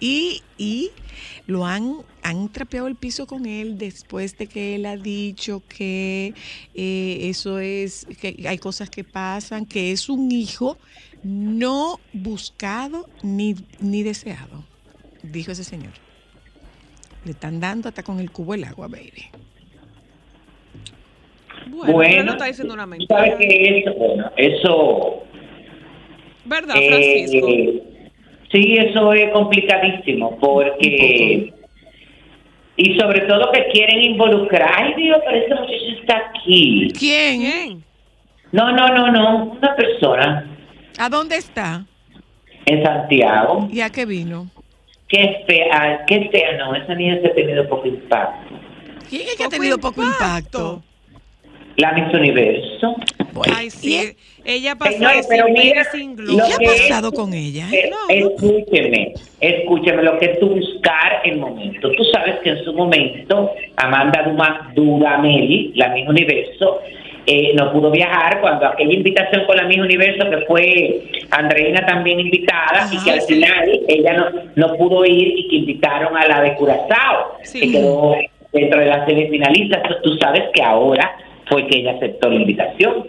Y, 0.00 0.42
y 0.58 0.90
lo 1.46 1.64
han, 1.64 1.98
han 2.22 2.48
trapeado 2.50 2.88
el 2.88 2.96
piso 2.96 3.26
con 3.26 3.46
él 3.46 3.78
después 3.78 4.36
de 4.36 4.48
que 4.48 4.74
él 4.74 4.86
ha 4.86 4.96
dicho 4.96 5.62
que 5.68 6.34
eh, 6.74 7.18
eso 7.22 7.58
es, 7.58 8.06
que 8.20 8.44
hay 8.46 8.58
cosas 8.58 8.90
que 8.90 9.04
pasan, 9.04 9.64
que 9.64 9.92
es 9.92 10.08
un 10.08 10.30
hijo 10.32 10.76
no 11.22 12.00
buscado 12.12 13.08
ni, 13.22 13.54
ni 13.80 14.02
deseado, 14.02 14.64
dijo 15.22 15.52
ese 15.52 15.64
señor. 15.64 15.92
Le 17.24 17.30
están 17.30 17.60
dando 17.60 17.88
hasta 17.88 18.02
con 18.02 18.20
el 18.20 18.30
cubo 18.30 18.52
el 18.54 18.64
agua, 18.64 18.88
baby. 18.88 19.24
Bueno, 21.68 21.92
Bueno, 21.94 22.24
no 22.24 22.32
está 22.32 22.44
diciendo 22.44 22.74
una 22.74 22.84
mentira. 22.86 23.16
sabes 23.16 23.36
que 23.38 23.78
eso, 23.78 23.94
bueno, 23.94 24.30
eso... 24.36 25.22
¿Verdad, 26.44 26.76
eh, 26.78 26.88
Francisco? 26.88 27.46
sí, 28.52 28.76
eso 28.78 29.12
es 29.12 29.30
complicadísimo, 29.32 30.38
porque... 30.38 31.52
Y 32.76 32.98
sobre 32.98 33.20
todo 33.20 33.52
que 33.52 33.66
quieren 33.72 34.02
involucrar. 34.02 34.68
Ay, 34.76 34.94
Dios, 34.96 35.18
pero 35.24 35.36
ese 35.36 35.54
muchacho 35.54 36.00
está 36.00 36.22
aquí. 36.28 36.88
¿Quién? 36.98 37.40
¿Quién? 37.40 37.84
No, 38.50 38.72
no, 38.72 38.88
no, 38.88 39.12
no. 39.12 39.44
Una 39.44 39.76
persona 39.76 40.50
¿A 40.98 41.08
dónde 41.08 41.36
está? 41.36 41.84
en 42.66 42.82
Santiago. 42.82 43.68
¿Y 43.70 43.80
a 43.80 43.90
qué 43.90 44.06
vino? 44.06 44.50
Qué 45.08 45.44
fea, 45.46 46.04
qué 46.06 46.28
fea, 46.32 46.56
no. 46.56 46.74
Esa 46.74 46.94
niña 46.94 47.18
se 47.20 47.28
ha 47.28 47.34
tenido 47.34 47.68
poco 47.68 47.86
impacto. 47.86 48.56
¿Quién 49.08 49.22
es 49.22 49.36
que 49.36 49.44
ha 49.44 49.48
tenido 49.48 49.78
poco 49.78 50.02
impacto. 50.02 50.82
impacto? 50.82 50.82
La 51.76 51.92
Miss 51.92 52.14
Universo. 52.14 52.96
Ay, 53.54 53.70
sí. 53.70 54.16
Ella 54.44 54.74
pasó 54.76 54.92
Señores, 54.92 55.26
sin 55.26 55.36
pero 55.36 55.48
mira, 55.48 55.82
lo 55.84 55.90
¿Qué 55.92 56.22
gloria. 56.32 56.44
ha 56.54 56.58
que- 56.58 56.66
pasado 56.66 57.12
con 57.12 57.32
ella? 57.32 57.66
Eh, 57.72 57.90
Escúcheme, 58.08 59.14
escúcheme 59.40 60.02
lo 60.02 60.18
que 60.18 60.26
es 60.26 60.38
tú 60.40 60.48
buscar 60.50 61.22
el 61.24 61.38
momento. 61.38 61.90
Tú 61.92 62.04
sabes 62.12 62.36
que 62.42 62.50
en 62.50 62.64
su 62.64 62.72
momento 62.74 63.50
Amanda 63.76 64.22
Duma, 64.26 64.70
Dudamel, 64.74 65.72
la 65.74 65.88
Miss 65.90 66.08
Universo, 66.08 66.80
eh, 67.26 67.52
no 67.54 67.72
pudo 67.72 67.90
viajar 67.90 68.40
cuando 68.42 68.66
aquella 68.66 68.92
invitación 68.92 69.46
con 69.46 69.56
la 69.56 69.62
Miss 69.64 69.78
Universo 69.78 70.28
que 70.28 70.36
fue 70.46 71.02
Andreina 71.30 71.84
también 71.86 72.20
invitada 72.20 72.86
y 72.92 73.02
que 73.02 73.10
al 73.12 73.22
final 73.22 73.80
ella 73.88 74.12
no, 74.12 74.26
no 74.56 74.76
pudo 74.76 75.06
ir 75.06 75.38
y 75.38 75.48
que 75.48 75.56
invitaron 75.56 76.14
a 76.16 76.26
la 76.28 76.42
de 76.42 76.54
Curazao 76.54 77.38
Sí. 77.44 77.60
que 77.60 77.72
quedó 77.72 78.14
dentro 78.52 78.78
de 78.78 78.86
las 78.86 79.06
semifinalistas. 79.08 79.82
Tú 80.02 80.16
sabes 80.18 80.42
que 80.52 80.62
ahora 80.62 81.16
fue 81.46 81.66
que 81.66 81.78
ella 81.78 81.92
aceptó 81.92 82.28
la 82.28 82.34
invitación. 82.36 83.06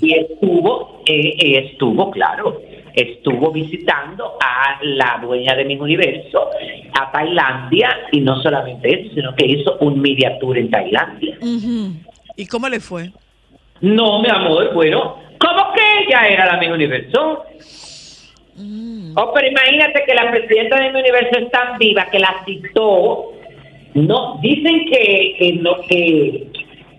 Y 0.00 0.14
estuvo, 0.14 1.02
eh, 1.06 1.70
estuvo, 1.70 2.10
claro, 2.10 2.60
estuvo 2.94 3.50
visitando 3.50 4.36
a 4.40 4.78
la 4.82 5.18
dueña 5.22 5.54
de 5.54 5.64
mi 5.64 5.76
universo, 5.76 6.48
a 6.98 7.10
Tailandia, 7.12 7.90
y 8.12 8.20
no 8.20 8.40
solamente 8.42 9.00
eso, 9.00 9.14
sino 9.14 9.34
que 9.34 9.46
hizo 9.46 9.76
un 9.80 10.00
media 10.00 10.38
tour 10.38 10.56
en 10.56 10.70
Tailandia. 10.70 11.38
¿Y 12.36 12.46
cómo 12.46 12.68
le 12.68 12.80
fue? 12.80 13.10
No, 13.80 14.22
mi 14.22 14.28
amor, 14.30 14.72
bueno, 14.72 15.18
¿cómo 15.38 15.72
que 15.74 15.82
ella 16.06 16.28
era 16.28 16.46
la 16.46 16.56
mi 16.58 16.68
universo? 16.68 17.44
Oh, 19.16 19.32
pero 19.34 19.48
imagínate 19.48 20.04
que 20.06 20.14
la 20.14 20.30
presidenta 20.30 20.80
de 20.80 20.92
mi 20.92 21.00
universo 21.00 21.38
es 21.38 21.50
tan 21.50 21.76
viva 21.78 22.06
que 22.10 22.18
la 22.18 22.34
citó. 22.44 23.32
No, 23.94 24.38
dicen 24.42 24.86
que, 24.90 25.36
que 25.38 25.52
no, 25.60 25.76
que, 25.88 26.48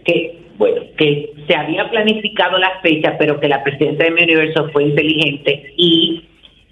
que, 0.06 0.45
bueno, 0.58 0.82
que 0.97 1.34
se 1.47 1.56
había 1.56 1.89
planificado 1.89 2.58
la 2.58 2.80
fecha, 2.82 3.16
pero 3.18 3.39
que 3.39 3.47
la 3.47 3.64
presidenta 3.64 4.06
de 4.06 4.12
mi 4.12 4.24
universo 4.24 4.70
fue 4.72 4.86
inteligente 4.86 5.74
y 5.78 6.24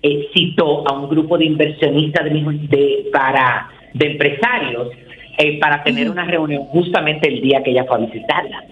eh, 0.01 0.27
citó 0.33 0.87
a 0.87 0.93
un 0.99 1.09
grupo 1.09 1.37
de 1.37 1.45
inversionistas 1.45 2.25
de, 2.25 3.09
para, 3.11 3.69
de 3.93 4.11
empresarios 4.11 4.89
eh, 5.37 5.59
para 5.59 5.83
tener 5.83 6.09
una 6.09 6.25
reunión 6.25 6.65
justamente 6.65 7.27
el 7.27 7.41
día 7.41 7.63
que 7.63 7.71
ella 7.71 7.85
fue 7.85 7.97
a 7.97 7.99
visitarla. 7.99 8.63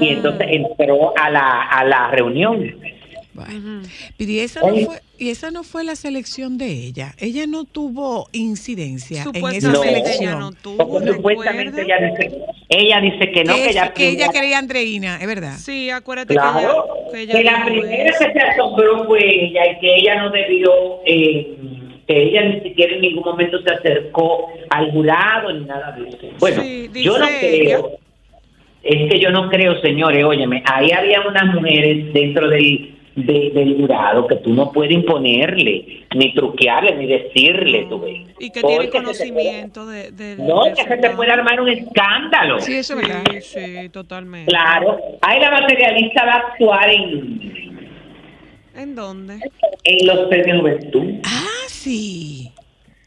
Y 0.00 0.08
entonces 0.08 0.46
entró 0.50 1.12
a 1.16 1.30
la, 1.30 1.62
a 1.62 1.84
la 1.84 2.10
reunión. 2.10 2.76
Bueno. 3.34 3.82
Pero 4.16 4.32
esa, 4.32 4.60
no 4.60 4.76
fue, 4.76 4.96
y 5.18 5.30
esa 5.30 5.50
no 5.50 5.62
fue 5.64 5.84
la 5.84 5.96
selección 5.96 6.58
de 6.58 6.66
ella. 6.66 7.14
Ella 7.18 7.46
no 7.46 7.64
tuvo 7.64 8.28
incidencia 8.32 9.22
en 9.22 9.28
esa 9.28 9.72
Supuestamente 9.72 9.78
ella 9.88 10.02
selección. 10.02 10.38
no 10.40 10.52
tuvo, 10.52 11.00
supuestamente 11.06 11.82
ella 11.82 11.96
dice, 11.98 12.38
ella 12.68 13.00
dice 13.00 13.30
que 13.32 13.44
no, 13.44 13.54
que, 13.54 13.62
que 13.62 13.70
ella, 13.70 13.92
que 13.92 14.08
ella 14.08 14.28
quería 14.28 14.58
Andreina, 14.58 15.18
es 15.20 15.26
verdad. 15.26 15.56
Sí, 15.58 15.90
acuérdate 15.90 16.34
Claro, 16.34 16.86
que 17.12 17.22
ella, 17.22 17.32
que 17.34 17.38
que 17.42 17.48
ella 17.48 17.58
la 17.58 17.64
primera 17.64 18.12
que 18.18 18.32
se 18.32 18.38
asombró 18.40 19.04
fue 19.06 19.18
ella 19.22 19.72
y 19.72 19.78
que 19.80 19.94
ella 19.96 20.22
no 20.22 20.30
debió, 20.30 20.70
eh, 21.06 21.56
que 22.06 22.22
ella 22.22 22.42
ni 22.44 22.60
siquiera 22.60 22.94
en 22.94 23.00
ningún 23.02 23.24
momento 23.24 23.58
se 23.62 23.70
acercó 23.74 24.48
al 24.70 24.90
jurado 24.92 25.52
ni 25.52 25.64
nada 25.64 25.92
de 25.92 26.08
eso. 26.08 26.18
Bueno, 26.38 26.62
Sí, 26.62 26.88
yo 26.94 27.18
no 27.18 27.26
creo, 27.26 27.98
es 28.82 29.10
que 29.10 29.18
yo 29.20 29.30
no 29.30 29.48
creo, 29.50 29.80
señores, 29.80 30.24
óyeme, 30.24 30.62
ahí 30.64 30.90
había 30.92 31.20
unas 31.28 31.54
mujeres 31.54 32.12
dentro 32.12 32.48
del, 32.48 32.97
de- 33.26 33.50
del 33.54 33.76
jurado 33.76 34.26
que 34.26 34.36
tú 34.36 34.52
no 34.54 34.70
puedes 34.72 34.92
imponerle, 34.92 36.04
ni 36.14 36.32
truquearle, 36.34 36.94
ni 36.96 37.06
decirle, 37.06 37.86
tú 37.88 38.00
ves. 38.00 38.28
Y 38.38 38.50
que 38.50 38.62
tiene 38.62 38.88
conocimiento 38.90 39.86
de, 39.86 40.36
No, 40.38 40.62
que 40.74 40.82
se 40.84 40.96
te 40.96 41.10
puede 41.10 41.32
armar 41.32 41.60
un 41.60 41.68
escándalo. 41.68 42.60
Sí, 42.60 42.74
eso 42.76 42.98
es 42.98 43.08
verdad. 43.08 43.24
Sí, 43.40 43.88
totalmente. 43.90 44.50
Claro, 44.50 44.98
ahí 45.22 45.40
la 45.40 45.50
materialista 45.50 46.24
va 46.24 46.32
a 46.32 46.36
actuar 46.36 46.90
en, 46.90 47.74
¿En 48.76 48.94
dónde? 48.94 49.38
en 49.84 50.06
los 50.06 50.28
premios 50.28 50.60
Juventud. 50.60 51.14
Ah, 51.24 51.64
sí. 51.68 52.50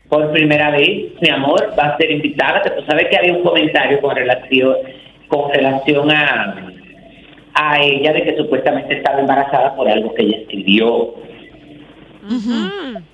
Por 0.10 0.30
primera 0.34 0.72
vez, 0.72 1.14
mi 1.22 1.30
amor, 1.30 1.74
va 1.80 1.84
a 1.86 1.98
ser 1.98 2.12
invitada. 2.12 2.62
Tú 2.64 2.84
sabes 2.86 3.08
que 3.10 3.18
había 3.18 3.34
un 3.34 3.44
comentario 3.44 4.02
con 4.02 4.14
relación, 4.14 4.76
con 5.30 5.50
relación 5.54 6.12
a, 6.12 6.68
a 7.64 7.80
ella 7.80 8.12
de 8.14 8.24
que 8.24 8.38
supuestamente 8.38 8.96
estaba 8.96 9.20
embarazada 9.20 9.76
por 9.76 9.88
algo 9.88 10.14
que 10.16 10.24
ella 10.24 10.38
escribió. 10.38 11.14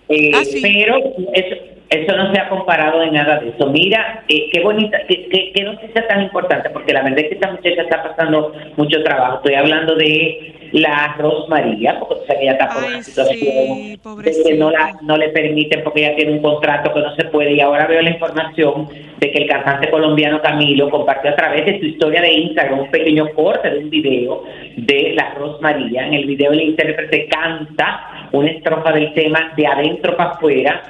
Eh, 0.10 0.32
Ah, 0.34 0.44
sí. 0.46 0.62
Pero 0.62 0.98
eso, 1.34 1.56
eso 1.90 2.16
no 2.16 2.34
se 2.34 2.40
ha 2.40 2.48
comparado 2.48 3.04
en 3.04 3.14
nada 3.14 3.40
de 3.40 3.50
eso. 3.50 3.68
Mira, 3.70 4.24
eh, 4.30 4.50
qué 4.52 4.62
bonita, 4.62 5.00
qué, 5.08 5.28
qué, 5.30 5.52
qué 5.54 5.64
noticia 5.64 6.08
tan 6.08 6.22
importante, 6.22 6.70
porque 6.70 6.94
la 6.94 7.04
verdad 7.04 7.20
es 7.20 7.28
que 7.28 7.34
esta 7.36 7.52
muchacha 7.52 7.82
está 7.82 8.04
pasando 8.04 8.54
mucho 8.78 9.04
trabajo. 9.04 9.38
Estoy 9.38 9.56
hablando 9.56 9.96
de 9.96 10.56
la 10.72 11.16
Rosmaría, 11.18 12.00
porque 12.00 12.16
tú 12.16 12.22
sabes 12.28 12.38
que 12.38 12.44
ella 12.44 12.52
está 12.54 12.70
por 12.70 12.84
Ay, 12.84 12.90
una 12.90 13.04
situación 13.04 13.40
sí, 13.40 14.00
de 14.24 14.44
que 14.44 14.58
no, 14.58 14.72
la, 14.72 14.98
no 15.02 15.18
le 15.18 15.30
permiten 15.30 15.84
porque 15.84 16.06
ella 16.06 16.16
tiene 16.16 16.34
un 16.34 16.42
contrato 16.42 16.94
que 16.94 17.00
no 17.00 17.16
se 17.16 17.26
puede. 17.26 17.54
Y 17.54 17.62
ahora 17.62 17.88
veo 17.88 18.02
la 18.02 18.10
información 18.10 18.88
de 19.20 19.32
que 19.32 19.44
el 19.44 19.50
cantante 19.50 19.90
colombiano 19.90 20.42
Camilo 20.42 20.90
compartió 20.90 21.32
a 21.32 21.36
través 21.36 21.66
de 21.66 21.80
su 21.80 21.86
historia 21.86 22.22
de 22.22 22.34
Instagram 22.34 22.80
un 22.80 22.92
pequeño 22.92 23.30
corte 23.36 23.70
de 23.70 23.80
un 23.80 23.90
video 23.90 24.44
de 24.76 25.14
la 25.16 25.34
Rosmaría. 25.36 26.08
En 26.08 26.14
el 26.14 26.26
video 26.26 26.52
el 26.52 26.62
intérprete 26.62 27.28
canta 27.28 28.30
una 28.32 28.52
estrofa 28.52 28.92
del 28.92 29.14
tema 29.14 29.54
de 29.56 29.68
adentro 29.68 30.16
para 30.16 30.32
afuera, 30.32 30.84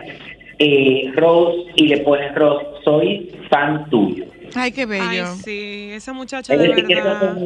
eh, 0.59 1.11
Rose, 1.15 1.71
y 1.75 1.88
le 1.88 1.97
pone 1.99 2.30
Rose, 2.30 2.65
soy 2.84 3.30
fan 3.49 3.89
tuyo. 3.89 4.25
Ay, 4.55 4.71
qué 4.71 4.86
bello. 4.86 5.03
Ay, 5.03 5.23
sí, 5.43 5.89
esa 5.91 6.13
muchacha 6.13 6.53
Es 6.53 6.59
de 6.59 6.67
decir, 6.69 6.86
que 6.88 6.95
verdad. 6.95 7.38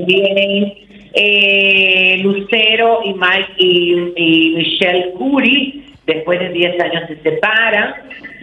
Eh, 1.14 2.20
Lucero 2.22 3.02
y, 3.04 3.14
Mike, 3.14 3.54
y, 3.58 4.54
Michelle 4.56 5.14
Curry, 5.18 5.94
después 6.06 6.40
de 6.40 6.50
10 6.50 6.80
años 6.80 7.04
se 7.08 7.22
separan, 7.22 7.96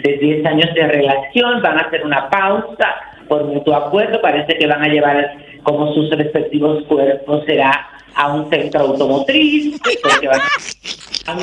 de 0.02 0.16
10 0.18 0.46
años 0.46 0.74
de 0.74 0.86
relación, 0.86 1.62
van 1.62 1.78
a 1.78 1.82
hacer 1.82 2.04
una 2.04 2.28
pausa 2.30 2.96
por 3.28 3.44
mutuo 3.44 3.74
acuerdo, 3.74 4.20
parece 4.20 4.56
que 4.56 4.66
van 4.66 4.82
a 4.82 4.88
llevar 4.88 5.36
como 5.62 5.92
sus 5.92 6.10
respectivos 6.10 6.84
cuerpos 6.84 7.44
será 7.46 7.88
a 8.14 8.32
un 8.34 8.48
centro 8.50 8.80
automotriz, 8.80 9.78
porque 10.02 10.28
van 10.28 10.40
a 10.40 11.36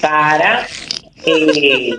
para 0.00 0.66
eh, 1.26 1.90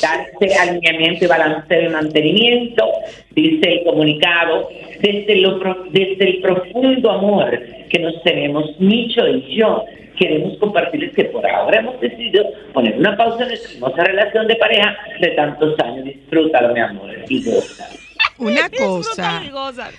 darse 0.00 0.54
alineamiento 0.58 1.24
y 1.24 1.28
balanceo 1.28 1.82
y 1.82 1.88
mantenimiento, 1.88 2.84
dice 3.30 3.68
el 3.68 3.84
comunicado, 3.84 4.68
desde, 5.00 5.36
lo, 5.36 5.58
pro- 5.58 5.84
desde 5.90 6.28
el 6.30 6.40
profundo 6.40 7.10
amor 7.10 7.58
que 7.88 7.98
nos 7.98 8.22
tenemos 8.22 8.78
Micho 8.78 9.26
y 9.28 9.56
yo, 9.56 9.84
queremos 10.18 10.56
compartirles 10.58 11.14
que 11.14 11.24
por 11.26 11.44
ahora 11.46 11.80
hemos 11.80 12.00
decidido 12.00 12.44
poner 12.72 12.96
una 12.98 13.16
pausa 13.16 13.42
en 13.42 13.48
nuestra 13.48 13.72
hermosa 13.72 14.04
relación 14.04 14.46
de 14.46 14.56
pareja 14.56 14.96
de 15.20 15.28
tantos 15.28 15.78
años. 15.80 16.04
Disfrútalo, 16.04 16.72
mi 16.74 16.80
amor, 16.80 17.10
y 17.28 17.44
goza. 17.44 17.88
Una 18.38 18.68
cosa, 18.70 19.42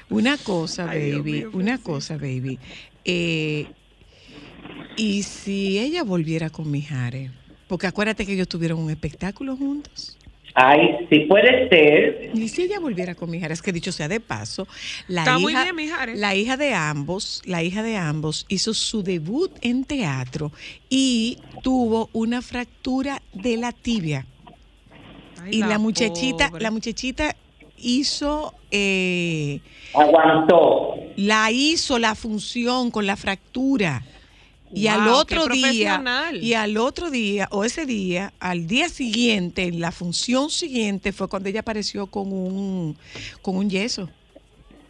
una 0.10 0.38
cosa, 0.38 0.86
baby, 0.86 1.46
una 1.54 1.78
cosa, 1.78 2.16
baby. 2.18 2.60
Eh, 3.06 3.66
y 4.98 5.24
si 5.24 5.80
ella 5.80 6.04
volviera 6.04 6.50
con 6.50 6.70
Mijares, 6.72 7.32
porque 7.68 7.88
acuérdate 7.88 8.26
que 8.26 8.34
ellos 8.34 8.48
tuvieron 8.48 8.80
un 8.80 8.90
espectáculo 8.90 9.56
juntos. 9.58 10.18
Ay, 10.56 11.08
sí 11.10 11.22
puede 11.22 11.68
ser. 11.70 12.30
Y 12.36 12.48
si 12.48 12.62
ella 12.64 12.80
volviera 12.80 13.16
con 13.16 13.32
Mijares, 13.32 13.62
que 13.64 13.72
dicho 13.74 13.92
sea 13.92 14.08
de 14.08 14.20
paso, 14.20 14.68
la 15.08 15.22
Está 15.22 15.32
hija, 15.32 15.40
muy 15.40 15.54
bien, 15.56 15.76
Mijares. 15.76 16.20
la 16.20 16.36
hija 16.36 16.58
de 16.58 16.76
ambos, 16.76 17.42
la 17.46 17.64
hija 17.64 17.82
de 17.82 17.98
ambos 17.98 18.46
hizo 18.50 18.76
su 18.76 19.02
debut 19.02 19.52
en 19.62 19.84
teatro 19.84 20.52
y 20.90 21.40
tuvo 21.64 22.10
una 22.14 22.44
fractura 22.44 23.20
de 23.34 23.58
la 23.58 23.72
tibia. 23.72 24.28
Ay, 25.42 25.56
y 25.56 25.60
la 25.62 25.80
muchachita, 25.80 26.50
pobre. 26.50 26.62
la 26.62 26.70
muchachita 26.72 27.36
hizo 27.78 28.54
eh, 28.70 29.60
Aguantó. 29.96 30.96
la 31.16 31.50
hizo 31.52 31.98
la 31.98 32.14
función 32.14 32.92
con 32.92 33.08
la 33.08 33.16
fractura. 33.18 34.04
Y 34.76 34.88
al 34.88 35.08
otro 35.08 35.48
día, 35.48 36.04
y 36.42 36.54
al 36.54 36.78
otro 36.78 37.10
día, 37.12 37.48
o 37.52 37.64
ese 37.64 37.86
día, 37.86 38.34
al 38.40 38.66
día 38.68 38.90
siguiente, 38.90 39.64
en 39.64 39.80
la 39.80 39.92
función 39.92 40.50
siguiente, 40.50 41.12
fue 41.12 41.28
cuando 41.28 41.50
ella 41.50 41.60
apareció 41.60 42.08
con 42.08 42.32
un, 42.34 42.98
con 43.42 43.56
un 43.58 43.70
yeso. 43.70 44.10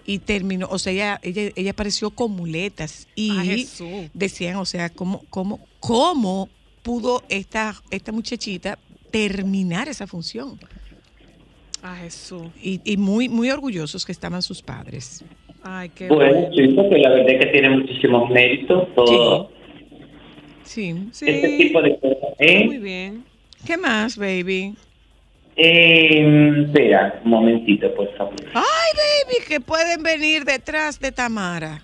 Y 0.06 0.20
terminó, 0.20 0.68
o 0.70 0.80
sea, 0.80 0.92
ella, 0.94 1.20
ella, 1.24 1.52
ella 1.56 1.72
apareció 1.72 2.10
con 2.12 2.32
muletas. 2.32 3.08
Y 3.16 3.32
Ah, 3.32 3.44
Jesús. 3.44 4.10
decían, 4.14 4.58
o 4.58 4.66
sea, 4.66 4.90
¿cómo, 4.90 5.24
cómo, 5.30 5.60
cómo 5.80 6.50
pudo 6.82 7.24
esta, 7.30 7.76
esta 7.90 8.12
muchachita 8.12 8.78
terminar 9.12 9.88
esa 9.88 10.06
función? 10.08 10.60
Ah, 11.82 11.98
Jesús. 12.02 12.48
Y, 12.62 12.80
y 12.86 12.98
muy, 12.98 13.28
muy 13.30 13.50
orgullosos 13.50 14.06
que 14.06 14.12
estaban 14.12 14.42
sus 14.42 14.62
padres. 14.62 15.24
Ay, 15.62 15.90
qué 15.90 16.08
Bueno, 16.08 16.50
sí, 16.56 16.68
porque 16.76 16.98
la 16.98 17.10
verdad 17.10 17.30
es 17.30 17.46
que 17.46 17.52
tiene 17.52 17.70
muchísimos 17.70 18.30
méritos 18.30 18.94
todo 18.96 19.50
Sí. 19.50 19.54
Este 20.66 21.58
tipo 21.58 21.82
de 21.82 22.00
cosas. 22.00 22.30
¿eh? 22.40 22.66
Muy 22.66 22.78
bien. 22.78 23.24
¿Qué 23.66 23.78
más, 23.78 24.18
baby? 24.18 24.76
Eh, 25.56 26.52
espera, 26.66 27.22
un 27.24 27.30
momentito, 27.32 27.94
por 27.96 28.12
favor. 28.18 28.36
Ay, 28.54 29.24
baby, 29.28 29.46
que 29.48 29.60
pueden 29.60 30.02
venir 30.04 30.44
detrás 30.46 31.00
de 31.00 31.12
Tamara. 31.12 31.84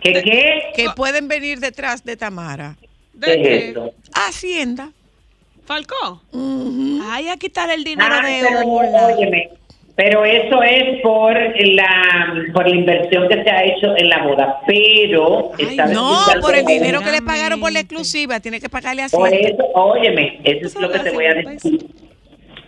¿Qué 0.00 0.12
qué? 0.24 0.62
Que 0.74 0.90
pueden 0.96 1.28
venir 1.28 1.58
detrás 1.60 2.04
de 2.04 2.16
Tamara. 2.16 2.76
¿De 3.12 3.26
¿Qué 3.26 3.56
es 3.56 3.64
esto? 3.64 3.92
Hacienda. 4.14 4.92
¿Falcó? 5.66 6.22
Ujú. 6.32 7.00
Ay, 7.02 7.28
a 7.28 7.36
quitar 7.36 7.68
el 7.70 7.84
dinero 7.84 8.08
Ah, 8.10 8.26
de 8.26 8.40
pero, 8.48 8.60
Ola. 8.66 9.06
óyeme, 9.08 9.50
pero 9.98 10.24
eso 10.24 10.62
es 10.62 11.00
por 11.02 11.34
la 11.34 12.44
por 12.54 12.68
la 12.68 12.74
inversión 12.76 13.28
que 13.28 13.42
se 13.42 13.50
ha 13.50 13.64
hecho 13.64 13.96
en 13.96 14.08
la 14.08 14.22
boda, 14.22 14.60
pero 14.64 15.50
Ay, 15.58 15.76
No, 15.92 16.20
por 16.40 16.54
el 16.54 16.64
dinero 16.64 17.00
que 17.00 17.10
le 17.10 17.20
pagaron 17.20 17.58
por 17.58 17.72
la 17.72 17.80
exclusiva, 17.80 18.38
tiene 18.38 18.60
que 18.60 18.68
pagarle 18.68 19.02
a 19.02 19.08
Por 19.08 19.34
eso, 19.34 19.64
óyeme, 19.74 20.38
eso 20.44 20.66
es 20.66 20.74
lo 20.76 20.88
que 20.88 21.00
te 21.00 21.10
voy 21.10 21.24
a 21.24 21.34
decir. 21.34 21.84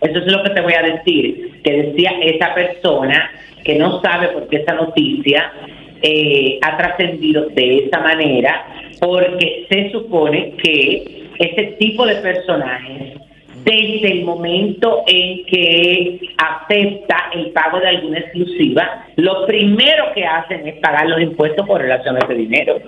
Eso 0.01 0.19
es 0.19 0.25
lo 0.25 0.43
que 0.43 0.49
te 0.49 0.59
voy 0.59 0.73
a 0.73 0.81
decir, 0.81 1.61
que 1.63 1.71
decía 1.71 2.11
esa 2.21 2.53
persona 2.53 3.31
que 3.63 3.75
no 3.75 4.01
sabe 4.01 4.27
por 4.29 4.49
qué 4.49 4.57
esa 4.57 4.73
noticia 4.73 5.53
eh, 6.01 6.59
ha 6.61 6.75
trascendido 6.75 7.45
de 7.51 7.85
esa 7.85 7.99
manera 8.01 8.65
porque 8.99 9.67
se 9.69 9.89
supone 9.91 10.57
que 10.61 11.29
ese 11.39 11.63
tipo 11.79 12.05
de 12.05 12.15
personajes 12.15 13.21
desde 13.63 14.11
el 14.11 14.23
momento 14.23 15.03
en 15.07 15.45
que 15.45 16.19
acepta 16.37 17.29
el 17.33 17.51
pago 17.51 17.79
de 17.79 17.87
alguna 17.87 18.19
exclusiva, 18.19 19.05
lo 19.17 19.45
primero 19.45 20.05
que 20.13 20.25
hacen 20.25 20.67
es 20.67 20.79
pagar 20.79 21.07
los 21.07 21.21
impuestos 21.21 21.65
por 21.65 21.81
relación 21.81 22.15
a 22.15 22.19
ese 22.19 22.33
dinero. 22.33 22.79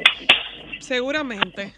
Seguramente. 0.80 1.74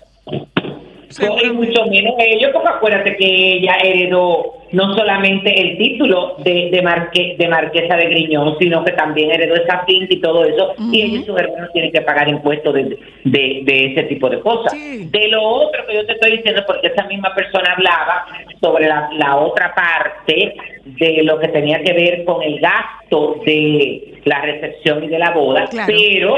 Y 1.43 1.49
mucho 1.51 1.85
menos 1.85 2.15
ellos, 2.19 2.51
porque 2.53 2.69
acuérdate 2.69 3.15
que 3.17 3.25
ella 3.53 3.77
heredó 3.83 4.53
no 4.71 4.93
solamente 4.95 5.53
el 5.61 5.77
título 5.77 6.35
de, 6.39 6.69
de, 6.71 6.81
marque- 6.81 7.35
de 7.37 7.47
marquesa 7.47 7.95
de 7.95 8.05
Griñón, 8.07 8.57
sino 8.59 8.83
que 8.83 8.91
también 8.93 9.31
heredó 9.31 9.55
esa 9.55 9.85
finca 9.85 10.13
y 10.13 10.19
todo 10.19 10.43
eso, 10.43 10.73
y 10.91 11.01
ella 11.01 11.19
y 11.19 11.23
sus 11.23 11.39
hermanos 11.39 11.69
tienen 11.71 11.91
que 11.91 12.01
pagar 12.01 12.27
impuestos 12.27 12.73
de, 12.73 12.83
de, 13.23 13.61
de 13.63 13.85
ese 13.91 14.03
tipo 14.03 14.29
de 14.29 14.39
cosas. 14.41 14.73
De 14.73 15.27
lo 15.29 15.41
otro 15.43 15.85
que 15.87 15.95
yo 15.95 16.05
te 16.05 16.13
estoy 16.13 16.37
diciendo, 16.37 16.63
porque 16.67 16.87
esa 16.87 17.03
misma 17.05 17.33
persona 17.33 17.73
hablaba 17.73 18.25
sobre 18.61 18.87
la, 18.87 19.09
la 19.13 19.37
otra 19.37 19.73
parte 19.73 20.55
de 20.83 21.23
lo 21.23 21.39
que 21.39 21.47
tenía 21.49 21.81
que 21.81 21.93
ver 21.93 22.25
con 22.25 22.41
el 22.43 22.59
gasto 22.59 23.37
de 23.45 24.15
la 24.25 24.41
recepción 24.41 25.03
y 25.03 25.07
de 25.07 25.19
la 25.19 25.31
boda, 25.31 25.67
Claro. 25.67 25.93
pero 25.95 26.35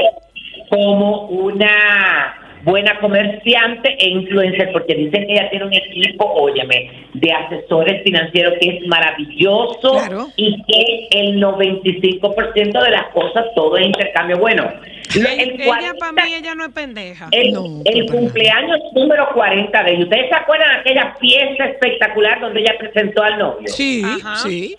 como 0.70 1.22
una 1.28 2.34
buena 2.62 2.98
comerciante 3.00 3.96
e 3.98 4.08
influencer, 4.08 4.70
porque 4.72 4.94
dicen 4.94 5.26
que 5.26 5.32
ella 5.32 5.50
tiene 5.50 5.66
un 5.66 5.74
equipo, 5.74 6.24
óyeme, 6.24 6.90
de 7.14 7.32
asesores 7.32 8.02
financieros 8.02 8.54
que 8.60 8.68
es 8.78 8.86
maravilloso 8.86 10.30
y 10.36 10.62
que 10.64 11.08
el 11.18 11.40
95% 11.42 12.84
de 12.84 12.90
las 12.90 13.06
cosas 13.12 13.46
todo 13.54 13.76
es 13.76 13.86
intercambio. 13.86 14.38
Bueno, 14.38 14.70
el 15.14 15.50
Ella, 15.52 15.64
40 15.64 15.94
para 15.98 16.12
mí, 16.12 16.34
ella 16.34 16.54
no 16.54 16.64
es 16.66 16.72
pendeja. 16.72 17.28
el, 17.30 17.54
el 17.84 18.06
cumpleaños 18.10 18.78
número 18.94 19.28
40 19.32 19.82
de 19.84 19.90
ella. 19.92 20.02
¿Ustedes 20.04 20.28
se 20.28 20.34
acuerdan 20.34 20.68
de 20.74 20.80
aquella 20.80 21.14
fiesta 21.18 21.64
espectacular 21.66 22.40
donde 22.40 22.60
ella 22.60 22.74
presentó 22.78 23.22
al 23.22 23.38
novio? 23.38 23.68
Sí, 23.68 24.02
sí. 24.42 24.76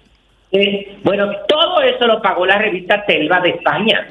Eh, 0.51 0.97
bueno, 1.03 1.31
todo 1.47 1.81
eso 1.81 2.07
lo 2.07 2.21
pagó 2.21 2.45
la 2.45 2.57
revista 2.57 3.03
Telva 3.05 3.39
de 3.39 3.49
España. 3.51 4.07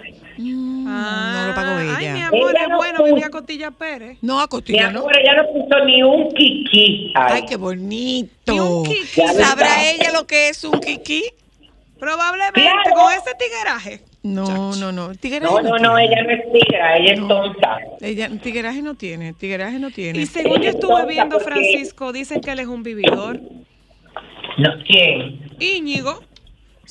No 0.88 1.46
lo 1.48 1.54
pagó 1.54 1.78
ella. 1.78 1.96
Ay, 1.98 2.08
mi 2.10 2.20
amor, 2.22 2.50
Ella 2.50 2.62
es 2.62 2.68
no 2.68 2.76
bueno, 2.76 2.98
puso- 2.98 3.04
venía 3.04 3.30
Costilla 3.30 3.70
Pérez. 3.70 4.18
No, 4.22 4.38
a 4.40 4.44
Mi 4.44 4.48
Costilla, 4.48 4.90
¿no? 4.90 5.00
amor, 5.00 5.12
ella 5.18 5.34
no 5.34 5.46
puso 5.52 5.84
ni 5.84 6.02
un 6.02 6.28
kiki. 6.32 7.12
Ay, 7.14 7.44
qué 7.48 7.56
bonito. 7.56 8.84
¿Sabrá 9.34 9.90
ella 9.90 10.12
lo 10.12 10.26
que 10.26 10.48
es 10.48 10.64
un 10.64 10.78
kiki? 10.80 11.22
Probablemente 11.98 12.60
Claro. 12.60 12.94
con 12.94 13.12
ese 13.12 13.34
tigueraje. 13.38 14.00
No, 14.22 14.74
no, 14.76 14.92
no. 14.92 15.14
Tigueraje 15.14 15.52
No, 15.52 15.60
no, 15.62 15.78
no, 15.78 15.96
tiene. 15.96 16.04
ella 16.04 16.22
no 16.22 16.30
es 16.30 16.52
tigra, 16.52 16.96
ella 16.96 17.12
es 17.14 17.28
tonta. 17.28 17.78
Ella, 18.00 18.28
tigueraje 18.42 18.82
no 18.82 18.94
tiene, 18.94 19.32
tigueraje 19.32 19.78
no 19.78 19.90
tiene. 19.90 20.18
Y 20.20 20.26
según 20.26 20.60
yo 20.60 20.70
estuve 20.70 21.06
viendo, 21.06 21.38
porque- 21.38 21.50
Francisco, 21.50 22.12
dicen 22.12 22.40
que 22.40 22.50
él 22.52 22.60
es 22.60 22.66
un 22.66 22.82
vividor. 22.82 23.40
No, 24.58 24.70
¿Quién? 24.86 25.40
Íñigo. 25.60 26.20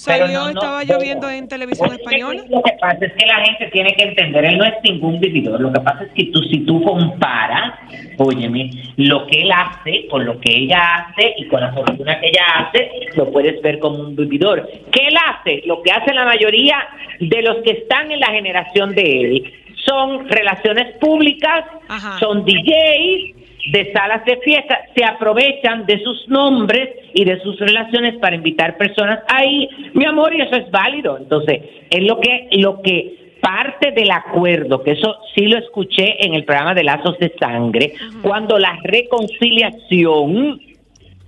Pero 0.05 0.25
Salió, 0.25 0.39
no, 0.39 0.43
no, 0.43 0.49
estaba 0.49 0.83
no. 0.83 0.93
yo 0.93 0.99
viendo 0.99 1.29
en 1.29 1.47
televisión 1.47 1.91
española. 1.91 2.43
Lo 2.49 2.61
que 2.61 2.73
pasa 2.79 2.99
es 3.01 3.13
que 3.13 3.25
la 3.25 3.43
gente 3.45 3.67
tiene 3.71 3.93
que 3.93 4.03
entender, 4.03 4.45
él 4.45 4.57
no 4.59 4.65
es 4.65 4.75
ningún 4.83 5.19
vividor. 5.19 5.59
Lo 5.59 5.73
que 5.73 5.79
pasa 5.79 6.03
es 6.03 6.11
que 6.11 6.25
tú, 6.25 6.39
si 6.43 6.59
tú 6.65 6.83
comparas, 6.83 7.73
óyeme, 8.17 8.69
lo 8.97 9.25
que 9.25 9.41
él 9.41 9.51
hace 9.51 10.07
con 10.07 10.23
lo 10.23 10.39
que 10.39 10.53
ella 10.53 10.97
hace 10.97 11.33
y 11.37 11.47
con 11.47 11.61
la 11.61 11.73
fortuna 11.73 12.19
que 12.19 12.27
ella 12.27 12.43
hace, 12.57 12.91
lo 13.15 13.31
puedes 13.31 13.59
ver 13.63 13.79
como 13.79 13.97
un 13.99 14.15
vividor. 14.15 14.69
¿Qué 14.91 15.07
él 15.07 15.15
hace? 15.17 15.63
Lo 15.65 15.81
que 15.81 15.91
hace 15.91 16.13
la 16.13 16.25
mayoría 16.25 16.77
de 17.19 17.41
los 17.41 17.57
que 17.63 17.71
están 17.71 18.11
en 18.11 18.19
la 18.19 18.27
generación 18.27 18.93
de 18.93 19.21
él 19.21 19.53
son 19.83 20.29
relaciones 20.29 20.95
públicas, 20.97 21.65
son 22.19 22.45
DJs, 22.45 23.37
de 23.71 23.91
salas 23.91 24.23
de 24.25 24.37
fiesta 24.37 24.76
se 24.97 25.05
aprovechan 25.05 25.85
de 25.85 26.01
sus 26.03 26.27
nombres 26.27 26.89
y 27.13 27.23
de 27.23 27.39
sus 27.41 27.59
relaciones 27.59 28.15
para 28.17 28.35
invitar 28.35 28.77
personas 28.77 29.19
ahí, 29.27 29.69
mi 29.93 30.05
amor, 30.05 30.33
y 30.33 30.41
eso 30.41 30.55
es 30.55 30.71
válido. 30.71 31.17
Entonces, 31.17 31.61
es 31.89 32.03
lo 32.03 32.19
que 32.19 32.47
lo 32.53 32.81
que 32.81 33.35
parte 33.39 33.91
del 33.91 34.09
acuerdo, 34.09 34.81
que 34.81 34.91
eso 34.91 35.15
sí 35.35 35.45
lo 35.45 35.59
escuché 35.59 36.25
en 36.25 36.33
el 36.33 36.43
programa 36.43 36.73
de 36.73 36.83
Lazos 36.83 37.17
de 37.19 37.31
Sangre, 37.39 37.93
cuando 38.23 38.57
la 38.57 38.77
reconciliación, 38.83 40.59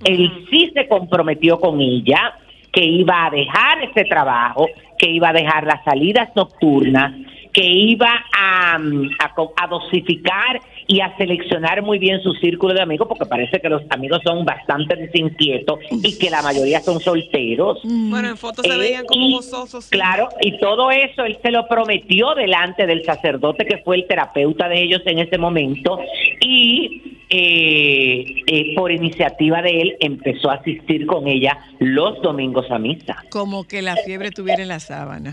él 0.06 0.32
sí 0.50 0.72
se 0.74 0.88
comprometió 0.88 1.60
con 1.60 1.80
ella 1.82 2.34
que 2.72 2.84
iba 2.84 3.26
a 3.26 3.30
dejar 3.30 3.84
ese 3.84 4.06
trabajo, 4.06 4.68
que 4.98 5.10
iba 5.10 5.30
a 5.30 5.34
dejar 5.34 5.66
las 5.66 5.84
salidas 5.84 6.30
nocturnas, 6.36 7.14
que 7.54 7.66
iba 7.66 8.10
a, 8.38 8.78
mm, 8.78 9.10
a 9.20 9.34
co- 9.34 9.54
a 9.60 9.68
dosificar 9.68 10.60
y 10.92 11.02
a 11.02 11.16
seleccionar 11.18 11.84
muy 11.84 12.00
bien 12.00 12.20
su 12.24 12.34
círculo 12.34 12.74
de 12.74 12.82
amigos, 12.82 13.08
porque 13.08 13.28
parece 13.28 13.62
que 13.62 13.70
los 13.70 13.84
amigos 13.92 14.22
son 14.24 14.44
bastante 14.44 14.96
desinquietos 14.96 15.78
y 15.92 16.18
que 16.18 16.32
la 16.32 16.42
mayoría 16.42 16.80
son 16.82 17.00
solteros. 17.00 17.78
Bueno, 17.84 18.28
en 18.30 18.36
fotos 18.38 18.66
se 18.66 18.74
Eh, 18.74 18.78
veían 18.78 19.06
como 19.06 19.30
gozosos. 19.30 19.86
sí. 19.86 19.92
Claro, 19.92 20.30
y 20.42 20.58
todo 20.58 20.90
eso 20.90 21.24
él 21.26 21.38
se 21.44 21.52
lo 21.52 21.68
prometió 21.68 22.34
delante 22.34 22.88
del 22.88 23.04
sacerdote 23.06 23.66
que 23.66 23.78
fue 23.84 23.98
el 23.98 24.08
terapeuta 24.08 24.68
de 24.68 24.82
ellos 24.82 25.02
en 25.06 25.20
ese 25.20 25.38
momento 25.38 26.00
y 26.42 27.04
eh, 27.30 28.26
eh, 28.48 28.74
por 28.76 28.92
iniciativa 28.92 29.62
de 29.62 29.82
él 29.82 29.98
empezó 30.00 30.50
a 30.50 30.56
asistir 30.56 31.06
con 31.06 31.28
ella 31.28 31.56
los 31.78 32.20
domingos 32.24 32.66
a 32.72 32.80
misa. 32.80 33.24
Como 33.30 33.66
que 33.66 33.84
la 33.84 33.96
fiebre 33.98 34.32
tuviera 34.32 34.64
en 34.64 34.70
la 34.70 34.80
sábana. 34.80 35.32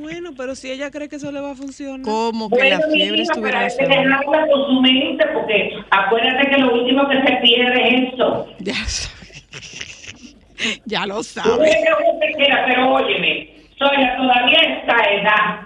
Bueno, 0.00 0.30
pero 0.36 0.54
si 0.54 0.70
ella 0.70 0.90
cree 0.90 1.08
que 1.08 1.16
eso 1.16 1.30
le 1.30 1.40
va 1.40 1.52
a 1.52 1.54
funcionar. 1.54 2.00
Como 2.02 2.48
que 2.48 2.56
la 2.70 2.78
Bueno, 2.78 2.86
mi 2.88 2.94
fiebre 3.00 3.22
hija, 3.22 3.32
estuviera 3.32 3.66
pero 3.78 4.04
la 4.08 4.18
que 4.18 4.50
con 4.50 4.82
mente 4.82 5.26
porque 5.34 5.72
acuérdate 5.90 6.50
que 6.50 6.58
lo 6.58 6.74
último 6.74 7.08
que 7.08 7.20
se 7.20 7.32
pierde 7.42 7.88
es 7.88 8.14
eso. 8.14 8.46
Ya, 8.60 8.74
ya 10.86 11.06
lo 11.06 11.16
Tú 11.18 11.24
sabes. 11.24 11.58
ves 11.58 11.76
lo 11.88 12.38
queda, 12.38 12.64
pero 12.66 12.92
óyeme, 12.94 13.50
Sonia, 13.78 14.16
todavía 14.16 14.58
esta 14.58 14.96
edad. 15.10 15.60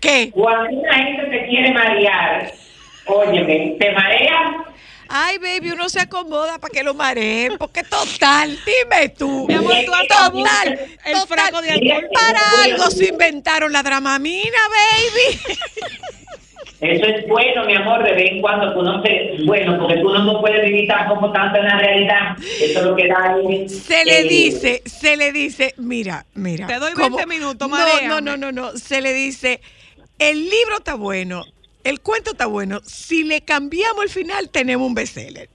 ¿Qué? 0.00 0.30
Cuando 0.32 0.70
una 0.80 0.94
gente 0.94 1.22
te 1.24 1.46
quiere 1.46 1.72
marear, 1.72 2.52
óyeme, 3.06 3.76
te 3.78 3.92
marea 3.92 4.64
Ay, 5.16 5.38
baby, 5.38 5.70
uno 5.70 5.88
se 5.88 6.00
acomoda 6.00 6.58
para 6.58 6.72
que 6.72 6.82
lo 6.82 6.92
mareen, 6.92 7.56
porque 7.56 7.84
total, 7.84 8.58
dime 8.66 9.10
tú. 9.10 9.46
Mi 9.46 9.54
amor, 9.54 9.72
tú 9.86 9.92
total, 9.92 10.80
el 11.04 11.12
total, 11.12 11.26
fraco 11.28 11.62
de 11.62 11.70
alcohol. 11.70 12.08
Para 12.12 12.40
algo 12.64 12.90
se 12.90 13.10
inventaron 13.10 13.72
la 13.72 13.84
dramamina, 13.84 14.58
baby. 14.68 15.38
Eso 16.80 17.06
es 17.06 17.28
bueno, 17.28 17.64
mi 17.64 17.76
amor, 17.76 18.02
de 18.02 18.12
vez 18.12 18.32
en 18.32 18.40
cuando 18.40 18.74
tú 18.74 18.82
no 18.82 19.00
se, 19.04 19.36
bueno, 19.44 19.78
porque 19.78 19.98
tú 19.98 20.12
no, 20.12 20.24
no 20.24 20.40
puedes 20.40 20.64
vivir 20.64 20.88
tampoco 20.88 21.30
tanto 21.30 21.58
en 21.58 21.64
la 21.66 21.78
realidad. 21.78 22.36
Eso 22.60 22.80
es 22.80 22.84
lo 22.84 22.96
que 22.96 23.06
da 23.06 23.34
ahí, 23.34 23.68
Se 23.68 24.04
le 24.04 24.18
eh, 24.18 24.24
dice, 24.24 24.82
se 24.84 25.16
le 25.16 25.30
dice, 25.30 25.74
mira, 25.76 26.26
mira. 26.34 26.66
Te 26.66 26.74
doy 26.80 26.92
como- 26.92 27.16
20 27.18 27.26
minutos, 27.26 27.68
No, 27.70 27.76
maréame. 27.76 28.08
no, 28.08 28.20
no, 28.20 28.36
no, 28.36 28.50
no. 28.50 28.76
Se 28.76 29.00
le 29.00 29.12
dice, 29.12 29.60
el 30.18 30.50
libro 30.50 30.78
está 30.78 30.94
bueno, 30.94 31.44
el 31.84 32.00
cuento 32.00 32.32
está 32.32 32.46
bueno. 32.46 32.80
Si 32.84 33.22
le 33.24 33.42
cambiamos 33.42 34.04
el 34.04 34.10
final, 34.10 34.48
tenemos 34.50 34.86
un 34.86 34.94
bestseller. 34.94 35.48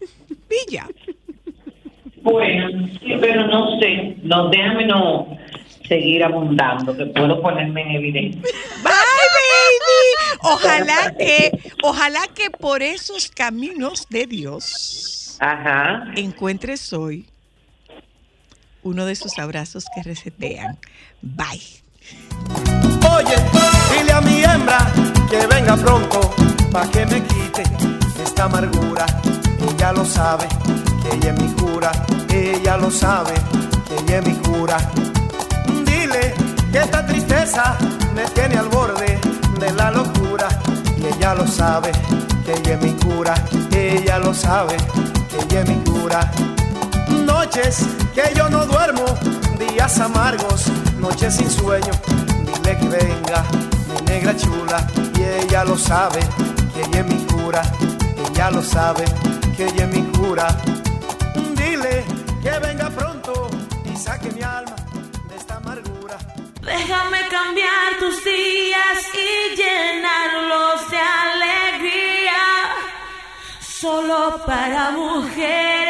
Ya. 0.70 0.88
Bueno, 2.22 2.88
sí, 3.00 3.14
pero 3.20 3.48
no 3.48 3.80
sé, 3.80 4.16
no, 4.24 4.50
déjame 4.50 4.86
no 4.86 5.38
seguir 5.88 6.24
abundando, 6.24 6.96
que 6.96 7.06
puedo 7.08 7.42
ponerme 7.42 7.82
en 7.82 7.92
evidencia. 7.92 8.42
Bye, 8.84 8.92
baby. 9.34 10.40
Ojalá 10.42 11.16
que, 11.18 11.52
ojalá 11.84 12.22
que 12.34 12.50
por 12.50 12.82
esos 12.82 13.30
caminos 13.30 14.08
de 14.10 14.26
Dios 14.26 15.38
Ajá. 15.40 16.06
encuentres 16.16 16.94
hoy 16.94 17.26
uno 18.84 19.06
de 19.06 19.14
esos 19.14 19.38
abrazos 19.38 19.86
que 19.94 20.02
resetean. 20.04 20.78
Bye. 21.22 21.89
Oye, 23.16 23.36
dile 23.92 24.14
a 24.14 24.22
mi 24.22 24.44
hembra 24.44 24.92
que 25.30 25.48
venga 25.48 25.76
pronto 25.76 26.34
pa' 26.72 26.88
que 26.88 27.06
me 27.06 27.24
quite 27.24 27.64
esta 28.24 28.46
amargura. 28.46 29.06
Ella 29.68 29.92
lo 29.92 30.06
sabe, 30.06 30.48
que 31.02 31.16
ella 31.16 31.34
es 31.34 31.42
mi 31.42 31.54
cura. 31.54 31.92
Ella 32.30 32.78
lo 32.78 32.90
sabe, 32.92 33.34
que 33.88 33.96
ella 33.96 34.20
es 34.20 34.26
mi 34.28 34.36
cura. 34.36 34.78
Dile 35.86 36.34
que 36.72 36.80
esta 36.80 37.06
tristeza 37.06 37.78
me 38.16 38.24
tiene 38.36 38.56
al 38.58 38.70
borde 38.70 39.20
de 39.60 39.72
la 39.74 39.92
locura. 39.92 40.48
Y 40.98 41.06
ella 41.08 41.34
lo 41.34 41.48
sabe, 41.48 41.92
que 42.46 42.54
ella 42.54 42.74
es 42.74 42.82
mi 42.82 42.94
cura. 42.94 43.34
Ella 43.72 44.20
lo 44.20 44.34
sabe, 44.34 44.78
que 45.30 45.38
ella 45.46 45.62
es 45.62 45.70
mi 45.70 45.76
cura. 45.84 46.32
Noches 47.10 47.88
que 48.14 48.34
yo 48.36 48.50
no 48.50 48.66
duermo, 48.66 49.06
días 49.58 50.00
amargos, 50.00 50.68
noches 51.00 51.36
sin 51.36 51.50
sueño. 51.50 51.92
Dile 52.46 52.78
que 52.78 52.88
venga, 52.88 53.44
mi 53.88 54.02
negra 54.06 54.36
chula, 54.36 54.88
y 55.18 55.24
ella 55.24 55.64
lo 55.64 55.78
sabe, 55.78 56.20
que 56.74 56.82
ella 56.82 57.00
es 57.00 57.06
mi 57.06 57.26
cura, 57.26 57.62
ella 58.28 58.52
lo 58.52 58.62
sabe, 58.62 59.06
que 59.56 59.66
ella 59.66 59.86
es 59.86 59.96
mi 59.96 60.04
cura. 60.18 60.48
Dile 61.56 62.04
que 62.44 62.60
venga 62.60 62.90
pronto 62.90 63.50
y 63.86 63.96
saque 63.98 64.32
mi 64.32 64.42
alma 64.42 64.76
de 65.30 65.36
esta 65.36 65.56
amargura. 65.58 66.18
Déjame 66.62 67.20
cambiar 67.30 67.98
tus 68.00 68.24
días 68.24 68.98
y 69.14 69.56
llenarlos 69.56 70.90
de 70.92 71.00
alegría, 71.00 72.44
solo 73.60 74.42
para 74.46 74.92
mujeres. 74.92 75.89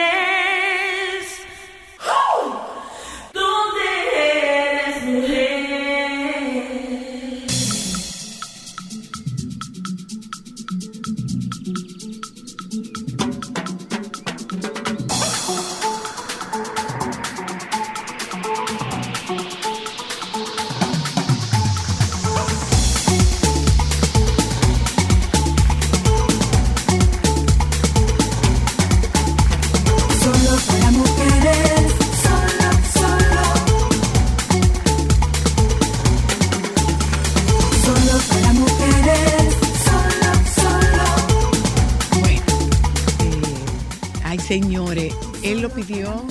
Él 45.51 45.61
lo 45.61 45.69
pidió 45.69 46.25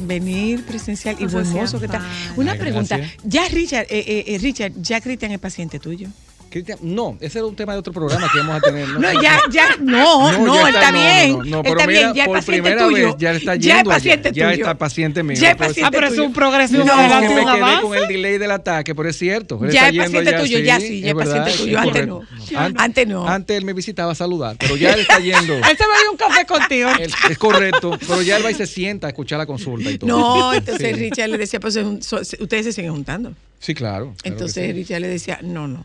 venir 0.00 0.64
presencial 0.64 1.16
y 1.20 1.26
buen 1.26 1.48
mozo 1.50 1.78
que 1.78 1.86
está. 1.86 2.02
Una 2.36 2.52
Ay, 2.52 2.58
pregunta, 2.58 2.96
gracias. 2.96 3.22
ya 3.24 3.48
Richard, 3.48 3.86
eh, 3.90 4.04
eh, 4.06 4.24
eh, 4.26 4.38
Richard, 4.38 4.72
ya 4.80 5.00
Cristian 5.00 5.32
es 5.32 5.38
paciente 5.38 5.78
tuyo. 5.78 6.08
Cristian, 6.54 6.78
no, 6.82 7.18
ese 7.20 7.38
era 7.40 7.46
un 7.48 7.56
tema 7.56 7.72
de 7.72 7.80
otro 7.80 7.92
programa 7.92 8.28
que 8.32 8.38
íbamos 8.38 8.56
a 8.56 8.60
tener. 8.60 8.88
No, 8.88 9.12
ya, 9.22 9.40
ya, 9.50 9.76
no, 9.80 10.30
no, 10.38 10.54
ya 10.54 10.68
él 10.68 10.74
está 10.76 10.92
no, 10.92 10.98
bien. 10.98 11.32
no, 11.32 11.44
no, 11.44 11.62
pero 11.64 11.74
está 11.80 11.86
mira, 11.88 12.00
bien, 12.00 12.14
ya 12.14 12.24
por 12.26 12.36
paciente 12.36 12.62
primera 12.62 12.86
tuyo. 12.86 13.06
vez 13.08 13.14
ya 13.18 13.32
está 13.32 13.54
Ya 13.56 13.58
es 13.72 13.76
yendo 13.76 13.90
allá. 13.90 13.96
paciente 13.98 14.32
Ya 14.32 14.44
tuyo. 14.50 14.62
está 14.62 14.78
paciente 14.78 15.22
mío. 15.24 15.36
Ya 15.40 15.50
es 15.50 15.56
paciente 15.56 15.82
Ah, 15.84 15.90
pero 15.90 16.06
es 16.06 16.18
un 16.18 16.32
progreso, 16.32 16.76
No, 16.78 16.84
me 16.84 17.26
quedé 17.26 17.40
avance. 17.40 17.82
con 17.82 17.98
el 17.98 18.06
delay 18.06 18.38
del 18.38 18.52
ataque, 18.52 18.94
pero 18.94 19.08
es 19.08 19.18
cierto. 19.18 19.58
Ya 19.68 19.88
es 19.88 19.92
yendo 19.94 20.04
paciente 20.04 20.30
allá, 20.30 20.40
tuyo, 20.40 20.58
ya 20.60 20.78
sí, 20.78 21.00
ya 21.00 21.08
es 21.08 21.14
verdad, 21.16 21.44
paciente 21.44 21.62
tuyo. 21.64 21.78
Antes 21.80 22.06
no. 22.06 22.20
An- 22.56 22.74
Antes 22.78 23.08
no. 23.08 23.26
Antes 23.28 23.56
él 23.58 23.64
me 23.64 23.72
visitaba 23.72 24.12
a 24.12 24.14
saludar, 24.14 24.54
pero 24.56 24.76
ya 24.76 24.92
él 24.94 25.00
está 25.00 25.18
yendo. 25.18 25.54
Él 25.56 25.76
se 25.76 25.84
va 25.88 25.94
a 25.94 26.02
ir 26.02 26.08
un 26.12 26.16
café 26.16 26.46
contigo. 26.46 26.88
Es 27.28 27.36
correcto, 27.36 27.98
pero 28.06 28.22
ya 28.22 28.36
él 28.36 28.44
va 28.46 28.52
y 28.52 28.54
se 28.54 28.68
sienta 28.68 29.08
a 29.08 29.10
escuchar 29.10 29.38
la 29.38 29.46
consulta 29.46 29.90
y 29.90 29.98
todo. 29.98 30.08
No, 30.08 30.54
entonces. 30.54 30.96
Richard 30.96 31.30
le 31.30 31.38
decía, 31.38 31.58
pues 31.58 31.74
ustedes 31.76 32.64
se 32.66 32.72
siguen 32.72 32.92
juntando. 32.92 33.32
Sí, 33.58 33.74
claro. 33.74 34.14
Entonces. 34.22 34.72
Richard 34.72 35.00
le 35.00 35.08
decía, 35.08 35.40
no, 35.42 35.66
no. 35.66 35.84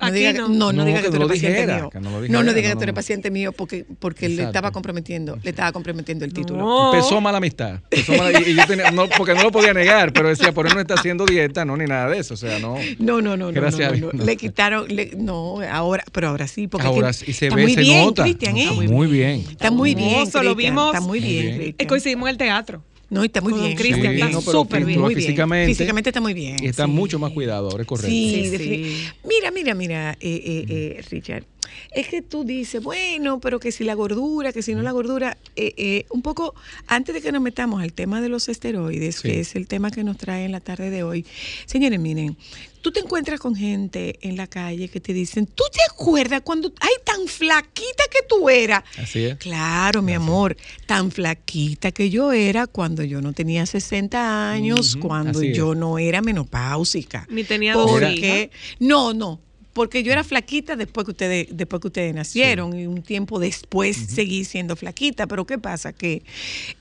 No 0.00 0.12
diga, 0.12 0.32
que- 0.32 0.38
no. 0.38 0.48
no, 0.48 0.72
no 0.72 0.84
diga 0.84 0.98
que 0.98 1.04
que 1.04 1.10
tú 1.10 1.16
eres 1.16 1.28
lo 1.28 1.34
paciente 1.34 1.56
dijera, 1.60 1.76
mío. 1.78 1.90
que 1.90 1.98
no 2.00 2.10
lo 2.10 2.16
no, 2.16 2.22
diga 2.22 2.38
no, 2.40 2.52
que 2.54 2.62
tú 2.76 2.82
eres 2.82 2.86
no. 2.86 2.94
paciente 2.94 3.30
mío 3.30 3.52
porque, 3.52 3.84
porque 3.98 4.28
le 4.28 4.42
estaba 4.44 4.70
comprometiendo, 4.70 5.38
le 5.42 5.50
estaba 5.50 5.72
comprometiendo 5.72 6.24
el 6.24 6.32
título. 6.32 6.60
No. 6.60 6.94
Empezó 6.94 7.20
mala 7.20 7.38
amistad. 7.38 7.80
Empezó 7.90 8.12
mala- 8.14 8.38
y, 8.40 8.50
y 8.50 8.54
yo 8.54 8.66
tenía- 8.66 8.90
no, 8.90 9.08
porque 9.16 9.34
no 9.34 9.42
lo 9.42 9.50
podía 9.50 9.74
negar, 9.74 10.12
pero 10.12 10.28
decía, 10.28 10.52
por 10.52 10.66
él 10.66 10.74
no 10.74 10.80
está 10.80 10.94
haciendo 10.94 11.24
dieta, 11.26 11.64
no, 11.64 11.76
ni 11.76 11.86
nada 11.86 12.08
de 12.08 12.18
eso. 12.18 12.34
O 12.34 12.36
sea, 12.36 12.58
no. 12.58 12.76
No, 12.98 13.20
no, 13.20 13.36
no, 13.36 13.46
no, 13.46 13.52
Gracias 13.52 13.98
no. 14.00 14.10
Le 14.12 14.36
quitaron, 14.36 14.86
le- 14.88 15.12
no, 15.16 15.60
ahora, 15.70 16.04
pero 16.12 16.28
ahora 16.28 16.46
sí, 16.46 16.68
porque 16.68 16.86
Ahora 16.86 17.10
es 17.10 17.18
que 17.20 17.26
sí 17.26 17.32
se 17.32 17.46
está 17.46 17.56
ve, 17.56 17.62
muy 17.62 17.74
se 17.74 17.80
bien, 17.80 18.04
nota. 18.04 18.22
Cristian, 18.22 18.56
¿eh? 18.56 18.62
Está 18.62 18.74
muy 18.92 19.06
bien. 19.08 19.44
Está 19.50 19.70
muy 19.70 19.94
bien, 19.94 20.08
Hermoso, 20.10 20.42
lo 20.42 20.54
Cristian, 20.54 20.74
vimos. 20.74 20.94
Está 20.94 21.00
muy 21.00 21.20
Muy 21.20 21.28
bien, 21.28 21.58
bien. 21.76 21.88
Coincidimos 21.88 22.28
en 22.28 22.30
el 22.32 22.38
teatro. 22.38 22.82
No, 23.10 23.24
está 23.24 23.40
muy 23.40 23.54
bien. 23.54 23.74
Cristian, 23.76 24.14
Sí, 24.14 24.20
está 24.20 24.28
no, 24.30 24.40
súper 24.42 24.84
bien. 24.84 25.00
muy 25.00 25.14
bien. 25.14 25.20
Físicamente, 25.26 25.66
Físicamente 25.68 26.10
está 26.10 26.20
muy 26.20 26.34
bien. 26.34 26.56
Y 26.62 26.66
está 26.66 26.84
sí. 26.84 26.90
mucho 26.90 27.18
más 27.18 27.32
cuidado, 27.32 27.70
ahora 27.70 27.82
es 27.82 27.88
correcto. 27.88 28.10
Sí, 28.10 28.52
sí. 28.56 29.06
Mira, 29.24 29.50
mira, 29.50 29.74
mira, 29.74 30.12
eh, 30.12 30.16
eh, 30.20 30.64
eh, 30.68 31.04
Richard. 31.10 31.44
Es 31.92 32.08
que 32.08 32.22
tú 32.22 32.44
dices, 32.44 32.82
bueno, 32.82 33.40
pero 33.40 33.60
que 33.60 33.72
si 33.72 33.84
la 33.84 33.94
gordura, 33.94 34.52
que 34.52 34.62
si 34.62 34.74
no 34.74 34.82
la 34.82 34.92
gordura, 34.92 35.36
eh, 35.56 35.74
eh, 35.76 36.06
un 36.10 36.22
poco, 36.22 36.54
antes 36.86 37.14
de 37.14 37.20
que 37.20 37.32
nos 37.32 37.42
metamos 37.42 37.82
al 37.82 37.92
tema 37.92 38.20
de 38.20 38.28
los 38.28 38.48
esteroides, 38.48 39.16
Sí. 39.16 39.22
que 39.28 39.40
es 39.40 39.54
el 39.56 39.66
tema 39.66 39.90
que 39.90 40.04
nos 40.04 40.16
trae 40.16 40.44
en 40.44 40.52
la 40.52 40.60
tarde 40.60 40.90
de 40.90 41.02
hoy, 41.02 41.24
señores, 41.66 41.98
miren, 42.00 42.36
tú 42.82 42.92
te 42.92 43.00
encuentras 43.00 43.40
con 43.40 43.54
gente 43.56 44.18
en 44.22 44.36
la 44.36 44.46
calle 44.46 44.88
que 44.88 45.00
te 45.00 45.12
dicen, 45.12 45.46
¿tú 45.46 45.64
te 45.72 45.80
acuerdas 45.92 46.42
cuando, 46.42 46.72
ay, 46.80 46.92
tan 47.04 47.26
flaquita 47.26 48.04
que 48.10 48.20
tú 48.28 48.48
eras? 48.48 48.84
Así 48.98 49.24
es. 49.24 49.36
Claro, 49.36 50.00
mi 50.02 50.12
amor, 50.14 50.56
tan 50.86 51.10
flaquita 51.10 51.90
que 51.92 52.08
yo 52.10 52.32
era 52.32 52.66
cuando 52.66 53.02
yo 53.02 53.20
no 53.20 53.32
tenía 53.32 53.66
60 53.66 54.50
años, 54.50 54.96
cuando 54.96 55.40
así 55.40 55.48
es. 55.48 55.56
yo 55.56 55.74
no 55.74 55.98
era 55.98 56.22
menopáusica. 56.22 57.26
Ni 57.30 57.44
tenía 57.44 57.74
dos 57.74 57.90
Porque, 57.90 58.50
no, 58.78 59.12
no, 59.12 59.40
porque 59.78 60.02
yo 60.02 60.10
era 60.10 60.24
flaquita 60.24 60.74
después 60.74 61.04
que 61.04 61.12
ustedes, 61.12 61.46
después 61.52 61.80
que 61.80 61.86
ustedes 61.86 62.12
nacieron 62.12 62.76
y 62.76 62.88
un 62.88 63.00
tiempo 63.00 63.38
después 63.38 63.96
seguí 63.96 64.44
siendo 64.44 64.74
flaquita. 64.74 65.28
Pero 65.28 65.46
¿qué 65.46 65.56
pasa? 65.56 65.92
Que 65.92 66.24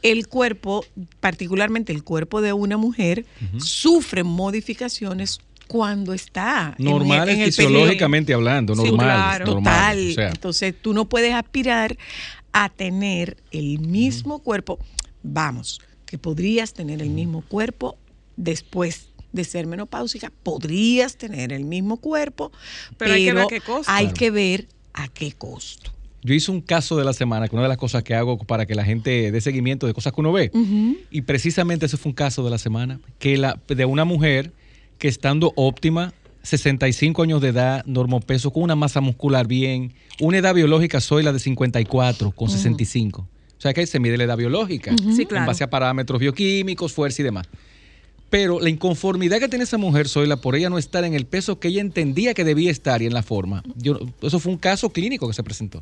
el 0.01 0.27
cuerpo, 0.27 0.83
particularmente 1.19 1.93
el 1.93 2.03
cuerpo 2.03 2.41
de 2.41 2.53
una 2.53 2.75
mujer, 2.75 3.27
sufre 3.59 4.23
modificaciones 4.23 5.37
cuando 5.67 6.11
está 6.11 6.73
Normal, 6.79 7.29
en, 7.29 7.45
fisiológicamente 7.45 8.33
hablando, 8.33 8.73
Sí, 8.75 8.81
normal. 8.85 9.05
claro. 9.05 9.45
normal, 9.45 9.95
Total. 9.95 10.09
o 10.09 10.13
sea. 10.13 10.29
Entonces 10.29 10.73
tú 10.81 10.95
no 10.95 11.05
puedes 11.07 11.35
aspirar 11.35 11.95
a 12.51 12.69
tener 12.69 13.37
el 13.51 13.77
mismo 13.77 14.39
cuerpo. 14.39 14.79
Vamos, 15.21 15.81
que 16.07 16.17
podrías 16.17 16.73
tener 16.73 17.03
el 17.03 17.11
mismo 17.11 17.43
cuerpo 17.47 17.95
después 18.37 19.06
de 19.31 19.43
ser 19.43 19.67
menopáusica, 19.67 20.31
podrías 20.43 21.17
tener 21.17 21.51
el 21.53 21.65
mismo 21.65 21.97
cuerpo, 21.97 22.51
Pero 22.97 23.13
hay 23.13 23.25
que 23.25 23.33
ver 23.33 23.43
a 23.43 23.47
qué 23.47 23.61
costo. 23.61 23.91
Hay 23.91 24.05
Claro. 24.05 24.17
que 24.17 24.31
ver 24.31 24.67
a 24.93 25.07
qué 25.09 25.31
costo. 25.33 25.91
Yo 26.23 26.33
hice 26.33 26.51
un 26.51 26.61
caso 26.61 26.97
de 26.97 27.05
la 27.05 27.13
semana, 27.13 27.47
que 27.47 27.55
una 27.55 27.63
de 27.63 27.69
las 27.69 27.77
cosas 27.77 28.03
que 28.03 28.13
hago 28.15 28.37
para 28.39 28.65
que 28.65 28.75
la 28.75 28.83
gente 28.83 29.31
dé 29.31 29.39
seguimiento 29.41 29.85
de 29.87 29.93
cosas 29.93 30.11
que 30.13 30.19
uno 30.21 30.31
ve. 30.33 30.51
Y 31.11 31.21
precisamente 31.21 31.85
ese 31.85 31.95
fue 31.97 32.09
un 32.09 32.15
caso 32.15 32.43
de 32.43 32.49
la 32.49 32.57
semana, 32.57 32.99
que 33.19 33.37
la, 33.37 33.59
de 33.67 33.85
una 33.85 34.03
mujer 34.03 34.51
que 34.97 35.07
estando 35.07 35.53
óptima, 35.55 36.13
65 36.43 37.21
años 37.23 37.41
de 37.41 37.49
edad, 37.49 37.85
normopeso, 37.85 38.51
con 38.51 38.63
una 38.63 38.75
masa 38.75 38.99
muscular 39.01 39.47
bien, 39.47 39.93
una 40.19 40.37
edad 40.39 40.55
biológica 40.55 40.99
soy 41.01 41.21
la 41.23 41.31
de 41.33 41.39
54 41.39 42.31
con 42.31 42.49
65. 42.49 43.21
O 43.21 43.61
sea 43.61 43.73
que 43.73 43.81
ahí 43.81 43.87
se 43.87 43.99
mide 43.99 44.17
la 44.17 44.23
edad 44.25 44.37
biológica, 44.37 44.95
Sí, 44.97 45.21
en 45.23 45.27
claro. 45.27 45.45
base 45.47 45.63
a 45.63 45.69
parámetros 45.69 46.19
bioquímicos, 46.19 46.93
fuerza 46.93 47.21
y 47.21 47.25
demás. 47.25 47.47
Pero 48.29 48.59
la 48.59 48.69
inconformidad 48.69 49.39
que 49.39 49.47
tiene 49.47 49.63
esa 49.63 49.77
mujer, 49.77 50.09
Zoila, 50.09 50.37
por 50.37 50.55
ella 50.55 50.69
no 50.69 50.77
estar 50.77 51.05
en 51.05 51.13
el 51.13 51.25
peso 51.25 51.59
que 51.59 51.69
ella 51.69 51.81
entendía 51.81 52.33
que 52.33 52.43
debía 52.43 52.71
estar 52.71 53.01
y 53.01 53.05
en 53.05 53.13
la 53.13 53.23
forma. 53.23 53.63
Yo, 53.75 53.99
eso 54.21 54.39
fue 54.39 54.51
un 54.51 54.57
caso 54.57 54.89
clínico 54.89 55.27
que 55.27 55.33
se 55.33 55.43
presentó. 55.43 55.81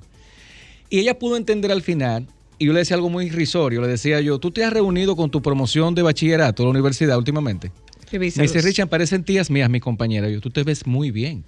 Y 0.89 0.99
ella 0.99 1.17
pudo 1.17 1.37
entender 1.37 1.71
al 1.71 1.81
final, 1.81 2.27
y 2.59 2.67
yo 2.67 2.73
le 2.73 2.79
decía 2.79 2.95
algo 2.95 3.09
muy 3.09 3.25
irrisorio, 3.25 3.81
le 3.81 3.87
decía 3.87 4.21
yo, 4.21 4.37
¿tú 4.37 4.51
te 4.51 4.63
has 4.63 4.71
reunido 4.71 5.15
con 5.15 5.31
tu 5.31 5.41
promoción 5.41 5.95
de 5.95 6.03
bachillerato 6.03 6.61
en 6.61 6.67
la 6.67 6.71
universidad 6.71 7.17
últimamente? 7.17 7.71
Me 8.11 8.19
dice, 8.19 8.61
Richard, 8.61 8.87
parecen 8.87 9.23
tías 9.23 9.49
mías, 9.49 9.69
mi 9.69 9.79
compañera. 9.79 10.29
Yo, 10.29 10.39
tú 10.39 10.49
te 10.49 10.63
ves 10.63 10.85
muy 10.85 11.11
bien. 11.11 11.43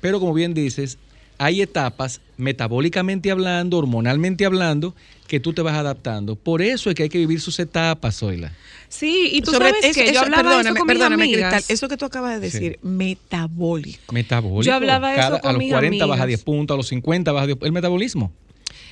Pero 0.00 0.20
como 0.20 0.34
bien 0.34 0.54
dices, 0.54 0.98
hay 1.38 1.62
etapas, 1.62 2.20
metabólicamente 2.36 3.30
hablando, 3.30 3.78
hormonalmente 3.78 4.44
hablando, 4.44 4.94
que 5.26 5.40
tú 5.40 5.52
te 5.52 5.62
vas 5.62 5.74
adaptando. 5.74 6.36
Por 6.36 6.62
eso 6.62 6.90
es 6.90 6.94
que 6.96 7.04
hay 7.04 7.08
que 7.08 7.18
vivir 7.18 7.40
sus 7.40 7.58
etapas, 7.58 8.18
Zoila. 8.18 8.52
Sí, 8.88 9.30
y 9.32 9.40
tú 9.42 9.50
Sobre 9.52 9.70
sabes 9.70 9.84
eso- 9.86 9.94
que 9.94 10.04
eso- 10.04 10.14
yo 10.14 10.20
hablaba 10.20 10.42
de 10.42 10.48
eso 10.48 10.56
perdóname, 10.74 10.78
con 10.78 10.86
mis 10.86 10.94
perdóname, 10.96 11.24
amigas. 11.24 11.52
Cristal, 11.54 11.74
eso 11.74 11.88
que 11.88 11.96
tú 11.96 12.04
acabas 12.04 12.34
de 12.34 12.40
decir, 12.40 12.78
metabólico. 12.82 14.12
Metabólico. 14.12 14.62
Yo 14.62 14.74
hablaba 14.74 15.12
de 15.12 15.20
eso 15.20 15.40
con 15.40 15.50
A 15.50 15.52
los 15.52 15.58
mis 15.58 15.72
40 15.72 16.06
baja 16.06 16.22
amigas. 16.24 16.28
10 16.40 16.44
puntos, 16.44 16.74
a 16.74 16.76
los 16.78 16.88
50 16.88 17.32
baja 17.32 17.46
10 17.46 17.58
El 17.62 17.72
metabolismo 17.72 18.32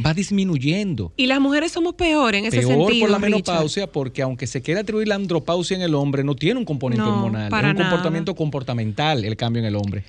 va 0.04 0.14
disminuyendo. 0.14 1.12
Y 1.16 1.26
las 1.26 1.38
mujeres 1.40 1.70
somos 1.72 1.94
peor 1.94 2.34
en 2.34 2.46
ese 2.46 2.60
Peor 2.60 2.72
sentido. 2.86 3.00
por 3.06 3.10
la 3.10 3.18
Richard. 3.18 3.30
menopausia, 3.30 3.86
porque 3.86 4.22
aunque 4.22 4.46
se 4.46 4.62
quiera 4.62 4.80
atribuir 4.80 5.06
la 5.08 5.14
andropausia 5.16 5.76
en 5.76 5.82
el 5.82 5.94
hombre, 5.94 6.24
no 6.24 6.34
tiene 6.34 6.58
un 6.58 6.64
componente 6.64 7.04
No, 7.04 7.14
hormonal. 7.14 7.50
para 7.50 7.68
es 7.68 7.72
un 7.74 7.78
nada. 7.78 7.90
comportamiento 7.90 8.34
comportamental 8.34 9.24
el 9.24 9.36
cambio 9.36 9.60
en 9.60 9.66
el 9.66 9.76
hombre. 9.76 10.02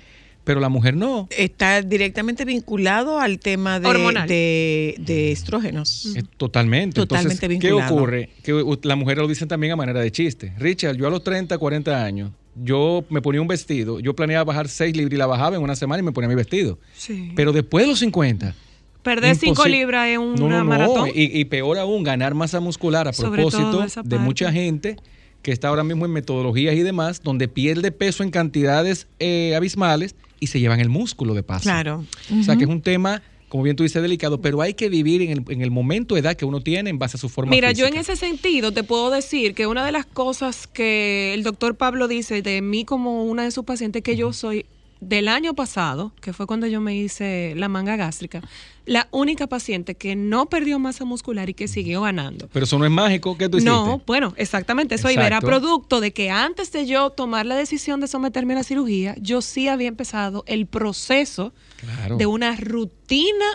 Pero 0.44 0.60
la 0.60 0.70
mujer 0.70 0.96
no. 0.96 1.28
Está 1.36 1.82
directamente 1.82 2.44
vinculado 2.44 3.20
al 3.20 3.40
tema 3.40 3.80
de, 3.80 3.88
Hormonal. 3.88 4.28
de, 4.28 4.96
de 5.00 5.32
estrógenos. 5.32 6.08
Es 6.16 6.26
totalmente. 6.38 6.96
Totalmente 6.96 7.46
Entonces, 7.46 7.50
vinculado. 7.50 7.88
¿Qué 7.90 7.94
ocurre? 7.94 8.30
Que 8.44 8.88
las 8.88 8.98
mujeres 8.98 9.22
lo 9.22 9.28
dicen 9.28 9.48
también 9.48 9.72
a 9.74 9.76
manera 9.78 10.02
de 10.02 10.12
chiste. 10.12 10.54
Richard, 10.58 10.98
yo 10.98 11.08
a 11.08 11.10
los 11.10 11.24
30, 11.24 11.58
40 11.58 12.04
años, 12.04 12.32
yo 12.62 13.06
me 13.10 13.22
ponía 13.22 13.42
un 13.42 13.48
vestido, 13.48 14.00
yo 14.00 14.16
planeaba 14.16 14.44
bajar 14.44 14.68
6 14.68 14.96
libras 14.98 15.14
y 15.14 15.18
la 15.18 15.28
bajaba 15.28 15.56
en 15.56 15.62
una 15.62 15.76
semana 15.76 16.02
y 16.02 16.04
me 16.04 16.12
ponía 16.12 16.28
mi 16.28 16.36
vestido. 16.36 16.78
Sí. 16.94 17.32
Pero 17.36 17.54
después 17.54 17.86
de 17.86 17.90
los 17.92 18.00
50, 18.00 18.54
Perder 19.02 19.36
5 19.36 19.50
Imposible. 19.50 19.78
libras 19.78 20.08
en 20.08 20.20
una 20.20 20.64
No, 20.64 20.64
no, 20.64 20.96
no. 20.98 21.08
Y, 21.08 21.14
y 21.40 21.46
peor 21.46 21.78
aún, 21.78 22.04
ganar 22.04 22.34
masa 22.34 22.60
muscular 22.60 23.08
a 23.08 23.12
propósito 23.12 23.86
de 24.04 24.18
mucha 24.18 24.52
gente 24.52 24.98
que 25.44 25.52
está 25.52 25.68
ahora 25.68 25.84
mismo 25.84 26.06
en 26.06 26.12
metodologías 26.12 26.74
y 26.74 26.82
demás, 26.82 27.22
donde 27.22 27.48
pierde 27.48 27.92
peso 27.92 28.24
en 28.24 28.32
cantidades 28.32 29.08
eh, 29.20 29.54
abismales 29.56 30.16
y 30.40 30.48
se 30.48 30.60
llevan 30.60 30.80
el 30.80 30.90
músculo 30.90 31.34
de 31.36 31.44
paso. 31.44 31.64
Claro. 31.64 32.06
O 32.40 32.44
sea 32.44 32.56
que 32.56 32.64
es 32.64 32.70
un 32.70 32.82
tema, 32.82 33.22
como 33.50 33.64
bien 33.64 33.76
tú 33.76 33.84
dices, 33.84 34.02
delicado, 34.02 34.42
pero 34.42 34.62
hay 34.62 34.74
que 34.74 34.90
vivir 34.90 35.22
en 35.22 35.32
el, 35.32 35.44
en 35.50 35.62
el 35.62 35.70
momento 35.70 36.16
de 36.16 36.22
edad 36.22 36.36
que 36.36 36.46
uno 36.46 36.62
tiene 36.62 36.90
en 36.90 36.98
base 36.98 37.18
a 37.18 37.20
su 37.20 37.30
forma 37.30 37.52
Mira, 37.52 37.74
yo 37.74 37.86
en 37.86 37.98
ese 37.98 38.16
sentido 38.16 38.72
te 38.72 38.84
puedo 38.84 39.10
decir 39.12 39.54
que 39.54 39.68
una 39.68 39.86
de 39.86 39.92
las 39.92 40.06
cosas 40.06 40.66
que 40.66 41.34
el 41.34 41.44
doctor 41.44 41.76
Pablo 41.76 42.08
dice 42.08 42.42
de 42.42 42.62
mí 42.62 42.86
como 42.86 43.26
una 43.26 43.44
de 43.44 43.52
sus 43.52 43.66
pacientes 43.66 44.00
es 44.00 44.04
que 44.04 44.16
yo 44.16 44.32
soy 44.32 44.66
del 45.08 45.28
año 45.28 45.54
pasado, 45.54 46.14
que 46.22 46.34
fue 46.34 46.46
cuando 46.48 46.68
yo 46.68 46.82
me 46.82 46.96
hice 46.96 47.54
la 47.56 47.68
manga 47.70 47.96
gástrica, 47.96 48.42
la 48.86 49.08
única 49.12 49.48
paciente 49.48 49.96
que 49.96 50.16
no 50.16 50.48
perdió 50.48 50.78
masa 50.80 51.06
muscular 51.06 51.50
y 51.50 51.54
que 51.54 51.68
siguió 51.68 52.02
ganando. 52.02 52.50
Pero 52.52 52.66
eso 52.66 52.78
no 52.78 52.86
es 52.86 52.92
mágico. 52.92 53.38
¿Qué 53.38 53.48
tú 53.50 53.58
hiciste? 53.58 53.70
No, 53.72 54.02
bueno, 54.06 54.34
exactamente. 54.38 54.96
Eso 54.96 55.08
era 55.10 55.28
Exacto. 55.28 55.48
producto 55.48 56.02
de 56.02 56.12
que 56.12 56.30
antes 56.30 56.72
de 56.72 56.86
yo 56.86 57.10
tomar 57.12 57.46
la 57.46 57.56
decisión 57.56 58.00
de 58.02 58.08
someterme 58.08 58.54
a 58.54 58.58
la 58.58 58.64
cirugía, 58.64 59.16
yo 59.20 59.42
sí 59.42 59.68
había 59.68 59.88
empezado 59.88 60.44
el 60.48 60.66
proceso 60.66 61.54
Claro. 61.78 62.18
de 62.18 62.26
una 62.26 62.56
rutina 62.56 63.46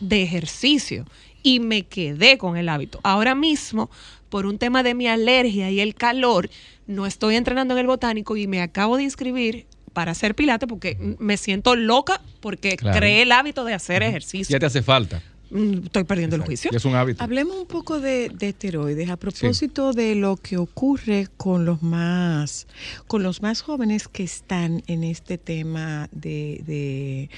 de 0.00 0.22
ejercicio 0.22 1.04
y 1.42 1.60
me 1.60 1.82
quedé 1.84 2.38
con 2.38 2.56
el 2.56 2.68
hábito. 2.68 3.00
Ahora 3.02 3.34
mismo, 3.34 3.90
por 4.28 4.46
un 4.46 4.58
tema 4.58 4.82
de 4.82 4.94
mi 4.94 5.06
alergia 5.08 5.70
y 5.70 5.80
el 5.80 5.94
calor, 5.94 6.48
no 6.86 7.06
estoy 7.06 7.36
entrenando 7.36 7.74
en 7.74 7.80
el 7.80 7.86
botánico 7.86 8.36
y 8.36 8.46
me 8.46 8.60
acabo 8.62 8.96
de 8.96 9.02
inscribir 9.04 9.66
para 9.92 10.12
hacer 10.12 10.34
pilate 10.34 10.66
porque 10.66 10.96
me 11.18 11.36
siento 11.36 11.76
loca 11.76 12.20
porque 12.40 12.76
Claro. 12.76 12.98
creé 12.98 13.22
el 13.22 13.32
hábito 13.32 13.64
de 13.64 13.74
hacer 13.74 14.02
ejercicio. 14.02 14.52
Ya 14.54 14.58
te 14.60 14.66
hace 14.66 14.82
falta. 14.82 15.22
Mm, 15.52 15.84
Estoy 15.84 16.04
perdiendo 16.04 16.34
el 16.36 16.42
juicio. 16.42 16.70
Es 16.72 16.84
un 16.84 16.94
hábito. 16.94 17.22
Hablemos 17.22 17.56
un 17.56 17.66
poco 17.66 18.00
de, 18.00 18.30
de 18.30 18.48
esteroides 18.48 19.10
a 19.10 19.16
propósito 19.16 19.92
de 19.92 20.14
lo 20.14 20.36
que 20.36 20.56
ocurre 20.56 21.28
con 21.36 21.64
los 21.64 21.82
más 21.82 22.66
con 23.06 23.22
los 23.22 23.42
más 23.42 23.60
jóvenes 23.60 24.08
que 24.08 24.22
están 24.22 24.82
en 24.86 25.04
este 25.04 25.36
tema 25.38 26.08
de, 26.12 26.62
de, 26.66 27.30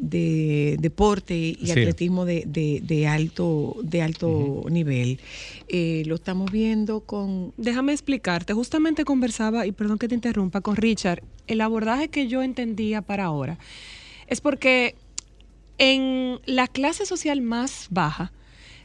de 0.00 0.76
deporte 0.80 1.36
y 1.36 1.58
Sí. 1.66 1.70
atletismo 1.72 2.24
de, 2.24 2.44
de- 2.46 2.80
de 2.82 3.06
alto 3.06 3.76
de 3.82 4.02
alto 4.02 4.64
nivel. 4.70 5.20
Eh, 5.68 6.02
lo 6.06 6.14
estamos 6.14 6.50
viendo 6.50 7.00
con 7.00 7.52
Déjame 7.56 7.92
explicarte. 7.92 8.54
Justamente 8.54 9.04
conversaba, 9.04 9.66
y 9.66 9.72
perdón 9.72 9.98
que 9.98 10.08
te 10.08 10.14
interrumpa, 10.14 10.60
con 10.62 10.76
Richard. 10.76 11.22
El 11.46 11.60
abordaje 11.60 12.08
que 12.08 12.26
yo 12.28 12.42
entendía 12.42 13.02
para 13.02 13.24
ahora 13.24 13.58
es 14.28 14.40
porque 14.40 14.94
en 15.80 16.40
la 16.44 16.68
clase 16.68 17.06
social 17.06 17.40
más 17.40 17.88
baja 17.90 18.32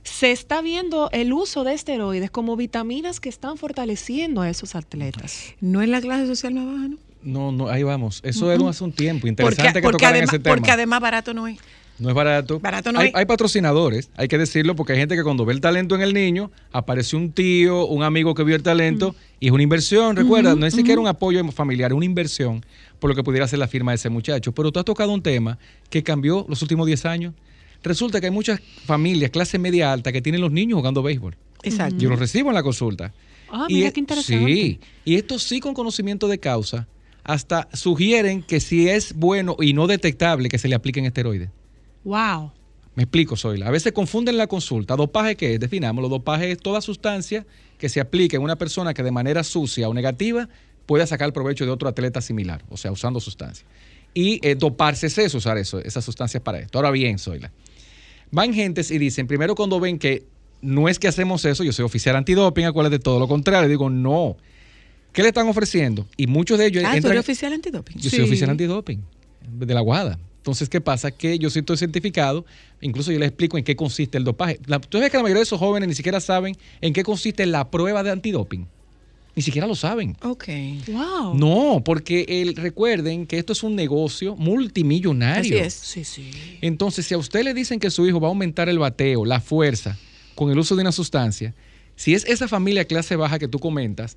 se 0.03 0.31
está 0.31 0.61
viendo 0.61 1.09
el 1.11 1.33
uso 1.33 1.63
de 1.63 1.73
esteroides 1.73 2.31
como 2.31 2.55
vitaminas 2.55 3.19
que 3.19 3.27
están 3.27 3.57
fortaleciendo 3.57 4.41
a 4.41 4.49
esos 4.49 4.75
atletas. 4.75 5.53
no 5.59 5.81
es 5.81 5.89
la 5.89 5.99
clase 5.99 6.25
social 6.25 6.53
más 6.53 6.65
baja, 6.65 6.87
¿no? 6.87 6.97
No, 7.21 7.51
no, 7.51 7.67
ahí 7.69 7.81
vamos. 7.83 8.21
Eso 8.23 8.51
era 8.51 8.69
hace 8.69 8.83
un 8.83 8.91
tiempo. 8.91 9.21
Porque, 9.21 9.29
Interesante 9.29 9.79
que 9.79 9.83
porque 9.83 9.97
tocaran 9.97 10.13
además, 10.15 10.33
ese 10.33 10.39
tema. 10.43 10.55
porque 10.55 10.71
además 10.71 11.01
barato 11.01 11.33
no 11.33 11.47
es. 11.47 11.57
No 11.97 12.09
es 12.09 12.15
barato. 12.15 12.59
Barato 12.59 12.91
no 12.91 12.99
hay, 12.99 13.11
hay 13.13 13.25
patrocinadores, 13.25 14.09
hay 14.15 14.27
que 14.27 14.37
decirlo, 14.37 14.75
porque 14.75 14.93
hay 14.93 14.99
gente 14.99 15.15
que 15.15 15.23
cuando 15.23 15.45
ve 15.45 15.53
el 15.53 15.61
talento 15.61 15.95
en 15.95 16.01
el 16.01 16.13
niño, 16.13 16.51
aparece 16.71 17.15
un 17.15 17.31
tío, 17.31 17.87
un 17.87 18.03
amigo 18.03 18.35
que 18.35 18.43
vio 18.43 18.55
el 18.55 18.63
talento, 18.63 19.15
y 19.39 19.47
es 19.47 19.51
una 19.53 19.63
inversión, 19.63 20.15
recuerda, 20.15 20.55
no 20.55 20.65
es 20.65 20.73
siquiera 20.73 20.99
ujú. 20.99 21.03
un 21.03 21.07
apoyo 21.07 21.51
familiar, 21.51 21.91
es 21.91 21.95
una 21.95 22.05
inversión 22.05 22.65
por 22.99 23.09
lo 23.09 23.15
que 23.15 23.23
pudiera 23.23 23.47
ser 23.47 23.59
la 23.59 23.67
firma 23.67 23.91
de 23.91 23.95
ese 23.95 24.09
muchacho. 24.09 24.51
Pero 24.51 24.71
tú 24.71 24.79
has 24.79 24.85
tocado 24.85 25.13
un 25.13 25.21
tema 25.21 25.57
que 25.89 26.03
cambió 26.03 26.45
los 26.49 26.61
últimos 26.61 26.85
10 26.85 27.05
años. 27.05 27.33
Resulta 27.83 28.19
que 28.19 28.27
hay 28.27 28.31
muchas 28.31 28.59
familias, 28.85 29.31
clase 29.31 29.59
media 29.59 29.93
alta, 29.93 30.11
que 30.11 30.21
tienen 30.21 30.41
los 30.41 30.51
niños 30.51 30.77
jugando 30.77 31.03
béisbol. 31.03 31.35
Exacto. 31.63 31.97
Yo 31.97 32.09
los 32.09 32.19
recibo 32.19 32.49
en 32.49 32.55
la 32.55 32.63
consulta. 32.63 33.13
Ah, 33.49 33.67
mira 33.69 33.91
qué 33.91 33.99
interesante. 33.99 34.51
Sí, 34.51 34.79
y 35.05 35.15
esto 35.15 35.39
sí 35.39 35.59
con 35.59 35.73
conocimiento 35.73 36.27
de 36.27 36.39
causa, 36.39 36.87
hasta 37.23 37.67
sugieren 37.73 38.41
que 38.43 38.59
si 38.59 38.89
es 38.89 39.13
bueno 39.13 39.55
y 39.59 39.73
no 39.73 39.87
detectable 39.87 40.49
que 40.49 40.57
se 40.57 40.67
le 40.67 40.75
apliquen 40.75 41.05
esteroides. 41.05 41.49
Wow. 42.05 42.51
Me 42.95 43.03
explico, 43.03 43.35
Zoila. 43.35 43.67
A 43.67 43.71
veces 43.71 43.91
confunden 43.91 44.37
la 44.37 44.47
consulta. 44.47 44.95
¿Dopaje 44.95 45.35
qué 45.35 45.55
es? 45.55 45.59
Definámoslo. 45.59 46.07
Dopaje 46.07 46.51
es 46.51 46.57
toda 46.59 46.79
sustancia 46.79 47.45
que 47.77 47.89
se 47.89 47.99
aplique 47.99 48.37
en 48.37 48.41
una 48.41 48.55
persona 48.55 48.93
que 48.93 49.03
de 49.03 49.11
manera 49.11 49.43
sucia 49.43 49.89
o 49.89 49.93
negativa 49.93 50.47
pueda 50.85 51.05
sacar 51.05 51.33
provecho 51.33 51.65
de 51.65 51.71
otro 51.71 51.89
atleta 51.89 52.21
similar, 52.21 52.63
o 52.69 52.77
sea, 52.77 52.91
usando 52.93 53.19
sustancias. 53.19 53.67
Y 54.13 54.39
eh, 54.47 54.55
doparse 54.55 55.07
es 55.07 55.17
eso, 55.17 55.39
usar 55.39 55.57
eso, 55.57 55.79
esas 55.79 56.05
sustancias 56.05 56.41
para 56.41 56.59
esto. 56.59 56.77
Ahora 56.77 56.91
bien, 56.91 57.19
Zoila. 57.19 57.51
Van 58.31 58.53
gentes 58.53 58.91
y 58.91 58.97
dicen, 58.97 59.27
primero 59.27 59.55
cuando 59.55 59.79
ven 59.81 59.99
que 59.99 60.23
no 60.61 60.87
es 60.87 60.97
que 60.99 61.07
hacemos 61.09 61.43
eso, 61.43 61.63
yo 61.65 61.73
soy 61.73 61.83
oficial 61.83 62.15
antidoping, 62.15 62.65
acuérdate 62.65 62.97
de 62.97 63.03
todo 63.03 63.19
lo 63.19 63.27
contrario. 63.27 63.67
Digo, 63.67 63.89
no. 63.89 64.37
¿Qué 65.11 65.21
le 65.21 65.29
están 65.29 65.47
ofreciendo? 65.49 66.05
Y 66.17 66.27
muchos 66.27 66.57
de 66.59 66.67
ellos 66.67 66.83
Ah, 66.85 66.91
¿tú 66.91 66.97
entran- 66.97 67.11
eres 67.11 67.19
oficial 67.21 67.51
antidoping? 67.53 67.97
yo 67.97 68.09
soy 68.09 68.21
oficial 68.21 68.49
antidoping 68.51 69.01
de 69.59 69.73
la 69.73 69.81
Guada. 69.81 70.17
Entonces, 70.45 70.69
¿qué 70.69 70.79
pasa? 70.79 71.09
Que 71.09 71.39
yo 71.39 71.49
sí 71.49 71.57
estoy 71.57 71.75
certificado, 71.75 72.45
incluso 72.79 73.11
yo 73.11 73.17
les 73.17 73.29
explico 73.29 73.57
en 73.57 73.63
qué 73.63 73.75
consiste 73.75 74.19
el 74.19 74.23
dopaje. 74.23 74.59
La, 74.67 74.79
tú 74.79 74.99
ves 74.99 75.09
que 75.09 75.17
la 75.17 75.23
mayoría 75.23 75.39
de 75.39 75.43
esos 75.45 75.57
jóvenes 75.57 75.89
ni 75.89 75.95
siquiera 75.95 76.19
saben 76.19 76.55
en 76.81 76.93
qué 76.93 77.01
consiste 77.01 77.47
la 77.47 77.71
prueba 77.71 78.03
de 78.03 78.11
antidoping. 78.11 78.67
Ni 79.35 79.41
siquiera 79.41 79.65
lo 79.67 79.73
saben. 79.73 80.15
Ok. 80.21 80.45
Wow. 80.87 81.33
No, 81.35 81.81
porque 81.83 82.25
el- 82.29 82.55
recuerden 82.55 83.25
que 83.25 83.39
esto 83.39 83.53
es 83.53 83.63
un 83.63 83.75
negocio 83.75 84.35
multimillonario. 84.35 85.57
Así 85.57 85.65
es. 85.65 85.73
Sí, 85.73 86.03
sí. 86.03 86.29
Entonces, 86.61 87.07
si 87.07 87.15
a 87.15 87.17
usted 87.17 87.43
le 87.43 87.55
dicen 87.55 87.79
que 87.79 87.89
su 87.89 88.05
hijo 88.05 88.19
va 88.19 88.27
a 88.27 88.29
aumentar 88.29 88.69
el 88.69 88.77
bateo, 88.77 89.25
la 89.25 89.41
fuerza, 89.41 89.97
con 90.35 90.51
el 90.51 90.59
uso 90.59 90.75
de 90.75 90.81
una 90.83 90.91
sustancia, 90.91 91.55
si 91.95 92.13
es 92.13 92.23
esa 92.25 92.47
familia 92.47 92.85
clase 92.85 93.15
baja 93.15 93.39
que 93.39 93.47
tú 93.47 93.57
comentas, 93.57 94.15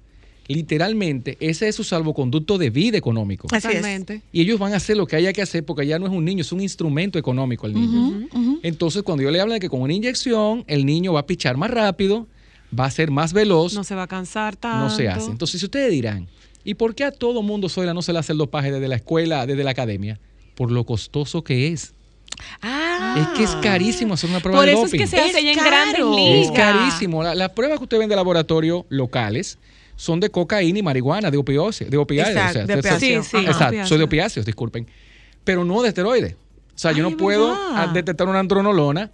literalmente 0.54 1.36
ese 1.40 1.68
es 1.68 1.76
su 1.76 1.84
salvoconducto 1.84 2.58
de 2.58 2.70
vida 2.70 2.96
económico. 2.98 3.46
Totalmente. 3.48 4.22
Y 4.32 4.40
ellos 4.40 4.58
van 4.58 4.72
a 4.72 4.76
hacer 4.76 4.96
lo 4.96 5.06
que 5.06 5.16
haya 5.16 5.32
que 5.32 5.42
hacer 5.42 5.64
porque 5.64 5.86
ya 5.86 5.98
no 5.98 6.06
es 6.06 6.12
un 6.12 6.24
niño, 6.24 6.40
es 6.40 6.52
un 6.52 6.60
instrumento 6.60 7.18
económico 7.18 7.66
el 7.66 7.74
niño. 7.74 8.28
Entonces, 8.62 9.02
cuando 9.02 9.22
yo 9.22 9.30
le 9.30 9.40
hablo 9.40 9.54
de 9.54 9.60
que 9.60 9.68
con 9.68 9.80
una 9.82 9.92
inyección 9.92 10.64
el 10.66 10.84
niño 10.86 11.12
va 11.12 11.20
a 11.20 11.26
pichar 11.26 11.56
más 11.56 11.70
rápido, 11.70 12.26
va 12.78 12.86
a 12.86 12.90
ser 12.90 13.10
más 13.10 13.32
veloz, 13.32 13.74
No 13.74 13.84
se 13.84 13.94
va 13.94 14.02
a 14.04 14.06
cansar 14.08 14.56
tanto. 14.56 14.78
no 14.84 14.90
se 14.90 15.08
hace. 15.08 15.30
Entonces, 15.30 15.60
si 15.60 15.66
ustedes 15.66 15.90
dirán, 15.90 16.26
¿y 16.64 16.74
por 16.74 16.94
qué 16.94 17.04
a 17.04 17.12
todo 17.12 17.42
mundo 17.42 17.68
Zoila 17.68 17.94
no 17.94 18.02
se 18.02 18.12
le 18.12 18.18
hace 18.18 18.32
el 18.32 18.38
dopaje 18.38 18.72
desde 18.72 18.88
la 18.88 18.96
escuela, 18.96 19.46
desde 19.46 19.64
la 19.64 19.70
academia? 19.70 20.18
Por 20.54 20.70
lo 20.72 20.84
costoso 20.84 21.44
que 21.44 21.68
es. 21.68 21.94
Ah. 22.62 23.16
Es 23.32 23.38
que 23.38 23.44
es 23.44 23.50
carísimo 23.62 24.14
hacer 24.14 24.28
una 24.30 24.40
prueba 24.40 24.58
Por 24.58 24.66
de 24.66 24.72
eso 24.72 24.84
es 24.84 24.90
doping. 24.90 24.98
que 25.00 25.06
se 25.06 25.18
hace 25.20 25.42
ya 25.42 25.52
en 25.52 25.58
grandes 25.58 26.04
ligas. 26.04 26.46
Es 26.46 26.50
carísimo. 26.52 27.22
La- 27.22 27.34
Las 27.34 27.50
pruebas 27.50 27.78
que 27.78 27.84
usted 27.84 27.98
ven 27.98 28.08
de 28.08 28.16
laboratorio 28.16 28.86
locales 28.90 29.58
son 29.98 30.20
de 30.20 30.30
cocaína 30.30 30.78
y 30.78 30.82
marihuana, 30.82 31.28
de 31.28 31.36
opiáceos. 31.36 31.90
De 31.90 31.96
opiáceos. 31.96 32.36
Exacto, 32.36 32.50
o 32.50 32.66
sea, 32.66 32.66
de 32.66 32.78
opiáceos. 32.78 33.26
Sí, 33.26 33.30
sí. 33.30 33.36
Exacto, 33.38 33.66
opiáceos. 33.66 33.88
soy 33.88 33.98
de 33.98 34.04
opiáceos, 34.04 34.46
disculpen. 34.46 34.86
Pero 35.42 35.64
no 35.64 35.82
de 35.82 35.88
esteroides. 35.88 36.34
O 36.34 36.78
sea, 36.78 36.92
yo 36.92 37.02
no 37.02 37.16
puedo 37.16 37.48
¿verdad? 37.48 37.72
ah, 37.74 37.90
detectar 37.92 38.28
una 38.28 38.38
andronolona 38.38 39.10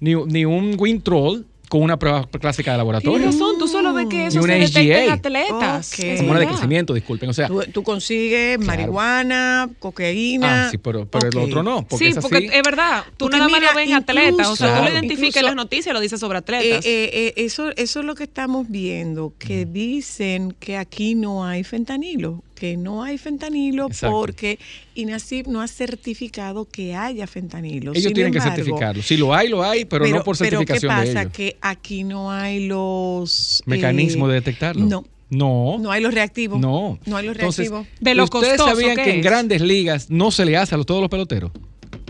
ni, 0.00 0.16
ni 0.16 0.44
un 0.44 0.74
Wintrol 0.76 1.46
con 1.68 1.82
una 1.82 1.98
prueba 1.98 2.26
clásica 2.28 2.72
de 2.72 2.78
laboratorio. 2.78 3.18
Tienes 3.18 3.34
razón, 3.34 3.58
tú 3.58 3.68
solo 3.68 3.92
ves 3.92 4.06
que 4.06 4.26
eso 4.26 4.38
se 4.38 4.44
una 4.44 4.54
detecta 4.54 4.80
en 5.04 5.10
atletas. 5.10 5.92
Ok. 5.92 5.98
Es 6.04 6.20
Hormona 6.20 6.40
de 6.40 6.46
crecimiento, 6.46 6.94
disculpen. 6.94 7.30
O 7.30 7.32
sea, 7.32 7.48
Tú, 7.48 7.62
tú 7.72 7.82
consigues 7.82 8.56
Claro. 8.58 8.66
marihuana, 8.66 9.68
cocaína. 9.78 10.66
ah, 10.66 10.70
sí, 10.70 10.78
pero, 10.78 11.06
pero 11.06 11.28
el 11.28 11.36
otro 11.38 11.62
no. 11.62 11.86
Porque 11.86 12.04
sí, 12.04 12.10
es 12.12 12.16
así. 12.18 12.28
porque 12.28 12.46
es 12.52 12.62
verdad. 12.62 13.04
Tú 13.16 13.24
Porque 13.26 13.36
nada 13.38 13.48
más 13.48 13.60
mira, 13.60 13.72
lo 13.72 13.76
ves 13.76 13.88
en 13.88 13.94
atletas. 13.94 14.46
O 14.48 14.56
sea, 14.56 14.66
tú 14.68 14.72
incluso- 14.74 14.84
lo 14.92 14.98
identificas 14.98 15.36
en 15.36 15.46
las 15.46 15.54
noticias 15.56 15.86
y 15.86 15.92
lo 15.94 16.00
dices 16.00 16.20
sobre 16.20 16.36
Eh, 16.36 16.40
atletas. 16.40 16.86
eh, 16.86 17.10
eh, 17.12 17.32
eso, 17.36 17.70
eso 17.76 18.00
es 18.00 18.06
lo 18.06 18.14
que 18.14 18.24
estamos 18.24 18.68
viendo, 18.68 19.32
que 19.38 19.64
dicen 19.66 20.54
que 20.60 20.76
aquí 20.76 21.14
no 21.14 21.44
hay 21.44 21.64
fentanilo, 21.64 22.42
que 22.56 22.76
no 22.76 23.04
hay 23.04 23.18
fentanilo 23.18 23.86
Exacto. 23.86 24.16
porque 24.18 24.58
INACIP 24.94 25.46
no 25.46 25.60
ha 25.60 25.68
certificado 25.68 26.64
que 26.64 26.94
haya 26.96 27.26
fentanilo. 27.26 27.92
Ellos 27.92 28.04
Sin 28.04 28.14
tienen 28.14 28.32
que 28.32 28.40
certificarlo. 28.40 29.02
Si 29.02 29.16
lo 29.16 29.32
hay, 29.34 29.48
lo 29.48 29.62
hay, 29.62 29.84
pero, 29.84 30.06
no 30.08 30.24
por 30.24 30.36
certificación 30.36 30.80
¿qué 30.80 30.96
pasa? 30.96 31.02
de 31.02 31.20
ellos. 31.20 31.32
Que 31.32 31.56
aquí 31.60 32.02
no 32.02 32.32
hay 32.32 32.66
los... 32.66 33.62
Eh, 33.70 33.76
de 33.76 34.32
detectarlo. 34.32 34.84
No, 34.86 35.04
No. 35.30 35.76
no 35.78 35.90
hay 35.92 36.02
los 36.02 36.14
reactivos. 36.14 36.58
No. 36.58 36.98
No 37.06 37.16
hay 37.16 37.26
los 37.26 37.36
Entonces, 37.36 37.68
reactivos. 37.70 37.86
De 38.00 38.14
lo 38.14 38.24
¿Ustedes 38.24 38.56
costoso 38.56 38.70
sabían 38.70 38.96
que 38.96 39.10
en 39.10 39.18
es. 39.18 39.24
grandes 39.24 39.60
ligas 39.60 40.10
no 40.10 40.30
se 40.30 40.44
le 40.46 40.56
hace 40.56 40.74
a 40.74 40.78
los- 40.78 40.86
todos 40.86 41.02
los 41.02 41.10
peloteros? 41.10 41.52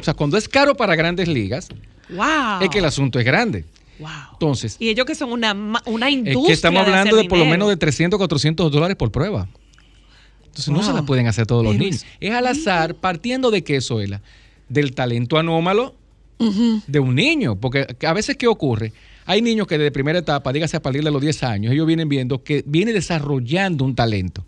O 0.01 0.03
sea, 0.05 0.15
cuando 0.15 0.37
es 0.39 0.49
caro 0.49 0.77
para 0.77 0.95
grandes 0.95 1.27
ligas, 1.27 1.69
wow. 2.11 2.63
es 2.63 2.69
que 2.71 2.79
el 2.79 2.85
asunto 2.85 3.19
es 3.19 3.25
grande. 3.25 3.65
Wow. 3.99 4.09
Entonces, 4.35 4.77
Y 4.79 4.91
ellos 4.91 5.07
que 5.07 5.15
son 5.15 5.33
una, 5.33 5.53
una 5.87 6.11
industria. 6.11 6.43
es 6.43 6.47
que 6.47 6.53
estamos 6.53 6.85
de 6.85 6.91
hablando 6.91 7.17
de, 7.17 7.23
hacer 7.23 7.29
por 7.31 7.39
lo 7.39 7.47
menos 7.47 7.69
de 7.69 7.77
300, 7.77 8.19
400 8.19 8.71
dólares 8.71 8.97
por 8.97 9.11
prueba. 9.11 9.49
Entonces, 10.57 10.73
no 10.73 10.83
se 10.83 10.93
la 10.93 11.05
pueden 11.05 11.27
hacer 11.27 11.47
todos 11.47 11.63
los 11.63 11.77
niños. 11.77 12.07
Es 12.19 12.33
al 12.33 12.47
azar, 12.47 12.95
partiendo 12.95 13.51
de 13.51 13.63
qué, 13.63 13.81
Zoila? 13.81 14.23
Del 14.69 14.95
talento 14.95 15.37
anómalo 15.39 15.95
de 16.39 16.99
un 16.99 17.15
niño. 17.15 17.57
Porque 17.57 17.87
a 18.07 18.13
veces, 18.15 18.37
¿qué 18.37 18.47
ocurre? 18.47 18.93
Hay 19.27 19.43
niños 19.43 19.67
que 19.67 19.77
desde 19.77 19.91
primera 19.91 20.19
etapa, 20.19 20.53
dígase 20.53 20.77
a 20.77 20.83
partir 20.83 21.03
de 21.05 21.11
los 21.11 21.21
10 21.21 21.43
años, 21.43 21.73
ellos 21.73 21.87
vienen 21.87 22.09
viendo 22.09 22.43
que 22.43 22.63
viene 22.67 22.93
desarrollando 22.93 23.85
un 23.85 23.95
talento. 23.95 24.45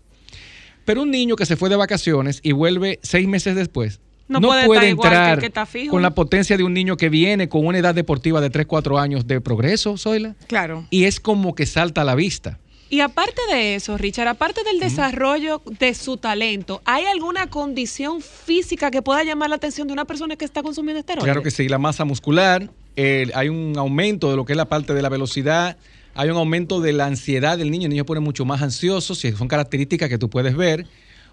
Pero 0.85 1.03
un 1.03 1.11
niño 1.11 1.35
que 1.35 1.45
se 1.45 1.55
fue 1.55 1.69
de 1.69 1.75
vacaciones 1.75 2.39
y 2.41 2.51
vuelve 2.53 2.99
seis 3.03 3.27
meses 3.27 3.55
después, 3.55 3.99
No 4.27 4.39
no, 4.39 4.47
puede 4.47 4.65
puede, 4.65 4.79
estar 4.79 4.91
igual 4.91 5.09
que 5.09 5.15
el 5.15 5.21
entrar 5.21 5.39
que 5.39 5.45
está 5.45 5.65
fijo. 5.67 5.91
con 5.91 6.01
la 6.01 6.15
potencia 6.15 6.57
de 6.57 6.63
un 6.63 6.73
niño 6.73 6.97
que 6.97 7.09
viene 7.09 7.49
con 7.49 7.65
una 7.67 7.77
edad 7.77 7.93
deportiva 7.93 8.41
de 8.41 8.49
3, 8.49 8.65
4 8.65 8.97
años 8.97 9.27
de 9.27 9.41
progreso, 9.41 9.97
Zoila. 9.97 10.35
Claro. 10.47 10.85
Y 10.89 11.03
es 11.03 11.19
como 11.19 11.53
que 11.53 11.65
salta 11.67 12.01
a 12.01 12.05
la 12.05 12.15
vista. 12.15 12.57
Y 12.89 13.01
aparte 13.01 13.39
de 13.51 13.75
eso, 13.75 13.97
Richard, 13.97 14.27
aparte 14.27 14.63
del 14.63 14.79
desarrollo 14.79 15.61
de 15.79 15.93
su 15.93 16.17
talento, 16.17 16.81
¿hay 16.85 17.05
alguna 17.05 17.47
condición 17.47 18.21
física 18.21 18.89
que 18.89 19.03
pueda 19.03 19.23
llamar 19.23 19.49
la 19.51 19.57
atención 19.57 19.87
de 19.87 19.93
una 19.93 20.05
persona 20.05 20.35
que 20.35 20.45
está 20.45 20.63
consumiendo 20.63 20.99
esteroides? 20.99 21.25
Claro 21.25 21.43
que 21.43 21.51
sí, 21.51 21.69
la 21.69 21.77
masa 21.77 22.03
muscular, 22.03 22.67
eh, 22.95 23.29
hay 23.35 23.49
un 23.49 23.77
aumento 23.77 24.31
de 24.31 24.37
lo 24.37 24.45
que 24.45 24.53
es 24.53 24.57
la 24.57 24.65
parte 24.65 24.95
de 24.95 25.03
la 25.03 25.09
velocidad, 25.09 25.77
hay 26.15 26.31
un 26.31 26.37
aumento 26.37 26.81
de 26.81 26.93
la 26.93 27.05
ansiedad 27.05 27.59
del 27.59 27.69
niño, 27.69 27.85
el 27.85 27.91
niño 27.91 28.05
pone 28.05 28.21
mucho 28.21 28.43
más 28.43 28.63
ansioso, 28.63 29.13
si 29.13 29.31
son 29.33 29.47
características 29.47 30.09
que 30.09 30.17
tú 30.17 30.29
puedes 30.31 30.57
ver, 30.57 30.87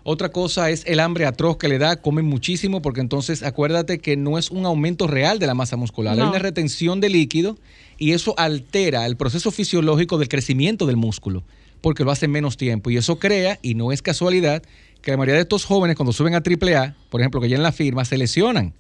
Otra 0.08 0.28
cosa 0.28 0.70
es 0.70 0.84
el 0.86 1.00
hambre 1.00 1.26
atroz 1.26 1.56
que 1.56 1.66
le 1.66 1.78
da, 1.78 1.96
comen 1.96 2.26
muchísimo 2.26 2.80
porque 2.80 3.00
entonces 3.00 3.42
acuérdate 3.42 3.98
que 3.98 4.16
no 4.16 4.38
es 4.38 4.52
un 4.52 4.64
aumento 4.64 5.08
real 5.08 5.40
de 5.40 5.48
la 5.48 5.54
masa 5.54 5.76
muscular, 5.76 6.14
hay 6.14 6.24
una 6.24 6.38
retención 6.38 7.00
de 7.00 7.08
líquido 7.08 7.58
y 7.98 8.12
eso 8.12 8.32
altera 8.38 9.04
el 9.06 9.16
proceso 9.16 9.50
fisiológico 9.50 10.16
del 10.16 10.28
crecimiento 10.28 10.86
del 10.86 10.96
músculo 10.96 11.42
porque 11.80 12.04
lo 12.04 12.12
hace 12.12 12.26
en 12.26 12.30
menos 12.30 12.56
tiempo. 12.56 12.88
Y 12.90 12.96
eso 12.96 13.18
crea, 13.18 13.58
y 13.62 13.74
no 13.74 13.90
es 13.90 14.00
casualidad, 14.00 14.62
que 15.02 15.10
la 15.10 15.16
mayoría 15.16 15.34
de 15.34 15.42
estos 15.42 15.64
jóvenes 15.64 15.96
cuando 15.96 16.12
suben 16.12 16.34
a 16.34 16.38
AAA, 16.38 16.94
por 17.10 17.20
ejemplo, 17.20 17.40
que 17.40 17.48
ya 17.48 17.56
en 17.56 17.64
la 17.64 17.72
firma, 17.72 18.04
se 18.04 18.16
lesionan 18.16 18.74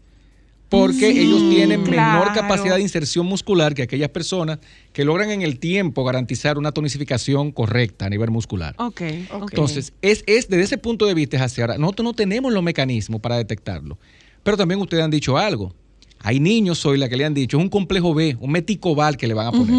porque 0.68 1.12
Sí, 1.12 1.20
ellos 1.20 1.48
tienen 1.48 1.82
menor 1.84 2.32
capacidad 2.32 2.76
de 2.76 2.82
inserción 2.82 3.26
muscular 3.26 3.74
que 3.74 3.82
aquellas 3.82 4.10
personas 4.10 4.58
que 4.92 5.04
logran 5.04 5.30
en 5.30 5.42
el 5.42 5.58
tiempo 5.58 6.04
garantizar 6.04 6.58
una 6.58 6.72
tonificación 6.72 7.52
correcta 7.52 8.06
a 8.06 8.10
nivel 8.10 8.30
muscular. 8.30 8.74
Ok, 8.78 9.02
ok. 9.32 9.50
Entonces, 9.52 9.92
es, 10.02 10.24
es 10.26 10.48
desde 10.48 10.64
ese 10.64 10.78
punto 10.78 11.06
de 11.06 11.14
vista 11.14 11.36
es 11.36 11.42
hacia 11.42 11.64
ahora. 11.64 11.78
Nosotros 11.78 12.04
no 12.04 12.12
tenemos 12.14 12.52
los 12.52 12.62
mecanismos 12.62 13.20
para 13.20 13.36
detectarlo. 13.36 13.98
Pero 14.42 14.56
también 14.56 14.80
ustedes 14.80 15.02
han 15.04 15.10
dicho 15.10 15.38
algo. 15.38 15.74
Hay 16.20 16.40
niños 16.40 16.84
hoy 16.86 16.98
la 16.98 17.08
que 17.08 17.16
le 17.16 17.24
han 17.24 17.34
dicho, 17.34 17.56
es 17.58 17.62
un 17.62 17.68
complejo 17.68 18.14
B, 18.14 18.36
un 18.40 18.50
meticobal 18.50 19.16
que 19.16 19.26
le 19.26 19.34
van 19.34 19.48
a 19.48 19.52
poner. 19.52 19.76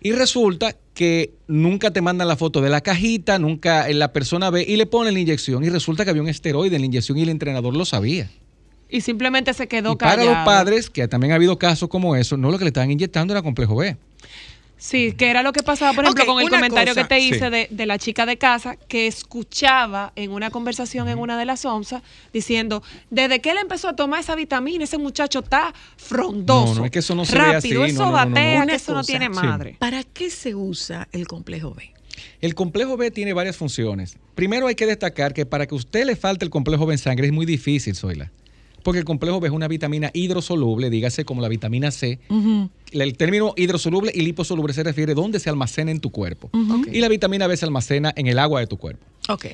Y 0.00 0.12
resulta 0.12 0.76
que 0.92 1.32
nunca 1.48 1.90
te 1.90 2.02
mandan 2.02 2.28
la 2.28 2.36
foto 2.36 2.60
de 2.60 2.68
la 2.68 2.82
cajita, 2.82 3.38
nunca 3.38 3.88
la 3.88 4.12
persona 4.12 4.50
ve 4.50 4.64
y 4.68 4.76
le 4.76 4.86
ponen 4.86 5.14
la 5.14 5.20
inyección. 5.20 5.64
Y 5.64 5.70
resulta 5.70 6.04
que 6.04 6.10
había 6.10 6.22
un 6.22 6.28
esteroide 6.28 6.76
en 6.76 6.82
la 6.82 6.86
inyección 6.86 7.18
y 7.18 7.22
el 7.22 7.30
entrenador 7.30 7.74
lo 7.74 7.84
sabía. 7.84 8.30
Y 8.88 9.00
simplemente 9.00 9.52
se 9.54 9.66
quedó 9.66 9.92
Y 9.92 9.96
para 9.96 10.24
los 10.24 10.36
padres, 10.44 10.88
que 10.90 11.06
también 11.08 11.32
ha 11.32 11.36
habido 11.36 11.58
casos 11.58 11.88
como 11.88 12.14
eso, 12.16 12.36
no 12.36 12.50
lo 12.50 12.58
que 12.58 12.64
le 12.64 12.68
estaban 12.68 12.90
inyectando 12.90 13.32
era 13.34 13.42
complejo 13.42 13.76
B. 13.76 13.96
Sí, 14.76 15.12
que 15.12 15.30
era 15.30 15.42
lo 15.42 15.52
que 15.52 15.62
pasaba, 15.62 15.94
por 15.94 16.04
ejemplo, 16.04 16.26
con 16.26 16.42
el 16.42 16.50
comentario 16.50 16.92
cosa. 16.92 17.02
que 17.08 17.08
te 17.14 17.20
hice 17.20 17.38
Sí. 17.46 17.50
de, 17.50 17.68
de 17.70 17.86
la 17.86 17.96
chica 17.96 18.26
de 18.26 18.36
casa 18.36 18.76
que 18.76 19.06
escuchaba 19.06 20.12
en 20.14 20.30
una 20.30 20.50
conversación 20.50 21.08
en 21.08 21.18
una 21.18 21.38
de 21.38 21.46
las 21.46 21.64
onzas 21.64 22.02
diciendo, 22.34 22.82
desde 23.08 23.40
que 23.40 23.52
él 23.52 23.56
empezó 23.62 23.88
a 23.88 23.96
tomar 23.96 24.20
esa 24.20 24.34
vitamina, 24.34 24.84
ese 24.84 24.98
muchacho 24.98 25.38
está 25.38 25.72
frondoso. 25.96 26.74
No, 26.74 26.80
no, 26.80 26.84
es 26.84 26.90
que 26.90 26.98
eso 26.98 27.14
no 27.14 27.24
se 27.24 27.32
ve 27.32 27.38
rápido, 27.52 27.82
así, 27.84 27.92
eso 27.94 28.04
no, 28.04 28.10
no, 28.10 28.18
no, 28.18 28.24
no. 28.26 28.30
batea, 28.34 28.66
que 28.66 28.74
eso 28.74 28.92
no 28.92 28.98
cosa. 28.98 29.06
tiene 29.06 29.26
Sí. 29.26 29.32
madre. 29.32 29.76
¿Para 29.78 30.02
qué 30.02 30.28
se 30.28 30.54
usa 30.54 31.08
el 31.12 31.26
complejo 31.26 31.72
B? 31.72 31.90
El 32.42 32.54
complejo 32.54 32.96
B 32.98 33.10
tiene 33.10 33.32
varias 33.32 33.56
funciones. 33.56 34.18
Primero 34.34 34.66
hay 34.66 34.74
que 34.74 34.86
destacar 34.86 35.32
que 35.32 35.46
para 35.46 35.66
que 35.66 35.74
a 35.74 35.78
usted 35.78 36.04
le 36.04 36.14
falte 36.14 36.44
el 36.44 36.50
complejo 36.50 36.84
B 36.84 36.92
en 36.94 36.98
sangre 36.98 37.26
es 37.26 37.32
muy 37.32 37.46
difícil, 37.46 37.96
Zoila. 37.96 38.30
Porque 38.84 38.98
el 38.98 39.06
complejo 39.06 39.40
B 39.40 39.48
es 39.48 39.54
una 39.54 39.66
vitamina 39.66 40.10
hidrosoluble, 40.12 40.90
dígase 40.90 41.24
como 41.24 41.40
la 41.40 41.48
vitamina 41.48 41.90
C. 41.90 42.20
El 42.92 43.16
término 43.16 43.54
hidrosoluble 43.56 44.12
y 44.14 44.20
liposoluble 44.20 44.74
se 44.74 44.84
refiere 44.84 45.12
a 45.12 45.14
dónde 45.14 45.40
se 45.40 45.48
almacena 45.48 45.90
en 45.90 46.00
tu 46.00 46.10
cuerpo. 46.10 46.50
Y 46.92 47.00
la 47.00 47.08
vitamina 47.08 47.46
B 47.46 47.56
se 47.56 47.64
almacena 47.64 48.12
en 48.14 48.26
el 48.26 48.38
agua 48.38 48.60
de 48.60 48.66
tu 48.66 48.76
cuerpo. 48.76 49.04
Ok. 49.30 49.46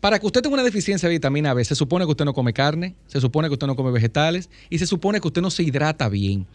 Para 0.00 0.18
que 0.18 0.26
usted 0.26 0.40
tenga 0.40 0.54
una 0.54 0.62
deficiencia 0.62 1.08
de 1.08 1.14
vitamina 1.16 1.52
B, 1.52 1.64
se 1.64 1.74
supone 1.74 2.06
que 2.06 2.10
usted 2.10 2.24
no 2.24 2.32
come 2.32 2.52
carne, 2.54 2.94
se 3.08 3.20
supone 3.20 3.48
que 3.48 3.54
usted 3.54 3.66
no 3.66 3.76
come 3.76 3.90
vegetales 3.90 4.48
y 4.70 4.78
se 4.78 4.86
supone 4.86 5.20
que 5.20 5.28
usted 5.28 5.42
no 5.42 5.50
se 5.50 5.64
hidrata 5.64 6.08
bien. 6.08 6.46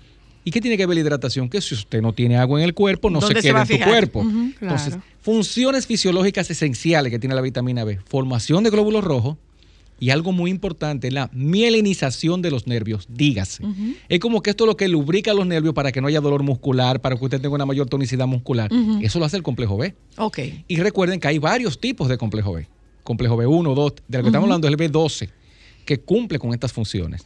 ¿Y 0.43 0.51
qué 0.51 0.59
tiene 0.59 0.75
que 0.75 0.87
ver 0.87 0.95
la 0.95 1.01
hidratación? 1.01 1.49
Que 1.49 1.61
si 1.61 1.75
usted 1.75 2.01
no 2.01 2.13
tiene 2.13 2.37
agua 2.37 2.59
en 2.59 2.65
el 2.65 2.73
cuerpo, 2.73 3.11
no 3.11 3.21
se 3.21 3.27
¿Dónde 3.27 3.41
se 3.41 3.47
queda 3.47 3.61
en 3.61 3.67
tu 3.67 3.79
cuerpo. 3.85 4.21
Entonces, 4.21 4.95
claro. 4.95 5.03
funciones 5.21 5.85
fisiológicas 5.85 6.49
esenciales 6.49 7.11
que 7.11 7.19
tiene 7.19 7.35
la 7.35 7.41
vitamina 7.41 7.83
B. 7.83 7.99
Formación 8.05 8.63
de 8.63 8.71
glóbulos 8.71 9.03
rojos 9.03 9.37
y 9.99 10.09
algo 10.09 10.31
muy 10.31 10.51
importante, 10.51 11.11
la 11.11 11.29
mielinización 11.33 12.41
de 12.41 12.51
los 12.51 12.67
nervios, 12.67 13.07
dígase. 13.09 13.63
Es 14.09 14.19
como 14.19 14.41
que 14.41 14.49
esto 14.49 14.65
es 14.65 14.67
lo 14.67 14.77
que 14.77 14.87
lubrica 14.87 15.33
los 15.33 15.45
nervios 15.45 15.73
para 15.73 15.91
que 15.91 16.01
no 16.01 16.07
haya 16.07 16.19
dolor 16.19 16.43
muscular, 16.43 17.01
para 17.01 17.15
que 17.15 17.23
usted 17.23 17.41
tenga 17.41 17.55
una 17.55 17.65
mayor 17.65 17.87
tonicidad 17.87 18.27
muscular. 18.27 18.71
Eso 19.01 19.19
lo 19.19 19.25
hace 19.25 19.37
el 19.37 19.43
complejo 19.43 19.77
B. 19.77 19.95
Ok. 20.17 20.39
Y 20.67 20.77
recuerden 20.77 21.19
que 21.19 21.27
hay 21.27 21.39
varios 21.39 21.79
tipos 21.79 22.09
de 22.09 22.17
complejo 22.17 22.53
B. 22.53 22.67
Complejo 23.03 23.37
B1, 23.37 23.75
2, 23.75 23.93
de 24.07 24.17
lo 24.17 24.23
que 24.23 24.29
estamos 24.29 24.45
hablando 24.45 24.67
es 24.67 24.73
el 24.73 24.79
B12, 24.79 25.29
que 25.85 25.99
cumple 25.99 26.39
con 26.39 26.53
estas 26.53 26.71
funciones. 26.71 27.25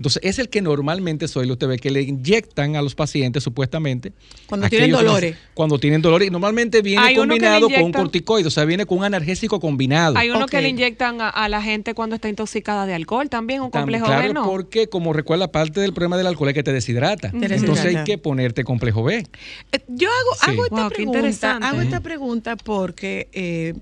Entonces, 0.00 0.22
es 0.24 0.38
el 0.38 0.48
que 0.48 0.62
normalmente 0.62 1.28
soy, 1.28 1.50
usted 1.50 1.68
ve 1.68 1.78
que 1.78 1.90
le 1.90 2.00
inyectan 2.00 2.74
a 2.74 2.80
los 2.80 2.94
pacientes 2.94 3.42
supuestamente. 3.44 4.14
Cuando 4.46 4.66
tienen 4.70 4.92
dolores. 4.92 5.36
Cuando 5.52 5.78
tienen 5.78 6.00
dolores. 6.00 6.28
Y 6.28 6.30
normalmente 6.30 6.80
viene 6.80 7.02
Hay 7.02 7.16
combinado 7.16 7.68
con 7.68 7.82
un 7.82 7.92
corticoide, 7.92 8.48
o 8.48 8.50
sea, 8.50 8.64
viene 8.64 8.86
con 8.86 8.96
un 8.96 9.04
analgésico 9.04 9.60
combinado. 9.60 10.16
Hay 10.16 10.30
uno 10.30 10.46
que 10.46 10.62
le 10.62 10.70
inyectan 10.70 11.20
a, 11.20 11.28
a 11.28 11.50
la 11.50 11.60
gente 11.60 11.92
cuando 11.92 12.14
está 12.16 12.30
intoxicada 12.30 12.86
de 12.86 12.94
alcohol, 12.94 13.28
también 13.28 13.60
un 13.60 13.68
complejo 13.68 14.06
claro, 14.06 14.28
B, 14.28 14.32
¿no? 14.32 14.44
porque 14.48 14.88
como 14.88 15.12
recuerda, 15.12 15.52
parte 15.52 15.80
del 15.80 15.92
problema 15.92 16.16
del 16.16 16.28
alcohol 16.28 16.48
es 16.48 16.54
que 16.54 16.62
te 16.62 16.72
deshidrata. 16.72 17.30
Te 17.30 17.36
Entonces 17.36 17.60
deshidrata. 17.60 17.98
hay 17.98 18.04
que 18.06 18.16
ponerte 18.16 18.64
complejo 18.64 19.02
B. 19.02 19.26
Eh, 19.72 19.80
Yo 19.88 20.08
hago, 20.08 20.30
Sí. 20.42 20.50
hago 20.50 20.64
esta 20.64 20.76
Wow, 20.80 20.88
pregunta, 20.88 21.56
hago 21.58 21.80
esta 21.82 22.00
pregunta 22.00 22.56
porque 22.56 23.28
eh, 23.34 23.74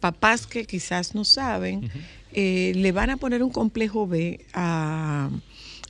papás 0.00 0.46
que 0.46 0.64
quizás 0.66 1.14
no 1.14 1.24
saben 1.24 1.90
eh, 2.32 2.72
le 2.74 2.92
van 2.92 3.10
a 3.10 3.16
poner 3.16 3.42
un 3.42 3.50
complejo 3.50 4.06
B 4.06 4.44
a, 4.52 5.30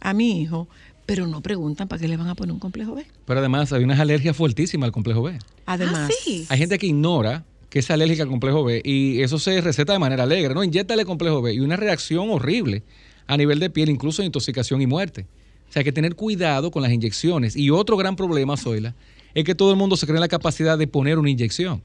a 0.00 0.14
mi 0.14 0.40
hijo, 0.42 0.68
pero 1.04 1.26
no 1.26 1.40
preguntan 1.40 1.88
para 1.88 2.00
qué 2.00 2.09
le 2.09 2.16
van 2.16 2.28
a 2.28 2.34
poner 2.34 2.52
un 2.52 2.61
complejo 2.61 2.94
B. 2.94 3.07
Pero 3.24 3.40
además 3.40 3.72
hay 3.72 3.84
unas 3.84 4.00
alergias 4.00 4.36
fuertísimas 4.36 4.86
al 4.86 4.92
complejo 4.92 5.22
B. 5.22 5.38
Además, 5.66 6.11
Hay 6.48 6.59
gente 6.59 6.78
que 6.78 6.86
ignora 6.86 7.44
que 7.68 7.80
es 7.80 7.90
alérgica 7.90 8.22
al 8.22 8.28
complejo 8.28 8.64
B 8.64 8.80
y 8.84 9.22
eso 9.22 9.38
se 9.38 9.61
receta 9.61 9.92
de 9.92 9.98
manera 9.98 10.22
alegre, 10.22 10.54
¿no? 10.54 10.62
Inyéctale 10.62 11.04
complejo 11.04 11.42
B 11.42 11.54
y 11.54 11.61
una 11.61 11.76
reacción 11.76 12.30
horrible 12.30 12.82
a 13.26 13.36
nivel 13.36 13.59
de 13.59 13.70
piel, 13.70 13.90
incluso 13.90 14.22
intoxicación 14.22 14.80
y 14.82 14.86
muerte. 14.86 15.26
O 15.68 15.72
sea, 15.72 15.80
hay 15.80 15.84
que 15.84 15.92
tener 15.92 16.14
cuidado 16.14 16.70
con 16.70 16.82
las 16.82 16.92
inyecciones. 16.92 17.57
Y 17.57 17.70
otro 17.70 17.96
gran 17.96 18.14
problema, 18.14 18.57
Zoila, 18.57 18.94
es 19.34 19.44
que 19.44 19.54
todo 19.54 19.72
el 19.72 19.76
mundo 19.76 19.96
se 19.96 20.07
cree 20.07 20.16
en 20.16 20.20
la 20.20 20.28
capacidad 20.28 20.78
de 20.78 20.86
poner 20.86 21.18
una 21.18 21.28
inyección. 21.28 21.82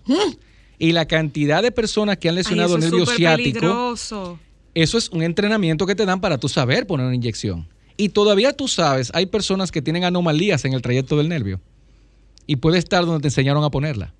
Y 0.81 0.93
la 0.93 1.05
cantidad 1.05 1.61
de 1.61 1.71
personas 1.71 2.17
que 2.17 2.27
han 2.27 2.33
Ay, 2.33 2.43
lesionado 2.43 2.69
eso 2.69 2.77
es 2.79 2.83
nervio 2.85 3.05
súper 3.05 3.17
ciático, 3.17 3.59
peligroso. 3.59 4.39
eso 4.73 4.97
es 4.97 5.09
un 5.09 5.21
entrenamiento 5.21 5.85
que 5.85 5.93
te 5.95 6.05
dan 6.05 6.19
para 6.21 6.37
tú 6.39 6.49
saber 6.49 6.87
poner 6.87 7.05
una 7.05 7.15
inyección. 7.15 7.67
Y 7.97 8.09
todavía 8.09 8.53
tú 8.53 8.67
sabes, 8.67 9.11
hay 9.13 9.27
personas 9.27 9.71
que 9.71 9.81
tienen 9.83 10.03
anomalías 10.05 10.65
en 10.65 10.73
el 10.73 10.81
trayecto 10.81 11.17
del 11.17 11.29
nervio. 11.29 11.59
Y 12.47 12.55
puede 12.55 12.79
estar 12.79 13.05
donde 13.05 13.21
te 13.21 13.27
enseñaron 13.27 13.63
a 13.63 13.69
ponerla. 13.69 14.11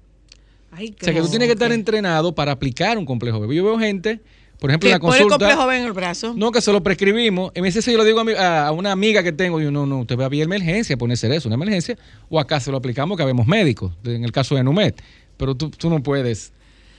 Ay, 0.72 0.94
O 1.02 1.04
sea, 1.04 1.14
que 1.14 1.22
tú 1.22 1.30
tienes 1.30 1.48
que 1.48 1.54
estar 1.54 1.72
entrenado 1.72 2.34
para 2.36 2.52
aplicar 2.52 2.98
un 2.98 3.06
complejo 3.06 3.40
B. 3.40 3.54
Yo 3.56 3.64
veo 3.66 3.80
gente, 3.80 4.22
por 4.60 4.70
ejemplo, 4.70 4.88
en 4.88 4.94
la 4.94 5.00
pone 5.00 5.18
el 5.18 5.24
consulta. 5.24 5.46
complejo 5.48 5.68
B 5.68 5.78
en 5.78 5.84
el 5.86 5.92
brazo. 5.94 6.34
No, 6.38 6.52
que 6.52 6.62
se 6.62 6.72
lo 6.72 6.84
prescribimos. 6.84 7.52
En 7.56 7.64
veces 7.64 7.84
yo 7.86 7.98
lo 7.98 8.04
digo 8.06 8.20
a, 8.20 8.24
mi- 8.24 8.34
a- 8.34 8.72
una 8.72 8.92
amiga 8.92 9.24
que 9.24 9.32
tengo, 9.32 9.60
y 9.60 9.64
yo, 9.66 9.72
no, 9.72 9.86
no, 9.88 10.02
usted 10.02 10.18
va 10.18 10.26
a 10.26 10.30
ver 10.30 10.42
emergencia, 10.44 10.96
ponerse 10.96 11.34
eso, 11.36 11.50
una 11.50 11.56
emergencia, 11.56 11.98
o 12.30 12.40
acá 12.40 12.60
se 12.60 12.70
lo 12.72 12.78
aplicamos 12.78 13.18
que 13.18 13.24
habemos 13.24 13.48
médicos, 13.48 13.92
en 14.06 14.24
el 14.24 14.32
caso 14.32 14.56
de 14.56 14.64
Numet. 14.64 15.02
Pero 15.42 15.56
tú, 15.56 15.72
tú 15.72 15.90
no 15.90 16.04
puedes. 16.04 16.54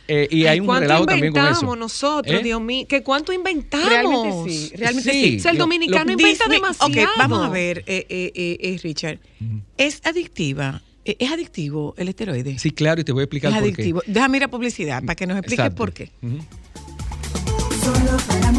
Eh, 0.08 0.26
y 0.32 0.40
hay 0.46 0.54
Ay, 0.54 0.60
un 0.60 0.66
¿Cuánto 0.66 0.80
relajo 0.82 1.06
también 1.06 1.32
con 1.32 1.42
inventamos 1.42 1.62
eso. 1.62 1.76
nosotros, 1.76 2.40
¿Eh? 2.40 2.42
Dios 2.42 2.60
mío? 2.60 2.86
¿Que 2.88 3.04
¿Cuánto 3.04 3.32
inventamos? 3.32 3.88
Realmente 3.88 4.50
sí, 4.50 4.72
realmente 4.74 5.12
sí. 5.12 5.36
O 5.36 5.40
sea, 5.40 5.52
el 5.52 5.58
Lo- 5.58 5.62
dominicano 5.64 6.04
Lo- 6.06 6.10
inventa 6.12 6.44
Disney- 6.46 6.56
demasiado. 6.60 6.90
Ok, 6.90 7.08
vamos 7.18 7.46
a 7.46 7.48
ver, 7.50 7.78
eh, 7.86 8.04
eh, 8.08 8.32
eh, 8.34 8.56
eh, 8.60 8.80
Richard. 8.82 9.20
¿Es 9.78 10.00
adictiva? 10.04 10.82
¿Es 11.04 11.30
adictivo 11.30 11.94
el 11.96 12.08
esteroide? 12.08 12.58
Sí, 12.58 12.72
claro, 12.72 13.00
y 13.00 13.04
te 13.04 13.12
voy 13.12 13.20
a 13.20 13.24
explicar 13.24 13.52
es 13.52 13.58
por 13.58 13.62
adictivo. 13.64 14.02
Déjame 14.06 14.38
ir 14.38 14.44
a 14.44 14.48
publicidad 14.48 15.02
para 15.04 15.14
que 15.14 15.26
nos 15.28 15.38
explique 15.38 15.62
Exacto. 15.62 15.76
por 15.76 15.92
qué. 15.92 16.10
qué. 16.20 16.26
Ujú. 16.26 16.38
Solo 17.84 18.16
para 18.26 18.50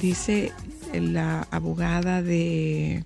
dice 0.00 0.52
la 0.94 1.42
abogada 1.50 2.22
de 2.22 3.04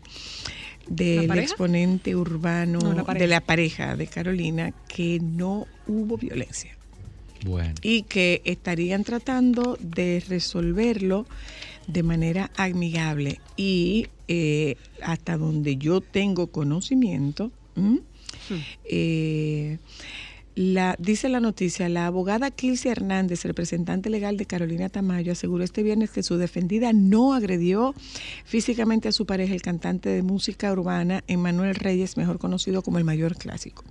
del 0.88 1.38
exponente 1.38 2.14
urbano 2.14 2.78
No, 2.78 2.92
la 2.92 3.04
pareja. 3.04 3.22
de 3.22 3.26
la 3.28 3.40
pareja 3.40 3.96
de 3.96 4.06
Carolina 4.06 4.72
que 4.88 5.18
no 5.20 5.66
hubo 5.86 6.16
violencia. 6.16 6.76
Bueno. 7.46 7.74
y 7.82 8.04
que 8.04 8.40
estarían 8.46 9.04
tratando 9.04 9.76
de 9.78 10.24
resolverlo 10.26 11.26
de 11.86 12.02
manera 12.02 12.50
amigable 12.56 13.38
y 13.54 14.06
eh, 14.28 14.76
hasta 15.02 15.36
donde 15.36 15.76
yo 15.76 16.00
tengo 16.00 16.46
conocimiento, 16.46 17.50
eh, 18.86 19.76
la, 20.56 20.94
dice 20.98 21.28
la 21.28 21.40
noticia, 21.40 21.88
la 21.88 22.06
abogada 22.06 22.50
Kilsi 22.50 22.88
Hernández, 22.88 23.44
representante 23.44 24.08
legal 24.08 24.36
de 24.36 24.46
Carolina 24.46 24.88
Tamayo, 24.88 25.32
aseguró 25.32 25.64
este 25.64 25.82
viernes 25.82 26.10
que 26.10 26.22
su 26.22 26.36
defendida 26.36 26.92
no 26.92 27.34
agredió 27.34 27.94
físicamente 28.44 29.08
a 29.08 29.12
su 29.12 29.26
pareja, 29.26 29.52
el 29.52 29.62
cantante 29.62 30.10
de 30.10 30.22
música 30.22 30.70
urbana 30.70 31.24
Emanuel 31.26 31.74
Reyes, 31.74 32.16
mejor 32.16 32.38
conocido 32.38 32.82
como 32.82 32.98
el 32.98 33.04
Mayor 33.04 33.36
Clásico. 33.36 33.84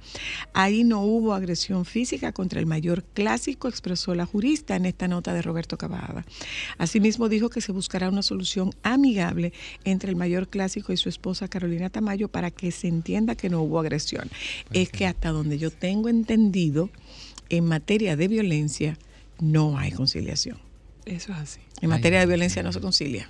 Ahí 0.53 0.85
no 0.85 1.01
hubo 1.01 1.33
agresión 1.33 1.83
física 1.83 2.31
contra 2.31 2.61
el 2.61 2.65
Mayor 2.65 3.03
Clásico, 3.03 3.67
expresó 3.67 4.15
la 4.15 4.25
jurista 4.25 4.77
en 4.77 4.85
esta 4.85 5.09
nota 5.09 5.33
de 5.33 5.41
Roberto 5.41 5.77
Cavada. 5.77 6.25
Asimismo 6.77 7.27
dijo 7.27 7.49
que 7.49 7.59
se 7.59 7.73
buscará 7.73 8.09
una 8.09 8.21
solución 8.21 8.71
amigable 8.83 9.51
entre 9.83 10.09
el 10.09 10.15
Mayor 10.15 10.47
Clásico 10.47 10.93
y 10.93 10.97
su 10.97 11.09
esposa 11.09 11.49
Carolina 11.49 11.89
Tamayo 11.89 12.29
para 12.29 12.51
que 12.51 12.71
se 12.71 12.87
entienda 12.87 13.35
que 13.35 13.49
no 13.49 13.61
hubo 13.61 13.79
agresión. 13.79 14.29
Es 14.71 14.89
que 14.89 15.05
hasta 15.05 15.29
donde 15.29 15.57
yo 15.57 15.69
tengo 15.69 16.07
entendido, 16.07 16.52
en 17.49 17.65
materia 17.65 18.15
de 18.15 18.27
violencia 18.27 18.97
no 19.39 19.77
hay 19.77 19.91
conciliación. 19.91 20.57
Eso 21.05 21.31
es 21.33 21.37
así. 21.37 21.59
En 21.81 21.89
materia 21.89 22.19
de 22.21 22.25
violencia 22.25 22.63
no 22.63 22.71
se 22.71 22.79
concilia. 22.79 23.29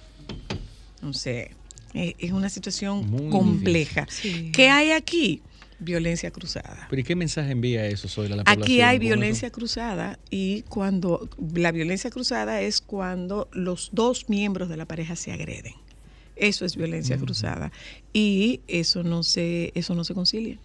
Entonces, 0.96 1.50
es, 1.94 2.14
es 2.20 2.32
una 2.32 2.50
situación 2.50 3.10
Muy 3.10 3.30
compleja. 3.30 4.06
Sí. 4.10 4.52
¿Qué 4.54 4.70
hay 4.70 4.92
aquí? 4.92 5.42
Violencia 5.80 6.32
cruzada. 6.32 6.88
¿Pero 6.90 7.00
y 7.02 7.04
qué 7.04 7.16
mensaje 7.16 7.52
envía 7.52 7.86
eso 7.88 8.08
sobre 8.08 8.30
la 8.30 8.44
Aquí 8.46 8.54
población? 8.78 8.82
hay 8.90 8.98
con 8.98 9.06
eso? 9.08 9.16
violencia 9.16 9.50
cruzada 9.50 10.20
y 10.30 10.62
cuando 10.70 11.28
la 11.56 11.72
violencia 11.72 12.10
cruzada 12.10 12.62
es 12.62 12.80
cuando 12.80 13.50
los 13.52 13.90
dos 13.92 14.30
miembros 14.30 14.70
de 14.70 14.78
la 14.78 14.86
pareja 14.86 15.16
se 15.16 15.32
agreden. 15.32 15.74
Eso 16.36 16.66
es 16.66 16.76
violencia 16.78 17.18
cruzada 17.18 17.72
y 18.14 18.62
eso 18.68 19.04
no 19.04 19.24
se 19.24 19.72
eso 19.76 19.94
no 19.94 20.04
se 20.04 20.14
concilia. 20.14 20.58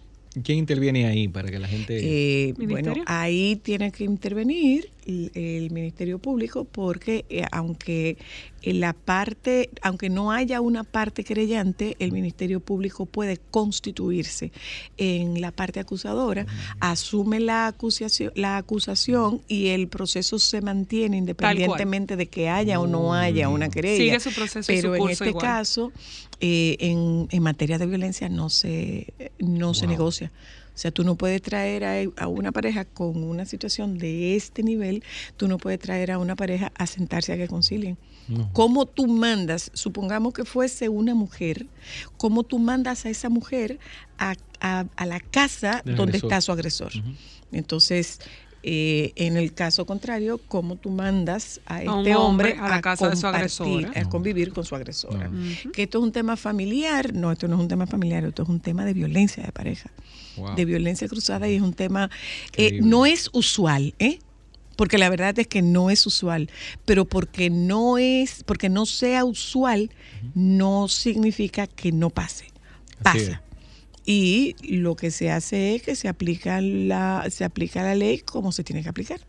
¿Quién 0.43 0.59
interviene 0.59 1.05
ahí 1.05 1.27
para 1.27 1.49
que 1.49 1.59
la 1.59 1.67
gente... 1.67 1.99
Eh, 2.01 2.53
bueno, 2.57 2.93
ahí 3.05 3.59
tiene 3.63 3.91
que 3.91 4.03
intervenir 4.03 4.89
el, 5.09 5.31
el 5.33 5.71
Ministerio 5.71 6.19
Público 6.19 6.65
porque 6.65 7.25
eh, 7.29 7.43
aunque 7.51 8.17
en 8.61 8.79
la 8.79 8.93
parte, 8.93 9.69
aunque 9.81 10.09
no 10.09 10.31
haya 10.31 10.61
una 10.61 10.83
parte 10.83 11.23
creyente, 11.23 11.95
el 11.99 12.11
Ministerio 12.11 12.59
Público 12.59 13.05
puede 13.05 13.37
constituirse 13.37 14.51
en 14.97 15.39
la 15.41 15.51
parte 15.51 15.79
acusadora, 15.79 16.45
asume 16.79 17.39
la 17.39 17.67
acusación, 17.67 18.31
la 18.35 18.57
acusación 18.57 19.41
y 19.47 19.67
el 19.67 19.87
proceso 19.87 20.39
se 20.39 20.61
mantiene 20.61 21.17
independientemente 21.17 22.15
de 22.15 22.27
que 22.27 22.49
haya 22.49 22.79
o 22.79 22.87
no 22.87 23.13
haya 23.13 23.49
una 23.49 23.69
querella. 23.69 23.97
Sigue 23.97 24.19
su 24.19 24.33
proceso 24.33 24.71
y 24.71 24.77
su 24.77 24.81
Pero 24.91 24.95
en 24.95 25.09
este 25.09 25.29
igual. 25.29 25.45
caso, 25.45 25.91
eh, 26.39 26.77
en, 26.79 27.27
en 27.31 27.43
materia 27.43 27.77
de 27.77 27.85
violencia 27.85 28.29
no 28.29 28.49
se, 28.49 29.13
no 29.39 29.73
se 29.73 29.87
negocia. 29.87 30.31
O 30.79 30.81
sea, 30.81 30.91
tú 30.91 31.03
no 31.03 31.15
puedes 31.15 31.41
traer 31.41 31.83
a, 31.83 32.23
a 32.23 32.27
una 32.27 32.53
pareja 32.53 32.85
con 32.85 33.21
una 33.21 33.43
situación 33.43 33.97
de 33.97 34.37
este 34.37 34.63
nivel, 34.63 35.03
tú 35.35 35.49
no 35.49 35.57
puedes 35.57 35.77
traer 35.77 36.09
a 36.09 36.17
una 36.19 36.37
pareja 36.37 36.71
a 36.77 36.87
sentarse 36.87 37.33
a 37.33 37.35
que 37.35 37.49
concilien. 37.49 37.97
No. 38.29 38.49
¿Cómo 38.53 38.85
tú 38.85 39.05
mandas, 39.05 39.71
supongamos 39.73 40.31
que 40.31 40.45
fuese 40.45 40.87
una 40.87 41.13
mujer, 41.15 41.65
cómo 42.15 42.43
tú 42.43 42.59
mandas 42.59 43.05
a 43.05 43.09
esa 43.09 43.27
mujer 43.27 43.77
a, 44.17 44.35
a- 44.61 44.85
a 44.95 45.05
la 45.05 45.19
casa 45.19 45.81
Del 45.83 45.97
donde 45.97 46.11
agresor. 46.11 46.31
está 46.31 46.39
su 46.39 46.51
agresor? 46.53 46.91
Entonces, 47.51 48.19
eh, 48.63 49.13
en 49.15 49.37
el 49.37 49.53
caso 49.53 49.85
contrario, 49.85 50.39
¿cómo 50.47 50.75
tú 50.75 50.89
mandas 50.89 51.61
a 51.65 51.77
este 51.79 51.89
hombre, 51.89 52.15
hombre 52.15 52.55
a 52.59 52.67
la 52.69 52.81
casa 52.81 53.09
de 53.09 53.15
su 53.15 53.21
compartir, 53.21 53.35
agresora? 53.85 54.01
a 54.01 54.09
convivir 54.09 54.51
con 54.53 54.65
su 54.65 54.75
agresora? 54.75 55.31
Que 55.73 55.83
esto 55.83 55.99
es 55.99 56.03
un 56.03 56.11
tema 56.11 56.35
familiar, 56.35 57.13
no, 57.13 57.31
esto 57.31 57.47
no 57.47 57.55
es 57.55 57.61
un 57.61 57.67
tema 57.67 57.87
familiar, 57.87 58.23
esto 58.25 58.43
es 58.43 58.49
un 58.49 58.59
tema 58.59 58.85
de 58.85 58.93
violencia 58.93 59.43
de 59.43 59.51
pareja, 59.51 59.89
Wow. 60.37 60.55
de 60.55 60.65
violencia 60.65 61.07
cruzada 61.07 61.49
y 61.49 61.55
es 61.55 61.61
un 61.61 61.73
tema, 61.73 62.09
eh, 62.55 62.79
no 62.81 63.05
es 63.05 63.29
usual, 63.33 63.93
¿eh? 63.99 64.19
Porque 64.77 64.97
la 64.97 65.09
verdad 65.09 65.37
es 65.37 65.47
que 65.47 65.61
no 65.61 65.89
es 65.89 66.05
usual, 66.05 66.49
pero 66.85 67.03
porque 67.03 67.49
no 67.49 67.97
es, 67.97 68.43
porque 68.45 68.69
no 68.69 68.85
sea 68.85 69.25
usual, 69.25 69.89
no 70.35 70.87
significa 70.87 71.67
que 71.67 71.91
no 71.91 72.09
pase, 72.09 72.45
Así 73.03 73.17
es. 73.19 73.29
pasa. 73.29 73.41
Y 74.11 74.55
lo 74.63 74.95
que 74.95 75.11
se 75.11 75.29
hace 75.29 75.75
es 75.75 75.83
que 75.83 75.95
se 75.95 76.07
aplica 76.07 76.61
la, 76.61 77.27
se 77.29 77.43
aplica 77.43 77.83
la 77.83 77.93
ley 77.93 78.17
como 78.17 78.51
se 78.51 78.63
tiene 78.63 78.81
que 78.81 78.89
aplicar. 78.89 79.19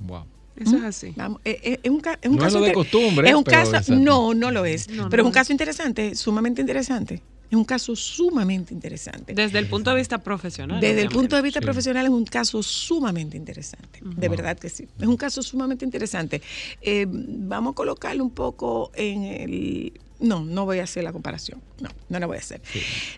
Wow. 0.00 0.24
Eso 0.56 0.76
es 0.78 0.84
así. 0.84 1.12
Vamos, 1.16 1.42
eh, 1.44 1.60
eh, 1.62 1.80
es 1.82 1.90
un, 1.90 2.00
es 2.22 2.30
un 2.30 2.36
No 2.36 2.38
es 2.38 2.44
caso 2.44 2.60
lo 2.60 2.64
de 2.64 2.72
costumbre, 2.72 3.28
Es 3.28 3.34
un 3.34 3.44
pero 3.44 3.70
caso, 3.70 3.94
no, 3.94 4.32
no 4.32 4.50
lo 4.50 4.64
es. 4.64 4.88
No, 4.88 5.10
pero 5.10 5.22
no 5.22 5.28
es 5.28 5.32
un 5.32 5.32
es. 5.32 5.34
caso 5.34 5.52
interesante, 5.52 6.14
sumamente 6.14 6.62
interesante. 6.62 7.20
Es 7.50 7.56
un 7.58 7.64
caso 7.66 7.94
sumamente 7.94 8.72
interesante. 8.72 9.34
Desde 9.34 9.58
el 9.58 9.66
punto 9.68 9.90
de 9.90 9.96
vista 9.96 10.16
profesional. 10.18 10.80
Desde 10.80 11.02
el 11.02 11.10
punto 11.10 11.36
de 11.36 11.42
vista 11.42 11.60
Sí. 11.60 11.64
profesional 11.64 12.06
es 12.06 12.10
un 12.10 12.24
caso 12.24 12.62
sumamente 12.62 13.36
interesante, 13.36 14.00
de 14.02 14.28
verdad 14.30 14.58
que 14.58 14.70
sí. 14.70 14.88
Es 14.98 15.06
un 15.06 15.18
caso 15.18 15.42
sumamente 15.42 15.84
interesante. 15.84 16.40
Eh, 16.80 17.04
vamos 17.06 17.72
a 17.72 17.74
colocarlo 17.74 18.24
un 18.24 18.30
poco 18.30 18.90
en 18.94 19.24
el... 19.24 20.00
No, 20.24 20.44
no 20.44 20.64
voy 20.64 20.78
a 20.78 20.84
hacer 20.84 21.04
la 21.04 21.12
comparación. 21.12 21.60
No, 21.80 21.88
no 22.08 22.18
la 22.18 22.26
voy 22.26 22.36
a 22.36 22.40
hacer. 22.40 22.60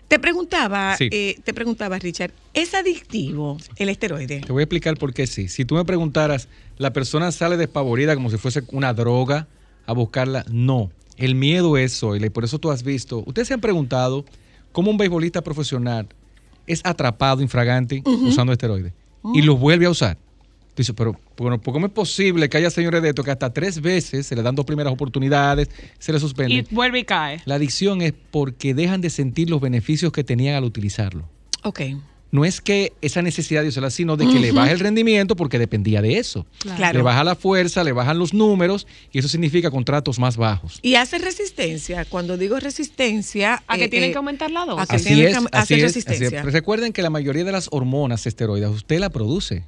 Te 0.07 0.19
preguntaba, 0.19 0.95
Sí. 0.97 1.07
eh, 1.11 1.39
te 1.43 1.53
preguntaba, 1.53 1.97
Richard, 1.99 2.31
¿es 2.53 2.73
adictivo 2.73 3.57
el 3.77 3.89
esteroide? 3.89 4.41
Te 4.41 4.51
voy 4.51 4.61
a 4.61 4.63
explicar 4.63 4.97
por 4.97 5.13
qué 5.13 5.25
sí. 5.27 5.47
Si 5.47 5.65
tú 5.65 5.75
me 5.75 5.85
preguntaras, 5.85 6.47
la 6.77 6.91
persona 6.93 7.31
sale 7.31 7.57
despavorida 7.57 8.13
como 8.15 8.29
si 8.29 8.37
fuese 8.37 8.63
una 8.71 8.93
droga 8.93 9.47
a 9.85 9.93
buscarla. 9.93 10.45
No. 10.49 10.91
El 11.15 11.33
miedo 11.35 11.77
es 11.77 11.97
Zoila, 11.99 12.27
y 12.27 12.29
por 12.29 12.43
eso 12.43 12.59
tú 12.59 12.69
has 12.69 12.83
visto. 12.83 13.23
Ustedes 13.25 13.47
se 13.47 13.53
han 13.53 13.61
preguntado 13.61 14.25
cómo 14.71 14.91
un 14.91 14.97
beisbolista 14.97 15.41
profesional 15.41 16.07
es 16.67 16.81
atrapado 16.83 17.41
infragante 17.41 18.03
usando 18.05 18.51
esteroides 18.53 18.93
y 19.33 19.41
los 19.41 19.59
vuelve 19.59 19.85
a 19.85 19.89
usar. 19.89 20.17
Tú 20.77 20.81
dices, 20.81 20.93
pero 20.95 21.19
bueno, 21.37 21.59
¿por 21.59 21.73
¿cómo 21.73 21.87
es 21.87 21.91
posible 21.91 22.49
que 22.49 22.57
haya 22.57 22.69
señores 22.69 23.01
de 23.01 23.09
esto 23.09 23.23
que 23.23 23.31
hasta 23.31 23.51
tres 23.51 23.81
veces 23.81 24.27
se 24.27 24.35
le 24.35 24.43
dan 24.43 24.53
dos 24.53 24.63
primeras 24.63 24.93
oportunidades, 24.93 25.71
se 25.97 26.11
le 26.11 26.19
Y 26.19 26.21
suspenden? 26.21 26.67
vuelve 26.69 26.99
y 26.99 27.03
cae. 27.03 27.41
La 27.45 27.55
adicción 27.55 28.03
es 28.03 28.13
porque 28.29 28.75
dejan 28.75 29.01
de 29.01 29.09
sentir 29.09 29.49
los 29.49 29.59
beneficios 29.59 30.11
que 30.11 30.23
tenían 30.23 30.53
al 30.53 30.65
utilizarlo. 30.65 31.27
Ok. 31.63 31.81
No 32.29 32.45
es 32.45 32.61
que 32.61 32.93
esa 33.01 33.23
necesidad 33.23 33.63
de 33.63 33.69
usarla, 33.69 33.89
sino 33.89 34.17
de 34.17 34.27
que 34.27 34.37
le 34.39 34.51
baje 34.51 34.71
el 34.71 34.79
rendimiento 34.79 35.35
porque 35.35 35.57
dependía 35.57 36.03
de 36.03 36.19
eso. 36.19 36.45
Claro. 36.59 36.99
Le 36.99 37.01
baja 37.03 37.23
la 37.23 37.33
fuerza, 37.35 37.83
le 37.83 37.91
bajan 37.91 38.19
los 38.19 38.35
números 38.35 38.85
y 39.11 39.17
eso 39.17 39.29
significa 39.29 39.71
contratos 39.71 40.19
más 40.19 40.37
bajos. 40.37 40.77
Y 40.83 40.93
hace 40.93 41.17
resistencia. 41.17 42.05
Cuando 42.05 42.37
digo 42.37 42.59
resistencia... 42.59 43.63
A 43.65 43.77
que 43.77 43.85
eh, 43.85 43.89
tienen 43.89 44.09
eh, 44.09 44.11
que 44.11 44.17
aumentar 44.17 44.51
la 44.51 44.61
a 44.61 44.65
dosis. 44.67 44.87
que 44.89 44.95
Así 44.95 45.05
tiene 45.05 45.23
es, 45.23 45.37
que 45.39 45.45
así 45.53 45.73
hacer 45.73 45.81
resistencia. 45.81 46.39
es. 46.41 46.45
Recuerden 46.53 46.93
que 46.93 47.01
la 47.01 47.09
mayoría 47.09 47.45
de 47.45 47.51
las 47.51 47.67
hormonas 47.71 48.27
esteroides 48.27 48.69
usted 48.69 48.99
la 48.99 49.09
produce. 49.09 49.63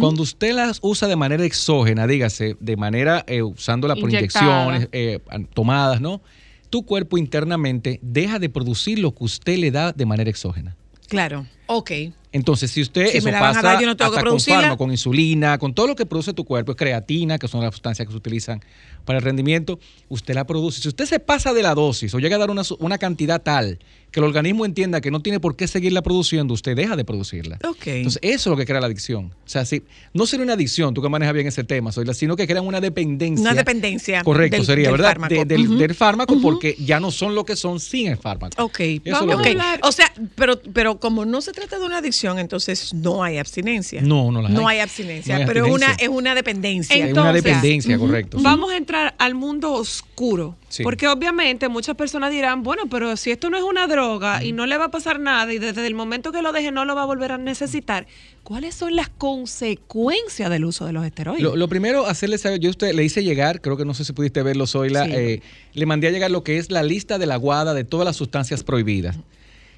Cuando 0.00 0.22
usted 0.22 0.54
las 0.54 0.78
usa 0.82 1.08
de 1.08 1.16
manera 1.16 1.44
exógena, 1.44 2.06
dígase, 2.06 2.56
de 2.60 2.76
manera 2.76 3.24
eh, 3.26 3.42
usándola 3.42 3.96
por 3.96 4.08
Inyectada. 4.08 4.66
inyecciones, 4.66 4.88
eh, 4.92 5.18
tomadas, 5.52 6.00
¿no? 6.00 6.22
Tu 6.70 6.84
cuerpo 6.84 7.18
internamente 7.18 7.98
deja 8.02 8.38
de 8.38 8.48
producir 8.48 8.98
lo 8.98 9.14
que 9.14 9.24
usted 9.24 9.58
le 9.58 9.70
da 9.70 9.92
de 9.92 10.06
manera 10.06 10.30
exógena. 10.30 10.76
Claro. 11.08 11.46
Ok. 11.66 11.90
Entonces, 12.32 12.72
si 12.72 12.82
usted 12.82 13.06
Si 13.06 13.18
eso 13.18 13.30
pasa 13.30 13.62
dar, 13.62 13.80
no 13.80 13.92
hasta 13.92 14.22
con 14.24 14.40
fármaco, 14.40 14.76
con 14.76 14.90
insulina, 14.90 15.56
con 15.56 15.72
todo 15.72 15.86
lo 15.86 15.94
que 15.94 16.04
produce 16.04 16.32
tu 16.32 16.44
cuerpo, 16.44 16.72
es 16.72 16.76
creatina, 16.76 17.38
que 17.38 17.46
son 17.46 17.62
las 17.62 17.72
sustancias 17.72 18.06
que 18.06 18.12
se 18.12 18.16
utilizan 18.16 18.60
para 19.04 19.20
el 19.20 19.24
rendimiento, 19.24 19.78
usted 20.08 20.34
la 20.34 20.44
produce. 20.44 20.80
Si 20.80 20.88
usted 20.88 21.06
se 21.06 21.20
pasa 21.20 21.52
de 21.52 21.62
la 21.62 21.74
dosis 21.74 22.12
o 22.12 22.18
llega 22.18 22.34
a 22.34 22.38
dar 22.40 22.50
una, 22.50 22.62
una 22.80 22.98
cantidad 22.98 23.40
tal 23.40 23.78
que 24.14 24.20
el 24.20 24.26
organismo 24.26 24.64
entienda 24.64 25.00
que 25.00 25.10
no 25.10 25.20
tiene 25.22 25.40
por 25.40 25.56
qué 25.56 25.66
seguirla 25.66 26.00
produciendo, 26.00 26.54
usted 26.54 26.76
deja 26.76 26.94
de 26.94 27.04
producirla. 27.04 27.58
Ok. 27.68 27.88
Entonces, 27.88 28.20
eso 28.22 28.32
es 28.32 28.46
lo 28.52 28.56
que 28.56 28.64
crea 28.64 28.78
la 28.80 28.86
adicción. 28.86 29.32
O 29.44 29.48
sea, 29.48 29.64
si, 29.64 29.82
no 30.12 30.24
sería 30.24 30.44
una 30.44 30.52
adicción, 30.52 30.94
tú 30.94 31.02
que 31.02 31.08
manejas 31.08 31.34
bien 31.34 31.48
ese 31.48 31.64
tema, 31.64 31.90
sino 31.90 32.36
que 32.36 32.46
crean 32.46 32.64
una 32.64 32.80
dependencia. 32.80 33.42
Una 33.42 33.54
dependencia. 33.54 34.22
Correcto, 34.22 34.58
del- 34.58 34.66
sería, 34.66 34.84
del 34.84 34.92
¿verdad? 34.92 35.08
fármaco. 35.08 35.34
De- 35.34 35.44
del, 35.44 35.94
fármaco, 35.96 36.40
porque 36.40 36.76
ya 36.78 37.00
no 37.00 37.10
son 37.10 37.34
lo 37.34 37.44
que 37.44 37.56
son 37.56 37.80
sin 37.80 38.06
el 38.06 38.16
fármaco. 38.16 38.62
Ok, 38.62 38.78
Eso 38.78 39.00
es 39.04 39.12
vamos 39.14 39.34
lo 39.34 39.42
a 39.42 39.46
hablar. 39.48 39.80
O 39.82 39.90
sea, 39.90 40.12
pero, 40.36 40.60
pero 40.62 41.00
como 41.00 41.24
no 41.24 41.40
se 41.40 41.50
trata 41.50 41.80
de 41.80 41.84
una 41.84 41.98
adicción, 41.98 42.38
entonces 42.38 42.94
no 42.94 43.24
hay 43.24 43.38
abstinencia. 43.38 44.00
No, 44.00 44.30
no 44.30 44.42
la 44.42 44.48
hay. 44.48 44.54
No 44.54 44.68
hay 44.68 44.78
abstinencia, 44.78 45.34
No 45.34 45.40
hay 45.40 45.46
pero 45.48 45.66
es 45.66 45.72
una, 45.72 45.92
es 45.94 46.08
una 46.08 46.36
dependencia. 46.36 46.94
Es 46.94 47.00
una 47.00 47.08
Entonces, 47.08 47.42
dependencia, 47.42 47.98
correcto. 47.98 48.38
sí. 48.38 48.44
Vamos 48.44 48.70
a 48.70 48.76
entrar 48.76 49.16
al 49.18 49.34
mundo 49.34 49.72
oscuro. 49.72 50.56
Sí. 50.74 50.82
Porque 50.82 51.06
obviamente 51.06 51.68
muchas 51.68 51.94
personas 51.94 52.32
dirán, 52.32 52.64
bueno, 52.64 52.82
pero 52.90 53.16
si 53.16 53.30
esto 53.30 53.48
no 53.48 53.56
es 53.56 53.62
una 53.62 53.86
droga 53.86 54.42
y 54.42 54.50
no 54.50 54.66
le 54.66 54.76
va 54.76 54.86
a 54.86 54.90
pasar 54.90 55.20
nada 55.20 55.52
y 55.52 55.58
desde 55.60 55.86
el 55.86 55.94
momento 55.94 56.32
que 56.32 56.42
lo 56.42 56.50
deje 56.50 56.72
no 56.72 56.84
lo 56.84 56.96
va 56.96 57.02
a 57.02 57.04
volver 57.04 57.30
a 57.30 57.38
necesitar, 57.38 58.08
¿cuáles 58.42 58.74
son 58.74 58.96
las 58.96 59.08
consecuencias 59.08 60.50
del 60.50 60.64
uso 60.64 60.84
de 60.86 60.92
los 60.92 61.04
esteroides? 61.06 61.42
Lo, 61.44 61.54
lo 61.54 61.68
primero, 61.68 62.06
hacerle 62.06 62.38
saber, 62.38 62.58
yo 62.58 62.68
a 62.68 62.72
usted 62.72 62.92
le 62.92 63.04
hice 63.04 63.22
llegar, 63.22 63.60
creo 63.60 63.76
que 63.76 63.84
no 63.84 63.94
sé 63.94 64.04
si 64.04 64.12
pudiste 64.12 64.42
verlo, 64.42 64.66
Zoila, 64.66 65.04
Sí. 65.04 65.12
eh, 65.14 65.42
le 65.74 65.86
mandé 65.86 66.08
a 66.08 66.10
llegar 66.10 66.32
lo 66.32 66.42
que 66.42 66.58
es 66.58 66.72
la 66.72 66.82
lista 66.82 67.18
de 67.18 67.26
la 67.26 67.36
guada 67.36 67.72
de 67.72 67.84
todas 67.84 68.04
las 68.04 68.16
sustancias 68.16 68.64
prohibidas. 68.64 69.16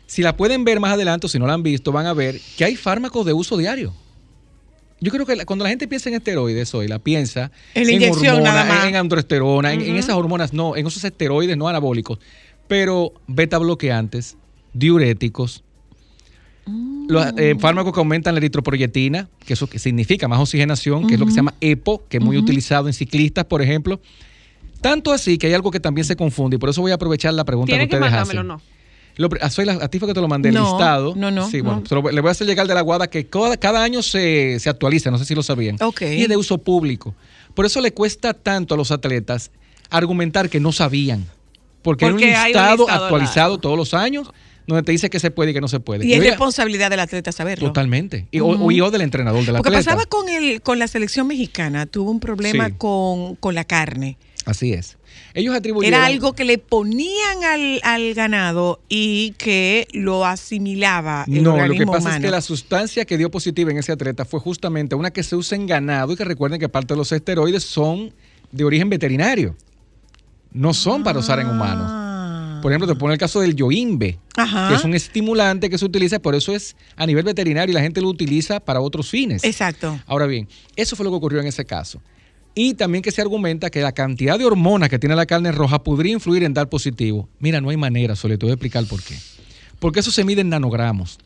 Si 0.06 0.22
la 0.22 0.34
pueden 0.36 0.64
ver 0.64 0.80
más 0.80 0.94
adelante, 0.94 1.26
o 1.26 1.28
si 1.28 1.38
no 1.38 1.46
la 1.46 1.52
han 1.52 1.62
visto, 1.62 1.92
van 1.92 2.06
a 2.06 2.14
ver 2.14 2.40
que 2.56 2.64
hay 2.64 2.76
fármacos 2.76 3.26
de 3.26 3.34
uso 3.34 3.58
diario. 3.58 3.92
Yo 5.00 5.10
creo 5.12 5.26
que 5.26 5.36
la- 5.36 5.44
cuando 5.44 5.62
la 5.64 5.68
gente 5.68 5.86
piensa 5.88 6.08
en 6.08 6.14
esteroides 6.14 6.74
hoy, 6.74 6.88
la 6.88 6.98
piensa 6.98 7.50
En 7.74 7.86
la 7.86 7.92
inyección 7.92 8.36
hormonas, 8.36 8.84
en, 8.86 8.96
androesterona, 8.96 9.72
en- 9.72 9.82
en, 9.82 9.96
esas 9.96 10.16
hormonas, 10.16 10.52
no, 10.54 10.74
en 10.76 10.86
esos 10.86 11.04
esteroides 11.04 11.56
no 11.56 11.68
anabólicos, 11.68 12.18
pero 12.66 13.12
beta 13.26 13.58
bloqueantes, 13.58 14.36
diuréticos, 14.72 15.62
los 17.08 17.26
Mm. 17.32 17.38
eh, 17.38 17.56
fármacos 17.60 17.92
que 17.92 18.00
aumentan 18.00 18.34
la 18.34 18.38
eritroproyetina, 18.38 19.28
que 19.44 19.52
eso 19.52 19.68
que 19.68 19.78
significa 19.78 20.26
más 20.28 20.40
oxigenación, 20.40 21.06
que 21.06 21.14
es 21.14 21.20
lo 21.20 21.26
que 21.26 21.32
se 21.32 21.36
llama 21.36 21.54
EPO, 21.60 22.04
que 22.08 22.16
es 22.16 22.22
muy 22.24 22.36
utilizado 22.38 22.88
en 22.88 22.92
ciclistas, 22.94 23.44
por 23.44 23.62
ejemplo. 23.62 24.00
Tanto 24.80 25.12
así 25.12 25.38
que 25.38 25.46
hay 25.46 25.54
algo 25.54 25.70
que 25.70 25.78
también 25.80 26.04
se 26.04 26.16
confunde 26.16 26.56
y 26.56 26.58
por 26.58 26.68
eso 26.68 26.80
voy 26.80 26.90
a 26.90 26.94
aprovechar 26.94 27.32
la 27.34 27.44
pregunta 27.44 27.76
que 27.76 27.84
ustedes 27.84 28.12
hacen. 28.12 28.46
no. 28.46 28.60
Lo 29.16 29.28
a, 29.40 29.48
Zoila, 29.50 29.78
a 29.80 29.88
ti 29.88 29.98
fue 29.98 30.08
que 30.08 30.14
te 30.14 30.20
lo 30.20 30.28
mandé 30.28 30.50
el 30.50 30.54
No, 30.56 30.70
listado. 30.72 31.14
no, 31.16 31.30
no, 31.30 31.48
Sí, 31.50 31.60
bueno, 31.62 31.82
no. 31.90 32.10
le 32.10 32.20
voy 32.20 32.28
a 32.28 32.32
hacer 32.32 32.46
llegar 32.46 32.66
de 32.66 32.74
la 32.74 32.82
guada 32.82 33.08
que 33.08 33.26
cada, 33.26 33.56
cada 33.56 33.82
año 33.82 34.02
se, 34.02 34.58
se 34.60 34.68
actualiza, 34.68 35.10
no 35.10 35.18
sé 35.18 35.24
si 35.24 35.34
lo 35.34 35.42
sabían. 35.42 35.76
Ok. 35.80 36.02
Y 36.02 36.22
es 36.22 36.28
de 36.28 36.36
uso 36.36 36.58
público. 36.58 37.14
Por 37.54 37.64
eso 37.64 37.80
le 37.80 37.92
cuesta 37.92 38.34
tanto 38.34 38.74
a 38.74 38.76
los 38.76 38.90
atletas 38.90 39.50
argumentar 39.90 40.48
que 40.50 40.60
no 40.60 40.72
sabían. 40.72 41.26
Porque, 41.82 42.06
Porque 42.10 42.24
hay 42.34 42.52
un 42.52 42.58
hay 42.58 42.66
un 42.74 42.78
listado, 42.80 42.90
actualizado 42.90 43.58
todos 43.58 43.76
los 43.78 43.94
años 43.94 44.28
donde 44.66 44.82
te 44.82 44.90
dice 44.90 45.08
que 45.08 45.20
se 45.20 45.30
puede 45.30 45.52
y 45.52 45.54
que 45.54 45.60
no 45.60 45.68
se 45.68 45.78
puede. 45.78 46.04
Y 46.04 46.12
es 46.12 46.18
oiga, 46.18 46.30
responsabilidad 46.32 46.90
del 46.90 46.98
atleta 47.00 47.30
saberlo. 47.30 47.68
Totalmente. 47.68 48.26
Y, 48.32 48.40
o- 48.40 48.70
y 48.72 48.80
o 48.80 48.90
del 48.90 49.02
entrenador 49.02 49.44
del 49.46 49.54
Lo 49.54 49.62
que 49.62 49.68
atleta. 49.68 49.84
pasaba 49.84 50.04
con 50.06 50.28
el 50.28 50.60
con 50.60 50.80
la 50.80 50.88
selección 50.88 51.28
mexicana, 51.28 51.86
tuvo 51.86 52.10
un 52.10 52.18
problema 52.18 52.66
Sí. 52.66 52.74
con, 52.76 53.36
con 53.36 53.54
la 53.54 53.62
carne. 53.64 54.18
Así 54.44 54.72
es. 54.72 54.98
Ellos 55.36 55.54
atribuyeron... 55.54 55.94
Era 55.98 56.06
algo 56.06 56.32
que 56.32 56.44
le 56.44 56.56
ponían 56.58 57.44
al, 57.44 57.80
al 57.84 58.14
ganado 58.14 58.80
y 58.88 59.32
que 59.32 59.86
lo 59.92 60.24
asimilaba 60.24 61.24
el 61.28 61.42
No, 61.42 61.64
lo 61.66 61.74
que 61.74 61.84
pasa 61.86 61.98
humano. 62.00 62.16
es 62.16 62.22
que 62.22 62.30
la 62.30 62.40
sustancia 62.40 63.04
que 63.04 63.18
dio 63.18 63.30
positiva 63.30 63.70
en 63.70 63.76
ese 63.76 63.92
atleta 63.92 64.24
fue 64.24 64.40
justamente 64.40 64.94
una 64.94 65.10
que 65.10 65.22
se 65.22 65.36
usa 65.36 65.54
en 65.56 65.66
ganado 65.66 66.12
y 66.12 66.16
que 66.16 66.24
recuerden 66.24 66.58
que 66.58 66.70
parte 66.70 66.94
de 66.94 66.98
los 66.98 67.12
esteroides 67.12 67.62
son 67.64 68.12
de 68.50 68.64
origen 68.64 68.88
veterinario. 68.88 69.54
No 70.52 70.72
son 70.72 71.04
para 71.04 71.18
usar 71.18 71.38
en 71.40 71.48
humanos. 71.48 72.62
Por 72.62 72.72
ejemplo, 72.72 72.88
te 72.88 72.98
pone 72.98 73.12
el 73.12 73.20
caso 73.20 73.40
del 73.42 73.54
yoimbe, 73.54 74.18
Ah. 74.38 74.42
Ajá. 74.44 74.68
que 74.70 74.74
es 74.76 74.84
un 74.84 74.94
estimulante 74.94 75.68
que 75.68 75.76
se 75.78 75.84
utiliza, 75.84 76.18
por 76.18 76.34
eso 76.34 76.54
es 76.54 76.76
a 76.96 77.06
nivel 77.06 77.24
veterinario 77.24 77.72
y 77.72 77.74
la 77.74 77.82
gente 77.82 78.00
lo 78.00 78.08
utiliza 78.08 78.58
para 78.60 78.80
otros 78.80 79.10
fines. 79.10 79.44
Exacto. 79.44 79.98
Ahora 80.06 80.26
bien, 80.26 80.48
eso 80.76 80.96
fue 80.96 81.04
lo 81.04 81.10
que 81.10 81.16
ocurrió 81.16 81.40
en 81.40 81.46
ese 81.46 81.64
caso. 81.66 82.00
Y 82.58 82.72
también 82.72 83.02
que 83.02 83.10
se 83.10 83.20
argumenta 83.20 83.68
que 83.68 83.82
la 83.82 83.92
cantidad 83.92 84.38
de 84.38 84.46
hormonas 84.46 84.88
que 84.88 84.98
tiene 84.98 85.14
la 85.14 85.26
carne 85.26 85.52
roja 85.52 85.82
podría 85.82 86.14
influir 86.14 86.42
en 86.42 86.54
dar 86.54 86.70
positivo. 86.70 87.28
Mira, 87.38 87.60
no 87.60 87.68
hay 87.68 87.76
manera, 87.76 88.16
solo 88.16 88.38
te 88.38 88.46
voy 88.46 88.52
a 88.52 88.54
explicar 88.54 88.82
por 88.86 89.02
qué. 89.02 89.14
Porque 89.78 90.00
eso 90.00 90.10
se 90.10 90.24
mide 90.24 90.40
en 90.40 90.48
nanogramos. 90.48 91.18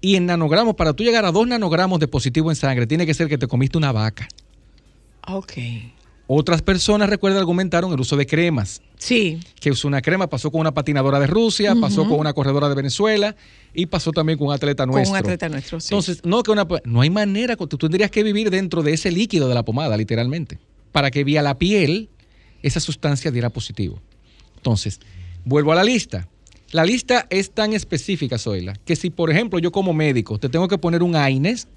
Y 0.00 0.16
en 0.16 0.24
nanogramos, 0.24 0.74
para 0.74 0.94
tú 0.94 1.04
llegar 1.04 1.26
a 1.26 1.30
dos 1.30 1.46
nanogramos 1.46 2.00
de 2.00 2.08
positivo 2.08 2.50
en 2.50 2.56
sangre, 2.56 2.86
tiene 2.86 3.04
que 3.04 3.12
ser 3.12 3.28
que 3.28 3.36
te 3.36 3.46
comiste 3.46 3.76
una 3.76 3.92
vaca. 3.92 4.26
Ok. 5.28 5.52
Otras 6.26 6.62
personas, 6.62 7.10
recuerda, 7.10 7.38
argumentaron 7.38 7.92
el 7.92 8.00
uso 8.00 8.16
de 8.16 8.26
cremas. 8.26 8.80
Sí. 8.96 9.40
Que 9.60 9.70
usó 9.70 9.88
una 9.88 10.00
crema, 10.00 10.28
pasó 10.28 10.50
con 10.50 10.60
una 10.60 10.72
patinadora 10.72 11.18
de 11.18 11.26
Rusia, 11.26 11.74
pasó 11.80 12.08
con 12.08 12.18
una 12.20 12.32
corredora 12.32 12.68
de 12.68 12.74
Venezuela 12.74 13.34
y 13.74 13.86
pasó 13.86 14.12
también 14.12 14.38
con 14.38 14.48
un 14.48 14.54
atleta 14.54 14.84
Con 14.84 14.94
nuestro. 14.94 15.12
un 15.12 15.18
atleta 15.18 15.48
nuestro, 15.48 15.80
sí. 15.80 15.88
Entonces, 15.88 16.24
no, 16.24 16.42
que 16.42 16.52
una, 16.52 16.66
no 16.84 17.00
hay 17.00 17.10
manera, 17.10 17.56
tú 17.56 17.76
tendrías 17.76 18.10
que 18.10 18.22
vivir 18.22 18.50
dentro 18.50 18.82
de 18.82 18.92
ese 18.92 19.10
líquido 19.10 19.48
de 19.48 19.54
la 19.54 19.64
pomada, 19.64 19.96
literalmente, 19.96 20.58
para 20.92 21.10
que 21.10 21.24
vía 21.24 21.42
la 21.42 21.58
piel 21.58 22.08
esa 22.62 22.80
sustancia 22.80 23.30
diera 23.30 23.50
positivo. 23.50 24.00
Entonces, 24.56 25.00
vuelvo 25.44 25.72
a 25.72 25.74
la 25.74 25.84
lista. 25.84 26.28
La 26.72 26.86
lista 26.86 27.26
es 27.28 27.50
tan 27.50 27.74
específica, 27.74 28.38
Zoila, 28.38 28.72
que 28.86 28.96
si, 28.96 29.10
por 29.10 29.30
ejemplo, 29.30 29.58
yo 29.58 29.70
como 29.70 29.92
médico 29.92 30.38
te 30.38 30.48
tengo 30.48 30.68
que 30.68 30.78
poner 30.78 31.02
un 31.02 31.14
AINES, 31.14 31.68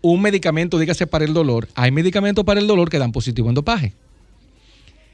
un 0.00 0.22
medicamento, 0.22 0.78
dígase 0.78 1.08
para 1.08 1.24
el 1.24 1.34
dolor, 1.34 1.66
hay 1.74 1.90
medicamentos 1.90 2.44
para 2.44 2.60
el 2.60 2.68
dolor 2.68 2.88
que 2.88 2.98
dan 2.98 3.10
positivo 3.10 3.48
en 3.48 3.56
dopaje. 3.56 3.92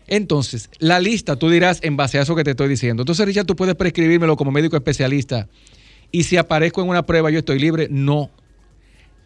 Entonces, 0.06 0.68
la 0.78 1.00
lista, 1.00 1.36
tú 1.36 1.48
dirás 1.48 1.80
en 1.82 1.96
base 1.96 2.18
a 2.18 2.22
eso 2.22 2.36
que 2.36 2.44
te 2.44 2.50
estoy 2.50 2.68
diciendo. 2.68 3.02
Entonces, 3.02 3.26
Richard, 3.26 3.46
tú 3.46 3.56
puedes 3.56 3.74
prescribírmelo 3.74 4.36
como 4.36 4.50
médico 4.50 4.76
especialista. 4.76 5.48
Y 6.12 6.24
si 6.24 6.36
aparezco 6.36 6.82
en 6.82 6.88
una 6.88 7.06
prueba, 7.06 7.30
yo 7.30 7.38
estoy 7.38 7.58
libre. 7.58 7.88
No. 7.90 8.30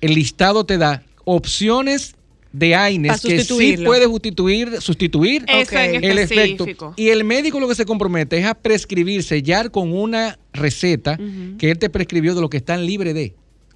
El 0.00 0.14
listado 0.14 0.64
te 0.64 0.78
da 0.78 1.02
opciones 1.24 2.14
de 2.52 2.74
AINES 2.74 3.20
que 3.20 3.44
sí 3.44 3.76
puede 3.84 4.04
sustituir, 4.06 4.80
sustituir 4.80 5.44
el 5.48 6.18
efecto. 6.18 6.94
Y 6.96 7.08
el 7.08 7.24
médico 7.24 7.60
lo 7.60 7.68
que 7.68 7.74
se 7.74 7.84
compromete 7.84 8.38
es 8.38 8.46
a 8.46 8.54
prescribir, 8.54 9.22
sellar 9.22 9.70
con 9.70 9.92
una 9.92 10.38
receta 10.52 11.18
que 11.58 11.70
él 11.70 11.78
te 11.78 11.90
prescribió 11.90 12.34
de 12.34 12.40
lo 12.40 12.50
que 12.50 12.56
están 12.56 12.86
libre 12.86 13.14
de. 13.14 13.34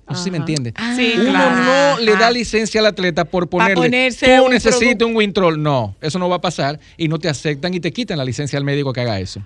No 0.08 0.14
sé 0.16 0.24
si 0.24 0.30
me 0.30 0.36
entiendes. 0.36 0.74
Sí, 0.96 1.14
Uno 1.16 1.30
claro. 1.30 1.96
no 1.96 2.00
le 2.00 2.12
da 2.12 2.30
licencia 2.30 2.80
al 2.80 2.86
atleta 2.86 3.24
por 3.24 3.48
ponerle, 3.48 3.74
ponerse 3.74 4.36
tú 4.36 4.44
un 4.44 4.50
necesitas 4.50 5.08
un 5.08 5.16
Wintrol. 5.16 5.62
No, 5.62 5.96
eso 6.02 6.18
no 6.18 6.28
va 6.28 6.36
a 6.36 6.40
pasar 6.42 6.78
y 6.98 7.08
no 7.08 7.18
te 7.18 7.28
aceptan 7.28 7.72
y 7.72 7.80
te 7.80 7.90
quitan 7.90 8.18
la 8.18 8.24
licencia 8.24 8.58
al 8.58 8.64
médico 8.64 8.92
que 8.92 9.00
haga 9.00 9.18
eso. 9.18 9.40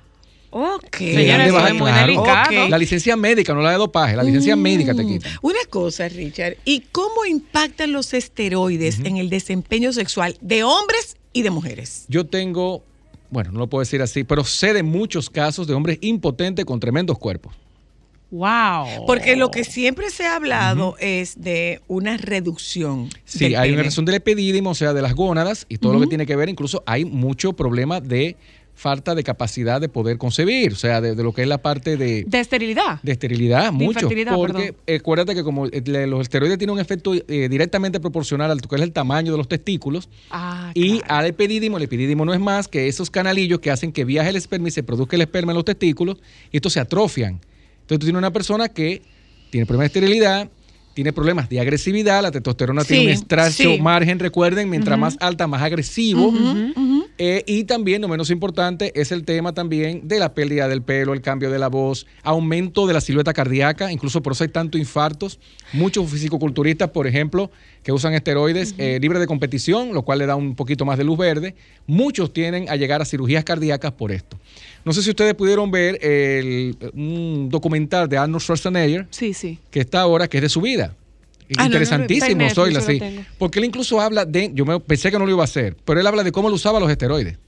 Ok. 0.50 1.00
Le 1.00 1.26
dan 1.26 1.46
de 1.46 1.50
baja, 1.50 1.74
claro. 1.76 2.20
Ok. 2.22 2.70
La 2.70 2.78
licencia 2.78 3.16
médica, 3.16 3.54
no 3.54 3.60
la 3.60 3.72
de 3.72 3.78
dopaje, 3.78 4.16
la 4.16 4.22
licencia 4.22 4.56
médica 4.56 4.94
te 4.94 5.04
quitan. 5.04 5.32
Una 5.42 5.58
cosa, 5.68 6.08
Richard, 6.08 6.56
¿y 6.64 6.80
cómo 6.92 7.24
impactan 7.26 7.92
los 7.92 8.14
esteroides 8.14 9.00
en 9.00 9.16
el 9.18 9.30
desempeño 9.30 9.92
sexual 9.92 10.36
de 10.40 10.64
hombres 10.64 11.16
y 11.32 11.42
de 11.42 11.50
mujeres? 11.50 12.06
Yo 12.08 12.26
tengo, 12.26 12.82
bueno, 13.30 13.52
no 13.52 13.58
lo 13.60 13.66
puedo 13.66 13.80
decir 13.80 14.00
así, 14.02 14.24
pero 14.24 14.44
sé 14.44 14.72
de 14.72 14.82
muchos 14.82 15.28
casos 15.28 15.66
de 15.66 15.74
hombres 15.74 15.98
impotentes 16.00 16.64
con 16.64 16.80
tremendos 16.80 17.18
cuerpos. 17.18 17.54
Wow. 18.30 19.06
Porque 19.06 19.36
lo 19.36 19.50
que 19.50 19.64
siempre 19.64 20.10
se 20.10 20.26
ha 20.26 20.36
hablado 20.36 20.96
es 21.00 21.40
de 21.40 21.80
una 21.88 22.18
reducción. 22.18 23.08
Sí, 23.24 23.44
del 23.44 23.56
hay 23.56 23.68
una 23.70 23.76
pene. 23.76 23.82
reducción 23.84 24.04
del 24.04 24.14
epidídimo, 24.16 24.70
o 24.70 24.74
sea, 24.74 24.92
de 24.92 25.00
las 25.00 25.14
gónadas 25.14 25.64
y 25.68 25.78
todo 25.78 25.94
lo 25.94 26.00
que 26.00 26.08
tiene 26.08 26.26
que 26.26 26.36
ver, 26.36 26.50
incluso 26.50 26.82
hay 26.84 27.06
mucho 27.06 27.54
problema 27.54 28.00
de 28.00 28.36
falta 28.78 29.16
de 29.16 29.24
capacidad 29.24 29.80
de 29.80 29.88
poder 29.88 30.18
concebir, 30.18 30.72
o 30.72 30.76
sea, 30.76 31.00
de, 31.00 31.16
de 31.16 31.22
lo 31.24 31.32
que 31.34 31.42
es 31.42 31.48
la 31.48 31.58
parte 31.58 31.96
de, 31.96 32.22
De 32.24 32.38
esterilidad. 32.38 33.02
de 33.02 33.10
esterilidad, 33.10 33.72
mucho. 33.72 34.08
Porque 34.36 34.74
eh, 34.86 34.96
acuérdate 35.00 35.34
que 35.34 35.42
como 35.42 35.66
eh, 35.66 36.06
los 36.06 36.20
esteroides 36.22 36.58
tienen 36.58 36.74
un 36.74 36.80
efecto 36.80 37.12
eh, 37.12 37.48
directamente 37.50 37.98
proporcional 37.98 38.52
al 38.52 38.60
que 38.60 38.76
es 38.76 38.82
el 38.82 38.92
tamaño 38.92 39.32
de 39.32 39.38
los 39.38 39.48
testículos, 39.48 40.08
Ah, 40.30 40.70
y 40.74 41.00
al 41.08 41.26
epidídimo, 41.26 41.76
el 41.76 41.82
epidídimo 41.82 42.24
no 42.24 42.32
es 42.32 42.38
más 42.38 42.68
que 42.68 42.86
esos 42.86 43.10
canalillos 43.10 43.58
que 43.58 43.72
hacen 43.72 43.90
que 43.90 44.04
viaje 44.04 44.30
el 44.30 44.36
esperma 44.36 44.68
y 44.68 44.70
se 44.70 44.84
produzca 44.84 45.16
el 45.16 45.22
esperma 45.22 45.50
en 45.50 45.56
los 45.56 45.64
testículos 45.64 46.18
y 46.52 46.58
estos 46.58 46.72
se 46.74 46.78
atrofian. 46.78 47.40
Entonces 47.80 47.98
tú 47.98 48.06
tienes 48.06 48.18
una 48.18 48.32
persona 48.32 48.68
que 48.68 49.02
tiene 49.50 49.66
problemas 49.66 49.92
de 49.92 49.98
esterilidad, 49.98 50.48
tiene 50.94 51.12
problemas 51.12 51.48
de 51.48 51.58
agresividad, 51.58 52.22
la 52.22 52.30
testosterona 52.30 52.84
tiene 52.84 53.06
un 53.06 53.08
Sí, 53.08 53.14
estracho 53.22 53.74
sí. 53.74 53.80
margen, 53.80 54.20
recuerden, 54.20 54.70
mientras 54.70 54.96
más 54.98 55.16
alta, 55.20 55.48
más 55.48 55.62
agresivo. 55.62 56.28
Ujú. 56.28 57.06
Eh, 57.20 57.42
y 57.46 57.64
también, 57.64 58.00
no 58.00 58.06
menos 58.08 58.30
importante, 58.30 58.92
es 58.94 59.10
el 59.10 59.24
tema 59.24 59.52
también 59.52 60.06
de 60.06 60.20
la 60.20 60.34
pérdida 60.34 60.68
del 60.68 60.82
pelo, 60.82 61.14
el 61.14 61.20
cambio 61.20 61.50
de 61.50 61.58
la 61.58 61.66
voz, 61.68 62.06
aumento 62.22 62.86
de 62.86 62.94
la 62.94 63.00
silueta 63.00 63.32
cardíaca, 63.32 63.90
incluso 63.90 64.22
por 64.22 64.34
eso 64.34 64.44
hay 64.44 64.50
tantos 64.50 64.80
infartos. 64.80 65.40
Muchos 65.72 66.08
fisicoculturistas, 66.10 66.90
por 66.90 67.08
ejemplo, 67.08 67.50
que 67.82 67.90
usan 67.90 68.14
esteroides 68.14 68.74
eh, 68.78 68.98
libres 69.00 69.20
de 69.20 69.26
competición, 69.26 69.92
lo 69.92 70.02
cual 70.02 70.20
le 70.20 70.26
da 70.26 70.36
un 70.36 70.54
poquito 70.54 70.84
más 70.84 70.96
de 70.96 71.04
luz 71.04 71.18
verde. 71.18 71.56
Muchos 71.88 72.32
tienen 72.32 72.68
a 72.70 72.76
llegar 72.76 73.02
a 73.02 73.04
cirugías 73.04 73.42
cardíacas 73.42 73.90
por 73.92 74.12
esto. 74.12 74.38
No 74.84 74.92
sé 74.92 75.02
si 75.02 75.10
ustedes 75.10 75.34
pudieron 75.34 75.70
ver 75.72 75.98
el, 76.04 76.76
un 76.94 77.48
documental 77.50 78.08
de 78.08 78.16
Arnold 78.16 78.42
Schwarzenegger, 78.42 79.06
Sí, 79.10 79.34
sí. 79.34 79.58
que 79.70 79.80
está 79.80 80.02
ahora, 80.02 80.28
que 80.28 80.38
es 80.38 80.42
de 80.44 80.48
su 80.48 80.60
vida. 80.60 80.94
Ah, 81.56 81.68
no, 81.68 81.78
no, 81.78 81.82
Interesantísimo, 81.82 82.80
sí. 82.80 83.00
Porque 83.38 83.58
él 83.58 83.64
incluso 83.64 84.00
habla 84.00 84.24
de, 84.24 84.50
yo 84.52 84.66
me, 84.66 84.78
pensé 84.80 85.10
que 85.10 85.18
no 85.18 85.24
lo 85.24 85.32
iba 85.32 85.42
a 85.42 85.44
hacer, 85.44 85.76
pero 85.84 85.98
él 86.00 86.06
habla 86.06 86.22
de 86.22 86.32
cómo 86.32 86.48
él 86.48 86.54
usaba 86.54 86.78
los 86.78 86.90
esteroides. 86.90 87.38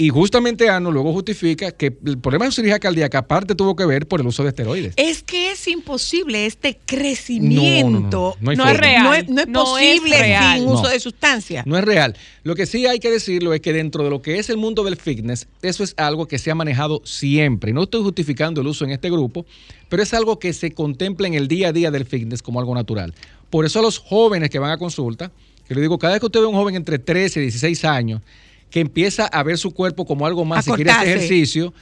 Y 0.00 0.10
justamente 0.10 0.68
Arnold 0.70 0.94
luego 0.94 1.12
justifica 1.12 1.72
que 1.72 1.86
el 2.06 2.18
problema 2.18 2.44
de 2.44 2.52
su 2.52 2.56
cirugía 2.56 2.78
cardíaca 2.78 3.18
aparte 3.18 3.56
tuvo 3.56 3.74
que 3.74 3.84
ver 3.84 4.06
por 4.06 4.20
el 4.20 4.28
uso 4.28 4.44
de 4.44 4.50
esteroides. 4.50 4.94
Es 4.96 5.24
que 5.24 5.50
es 5.50 5.66
imposible 5.66 6.46
este 6.46 6.78
crecimiento. 6.86 8.36
No, 8.40 8.52
no, 8.52 8.54
no, 8.54 8.54
no 8.54 8.54
hay 8.54 8.56
No 8.56 8.64
forma. 8.64 8.70
es 8.72 8.78
real. 8.80 9.02
No 9.04 9.14
es, 9.14 9.28
no 9.28 9.40
es 9.40 9.48
No 9.48 9.78
es 9.78 9.98
posible 9.98 10.18
real. 10.20 10.58
sin 10.58 10.66
No. 10.66 10.72
uso 10.74 10.88
de 10.88 11.00
sustancia. 11.00 11.62
No 11.66 11.76
es 11.76 11.84
real. 11.84 12.16
Lo 12.44 12.54
que 12.54 12.66
sí 12.66 12.86
hay 12.86 13.00
que 13.00 13.10
decirlo 13.10 13.52
es 13.54 13.60
que 13.60 13.72
dentro 13.72 14.04
de 14.04 14.10
lo 14.10 14.22
que 14.22 14.38
es 14.38 14.48
el 14.50 14.56
mundo 14.56 14.84
del 14.84 14.96
fitness, 14.96 15.48
eso 15.62 15.82
es 15.82 15.94
algo 15.96 16.26
que 16.28 16.38
se 16.38 16.50
ha 16.50 16.54
manejado 16.54 17.02
siempre. 17.04 17.72
No 17.72 17.82
estoy 17.82 18.02
justificando 18.02 18.60
el 18.60 18.68
uso 18.68 18.84
en 18.84 18.92
este 18.92 19.10
grupo, 19.10 19.46
pero 19.88 20.02
es 20.02 20.14
algo 20.14 20.38
que 20.38 20.52
se 20.52 20.70
contempla 20.70 21.26
en 21.26 21.34
el 21.34 21.48
día 21.48 21.68
a 21.68 21.72
día 21.72 21.90
del 21.90 22.04
fitness 22.06 22.40
como 22.42 22.60
algo 22.60 22.74
natural. 22.74 23.14
Por 23.50 23.64
eso 23.66 23.80
a 23.80 23.82
los 23.82 23.98
jóvenes 23.98 24.48
que 24.50 24.60
van 24.60 24.70
a 24.70 24.78
consulta, 24.78 25.32
que 25.66 25.74
le 25.74 25.80
digo, 25.80 25.98
cada 25.98 26.12
vez 26.14 26.20
que 26.20 26.26
usted 26.26 26.38
ve 26.40 26.46
a 26.46 26.48
un 26.50 26.54
joven 26.54 26.76
entre 26.76 27.00
13 27.00 27.40
y 27.40 27.42
16 27.42 27.84
años 27.84 28.22
que 28.70 28.80
empieza 28.80 29.26
a 29.26 29.42
ver 29.42 29.58
su 29.58 29.72
cuerpo 29.72 30.04
como 30.06 30.26
algo 30.26 30.44
más 30.44 30.66
A 30.68 30.72
y 30.72 30.74
quiere 30.74 30.90
hacer 30.90 31.04
cortarse. 31.06 31.24
ejercicio, 31.26 31.74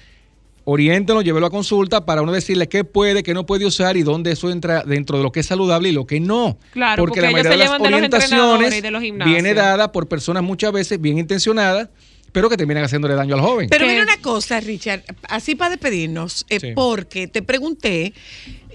oriéntenlo, 0.64 1.22
llévelo 1.22 1.46
a 1.46 1.50
consulta 1.50 2.04
para 2.06 2.22
uno 2.22 2.32
decirle 2.32 2.68
qué 2.68 2.84
puede, 2.84 3.22
qué 3.22 3.34
no 3.34 3.46
puede 3.46 3.66
usar 3.66 3.96
y 3.96 4.02
dónde 4.02 4.32
eso 4.32 4.50
entra 4.50 4.82
dentro 4.84 5.18
de 5.18 5.24
lo 5.24 5.30
que 5.32 5.40
es 5.40 5.46
saludable 5.46 5.88
y 5.88 5.92
lo 5.92 6.06
que 6.06 6.20
no. 6.20 6.58
Claro, 6.72 7.04
porque 7.04 7.20
la 7.20 7.28
ellos 7.28 7.44
mayoría 7.44 7.50
de 7.50 7.56
las 7.56 7.66
llevan 7.66 7.82
de 7.82 7.90
los 7.90 7.96
orientaciones 7.98 8.82
de 8.82 8.90
los 8.90 9.02
viene 9.26 9.54
dada 9.54 9.92
por 9.92 10.08
personas 10.08 10.42
muchas 10.42 10.72
veces 10.72 11.00
bien 11.00 11.18
intencionadas, 11.18 11.88
pero 12.32 12.48
que 12.50 12.56
terminan 12.56 12.84
haciéndole 12.84 13.14
daño 13.14 13.34
al 13.34 13.40
joven. 13.40 13.68
Pero 13.70 13.86
¿Qué? 13.86 13.92
mira 13.92 14.02
una 14.04 14.20
cosa, 14.20 14.60
Richard, 14.60 15.02
así 15.28 15.54
para 15.54 15.70
despedirnos, 15.70 16.44
eh, 16.48 16.60
Sí. 16.60 16.68
porque 16.74 17.28
te 17.28 17.42
pregunté 17.42 18.12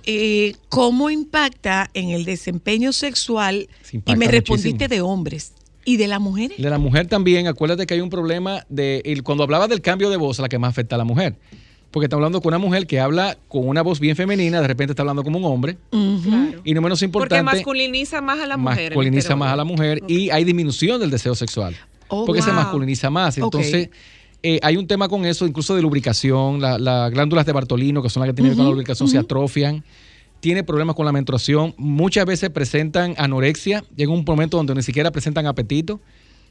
eh, 0.04 0.56
¿cómo 0.70 1.12
impacta 1.12 1.92
en 1.94 2.10
el 2.10 2.26
desempeño 2.26 2.92
sexual? 2.92 3.68
Se 3.84 4.02
Y 4.04 4.16
me 4.16 4.28
respondiste 4.28 4.86
muchísimo. 4.86 4.96
de 4.96 5.02
hombres 5.02 5.54
y 5.86 5.98
de 5.98 6.08
las 6.08 6.20
mujeres. 6.22 6.58
De 6.58 6.70
la 6.70 6.78
mujer 6.78 7.08
también, 7.08 7.48
acuérdate 7.48 7.86
que 7.88 7.94
hay 7.96 8.02
un 8.02 8.10
problema 8.10 8.66
de. 8.70 9.02
y 9.06 9.20
Cuando 9.22 9.44
hablaba 9.44 9.68
del 9.68 9.82
cambio 9.82 10.10
de 10.10 10.18
voz, 10.18 10.40
la 10.40 10.50
que 10.50 10.60
más 10.60 10.70
afecta 10.70 10.96
a 10.96 10.98
la 10.98 11.04
mujer. 11.06 11.36
Porque 11.92 12.06
está 12.06 12.16
hablando 12.16 12.40
con 12.42 12.50
una 12.54 12.58
mujer 12.58 12.88
que 12.88 13.02
habla 13.02 13.38
con 13.50 13.68
una 13.68 13.82
voz 13.82 14.00
bien 14.00 14.16
femenina, 14.16 14.62
de 14.62 14.68
repente 14.68 14.94
está 14.94 15.02
hablando 15.04 15.24
como 15.24 15.40
un 15.40 15.46
hombre. 15.46 15.78
Y 16.64 16.74
no 16.74 16.82
menos 16.82 17.00
Porque 17.00 17.06
importante. 17.06 17.44
masculiniza 17.44 18.22
más 18.22 18.40
a 18.40 18.46
la 18.48 18.56
mujer. 18.58 18.92
masculiniza 18.92 19.36
más 19.36 19.52
a 19.52 19.56
la 19.58 19.66
mujer 19.66 20.02
y 20.08 20.30
hay 20.30 20.46
disminución 20.46 21.02
del 21.02 21.10
deseo 21.12 21.36
sexual. 21.36 21.76
Oh, 22.08 22.26
porque 22.26 22.42
se 22.42 22.52
masculiniza 22.54 23.10
más. 23.10 23.38
Entonces, 23.38 23.90
eh, 24.44 24.60
hay 24.64 24.78
un 24.78 24.88
tema 24.88 25.10
con 25.10 25.26
eso, 25.26 25.46
incluso 25.46 25.76
de 25.76 25.82
lubricación. 25.82 26.62
la- 26.62 26.78
Las 26.80 27.12
glándulas 27.12 27.46
de 27.46 27.52
Bartolino, 27.52 28.02
que 28.02 28.10
son 28.10 28.22
las 28.22 28.30
que 28.30 28.34
tienen 28.36 28.52
que 28.52 28.56
ver 28.56 28.58
con 28.58 28.66
la 28.66 28.72
lubricación, 28.72 29.10
se 29.10 29.18
atrofian. 29.18 29.84
Tiene 30.42 30.64
problemas 30.66 30.96
con 30.96 31.06
la 31.06 31.12
menstruación. 31.14 31.74
Muchas 31.78 32.26
veces 32.26 32.50
presentan 32.50 33.16
anorexia. 33.18 33.84
Llega 33.96 34.12
un 34.12 34.26
momento 34.28 34.58
donde 34.58 34.76
ni 34.76 34.84
siquiera 34.84 35.10
presentan 35.12 35.46
apetito. 35.48 36.02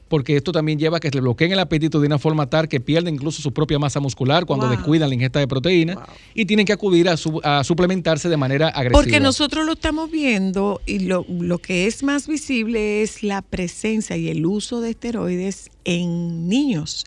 Porque 0.08 0.34
esto 0.36 0.50
también 0.50 0.76
lleva 0.76 0.96
a 0.96 1.00
que 1.00 1.08
le 1.08 1.20
bloqueen 1.20 1.52
el 1.52 1.60
apetito 1.60 2.00
de 2.00 2.08
una 2.08 2.18
forma 2.18 2.50
tal 2.50 2.66
que 2.66 2.80
pierden 2.80 3.14
incluso 3.14 3.40
su 3.42 3.52
propia 3.52 3.78
masa 3.78 4.00
muscular 4.00 4.44
cuando 4.44 4.66
Wow. 4.66 4.74
descuidan 4.76 5.08
la 5.08 5.14
ingesta 5.14 5.38
de 5.38 5.46
proteína 5.46 6.00
y 6.34 6.46
tienen 6.46 6.66
que 6.66 6.72
acudir 6.72 7.08
a, 7.08 7.16
su- 7.16 7.40
a 7.44 7.62
suplementarse 7.62 8.28
de 8.28 8.36
manera 8.36 8.70
agresiva. 8.70 9.00
Porque 9.00 9.20
nosotros 9.20 9.64
lo 9.66 9.74
estamos 9.74 10.10
viendo 10.10 10.80
y 10.84 10.98
lo, 11.00 11.24
lo 11.28 11.58
que 11.58 11.86
es 11.86 12.02
más 12.02 12.26
visible 12.26 13.02
es 13.02 13.22
la 13.22 13.40
presencia 13.40 14.16
y 14.16 14.28
el 14.30 14.44
uso 14.46 14.80
de 14.80 14.90
esteroides 14.90 15.70
en 15.84 16.48
niños, 16.48 17.06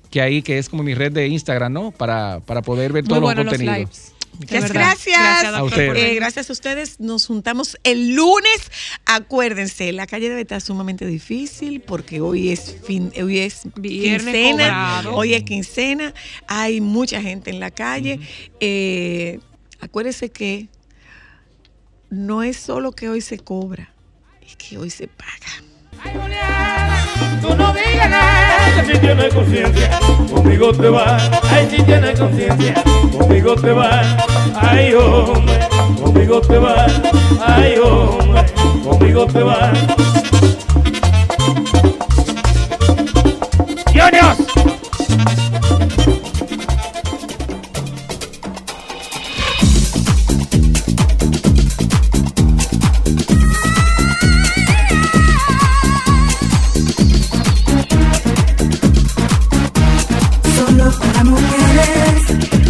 que 0.09 0.21
ahí 0.21 0.41
que 0.41 0.57
es 0.57 0.69
como 0.69 0.83
mi 0.83 0.93
red 0.93 1.11
de 1.11 1.27
Instagram, 1.27 1.73
¿no? 1.73 1.91
Para, 1.91 2.39
para 2.39 2.61
poder 2.61 2.93
ver 2.93 3.03
Muy 3.03 3.09
todos 3.19 3.35
los 3.35 3.45
contenidos. 3.45 3.77
lives. 3.77 4.12
Muchas 4.39 4.71
gracias. 4.71 5.19
Gracias, 5.19 5.75
A 5.75 5.81
Eh, 5.97 6.15
gracias 6.15 6.49
a 6.49 6.53
ustedes. 6.53 6.99
Nos 6.99 7.27
juntamos 7.27 7.77
el 7.83 8.15
lunes. 8.15 8.71
Acuérdense, 9.05 9.91
la 9.91 10.07
calle 10.07 10.29
debe 10.29 10.41
estar 10.41 10.61
sumamente 10.61 11.05
difícil 11.05 11.81
porque 11.81 12.21
hoy 12.21 12.49
es 12.49 12.77
fin, 12.85 13.11
hoy 13.21 13.39
es 13.39 13.61
Viernes 13.75 14.33
quincena. 14.33 14.51
cobrado. 14.51 15.15
Hoy 15.15 15.33
es 15.33 15.43
quincena. 15.43 16.13
Hay 16.47 16.81
mucha 16.81 17.21
gente 17.21 17.51
en 17.51 17.59
la 17.59 17.71
calle. 17.71 18.19
Eh, 18.59 19.39
acuérdense 19.79 20.29
que 20.29 20.67
no 22.09 22.43
es 22.43 22.57
solo 22.57 22.91
que 22.91 23.09
hoy 23.09 23.21
se 23.21 23.39
cobra, 23.39 23.93
es 24.45 24.55
que 24.55 24.77
hoy 24.77 24.89
se 24.89 25.07
paga. 25.07 25.63
Ay, 26.03 26.13
Juliana, 26.21 27.05
tú 27.41 27.55
no 27.55 27.73
digas 27.73 28.09
nada. 28.09 28.83
Si 28.85 28.97
tienes 28.99 29.33
conciencia, 29.33 29.99
conmigo 30.29 30.73
te 30.73 30.89
vas. 30.89 31.31
Ay, 31.51 31.67
si 31.69 31.81
tienes 31.83 32.19
conciencia, 32.19 32.73
conmigo 33.17 33.55
te 33.55 33.71
vas. 33.71 34.05
Ay, 34.55 34.93
hombre, 34.93 35.59
conmigo 36.01 36.41
te 36.41 36.57
vas. 36.57 37.01
Ay, 37.39 37.75
hombre, 37.77 38.45
conmigo 38.83 39.25
te 39.27 39.43
vas. 39.43 39.79
Junior. 43.93 44.62
Peace. 62.25 62.62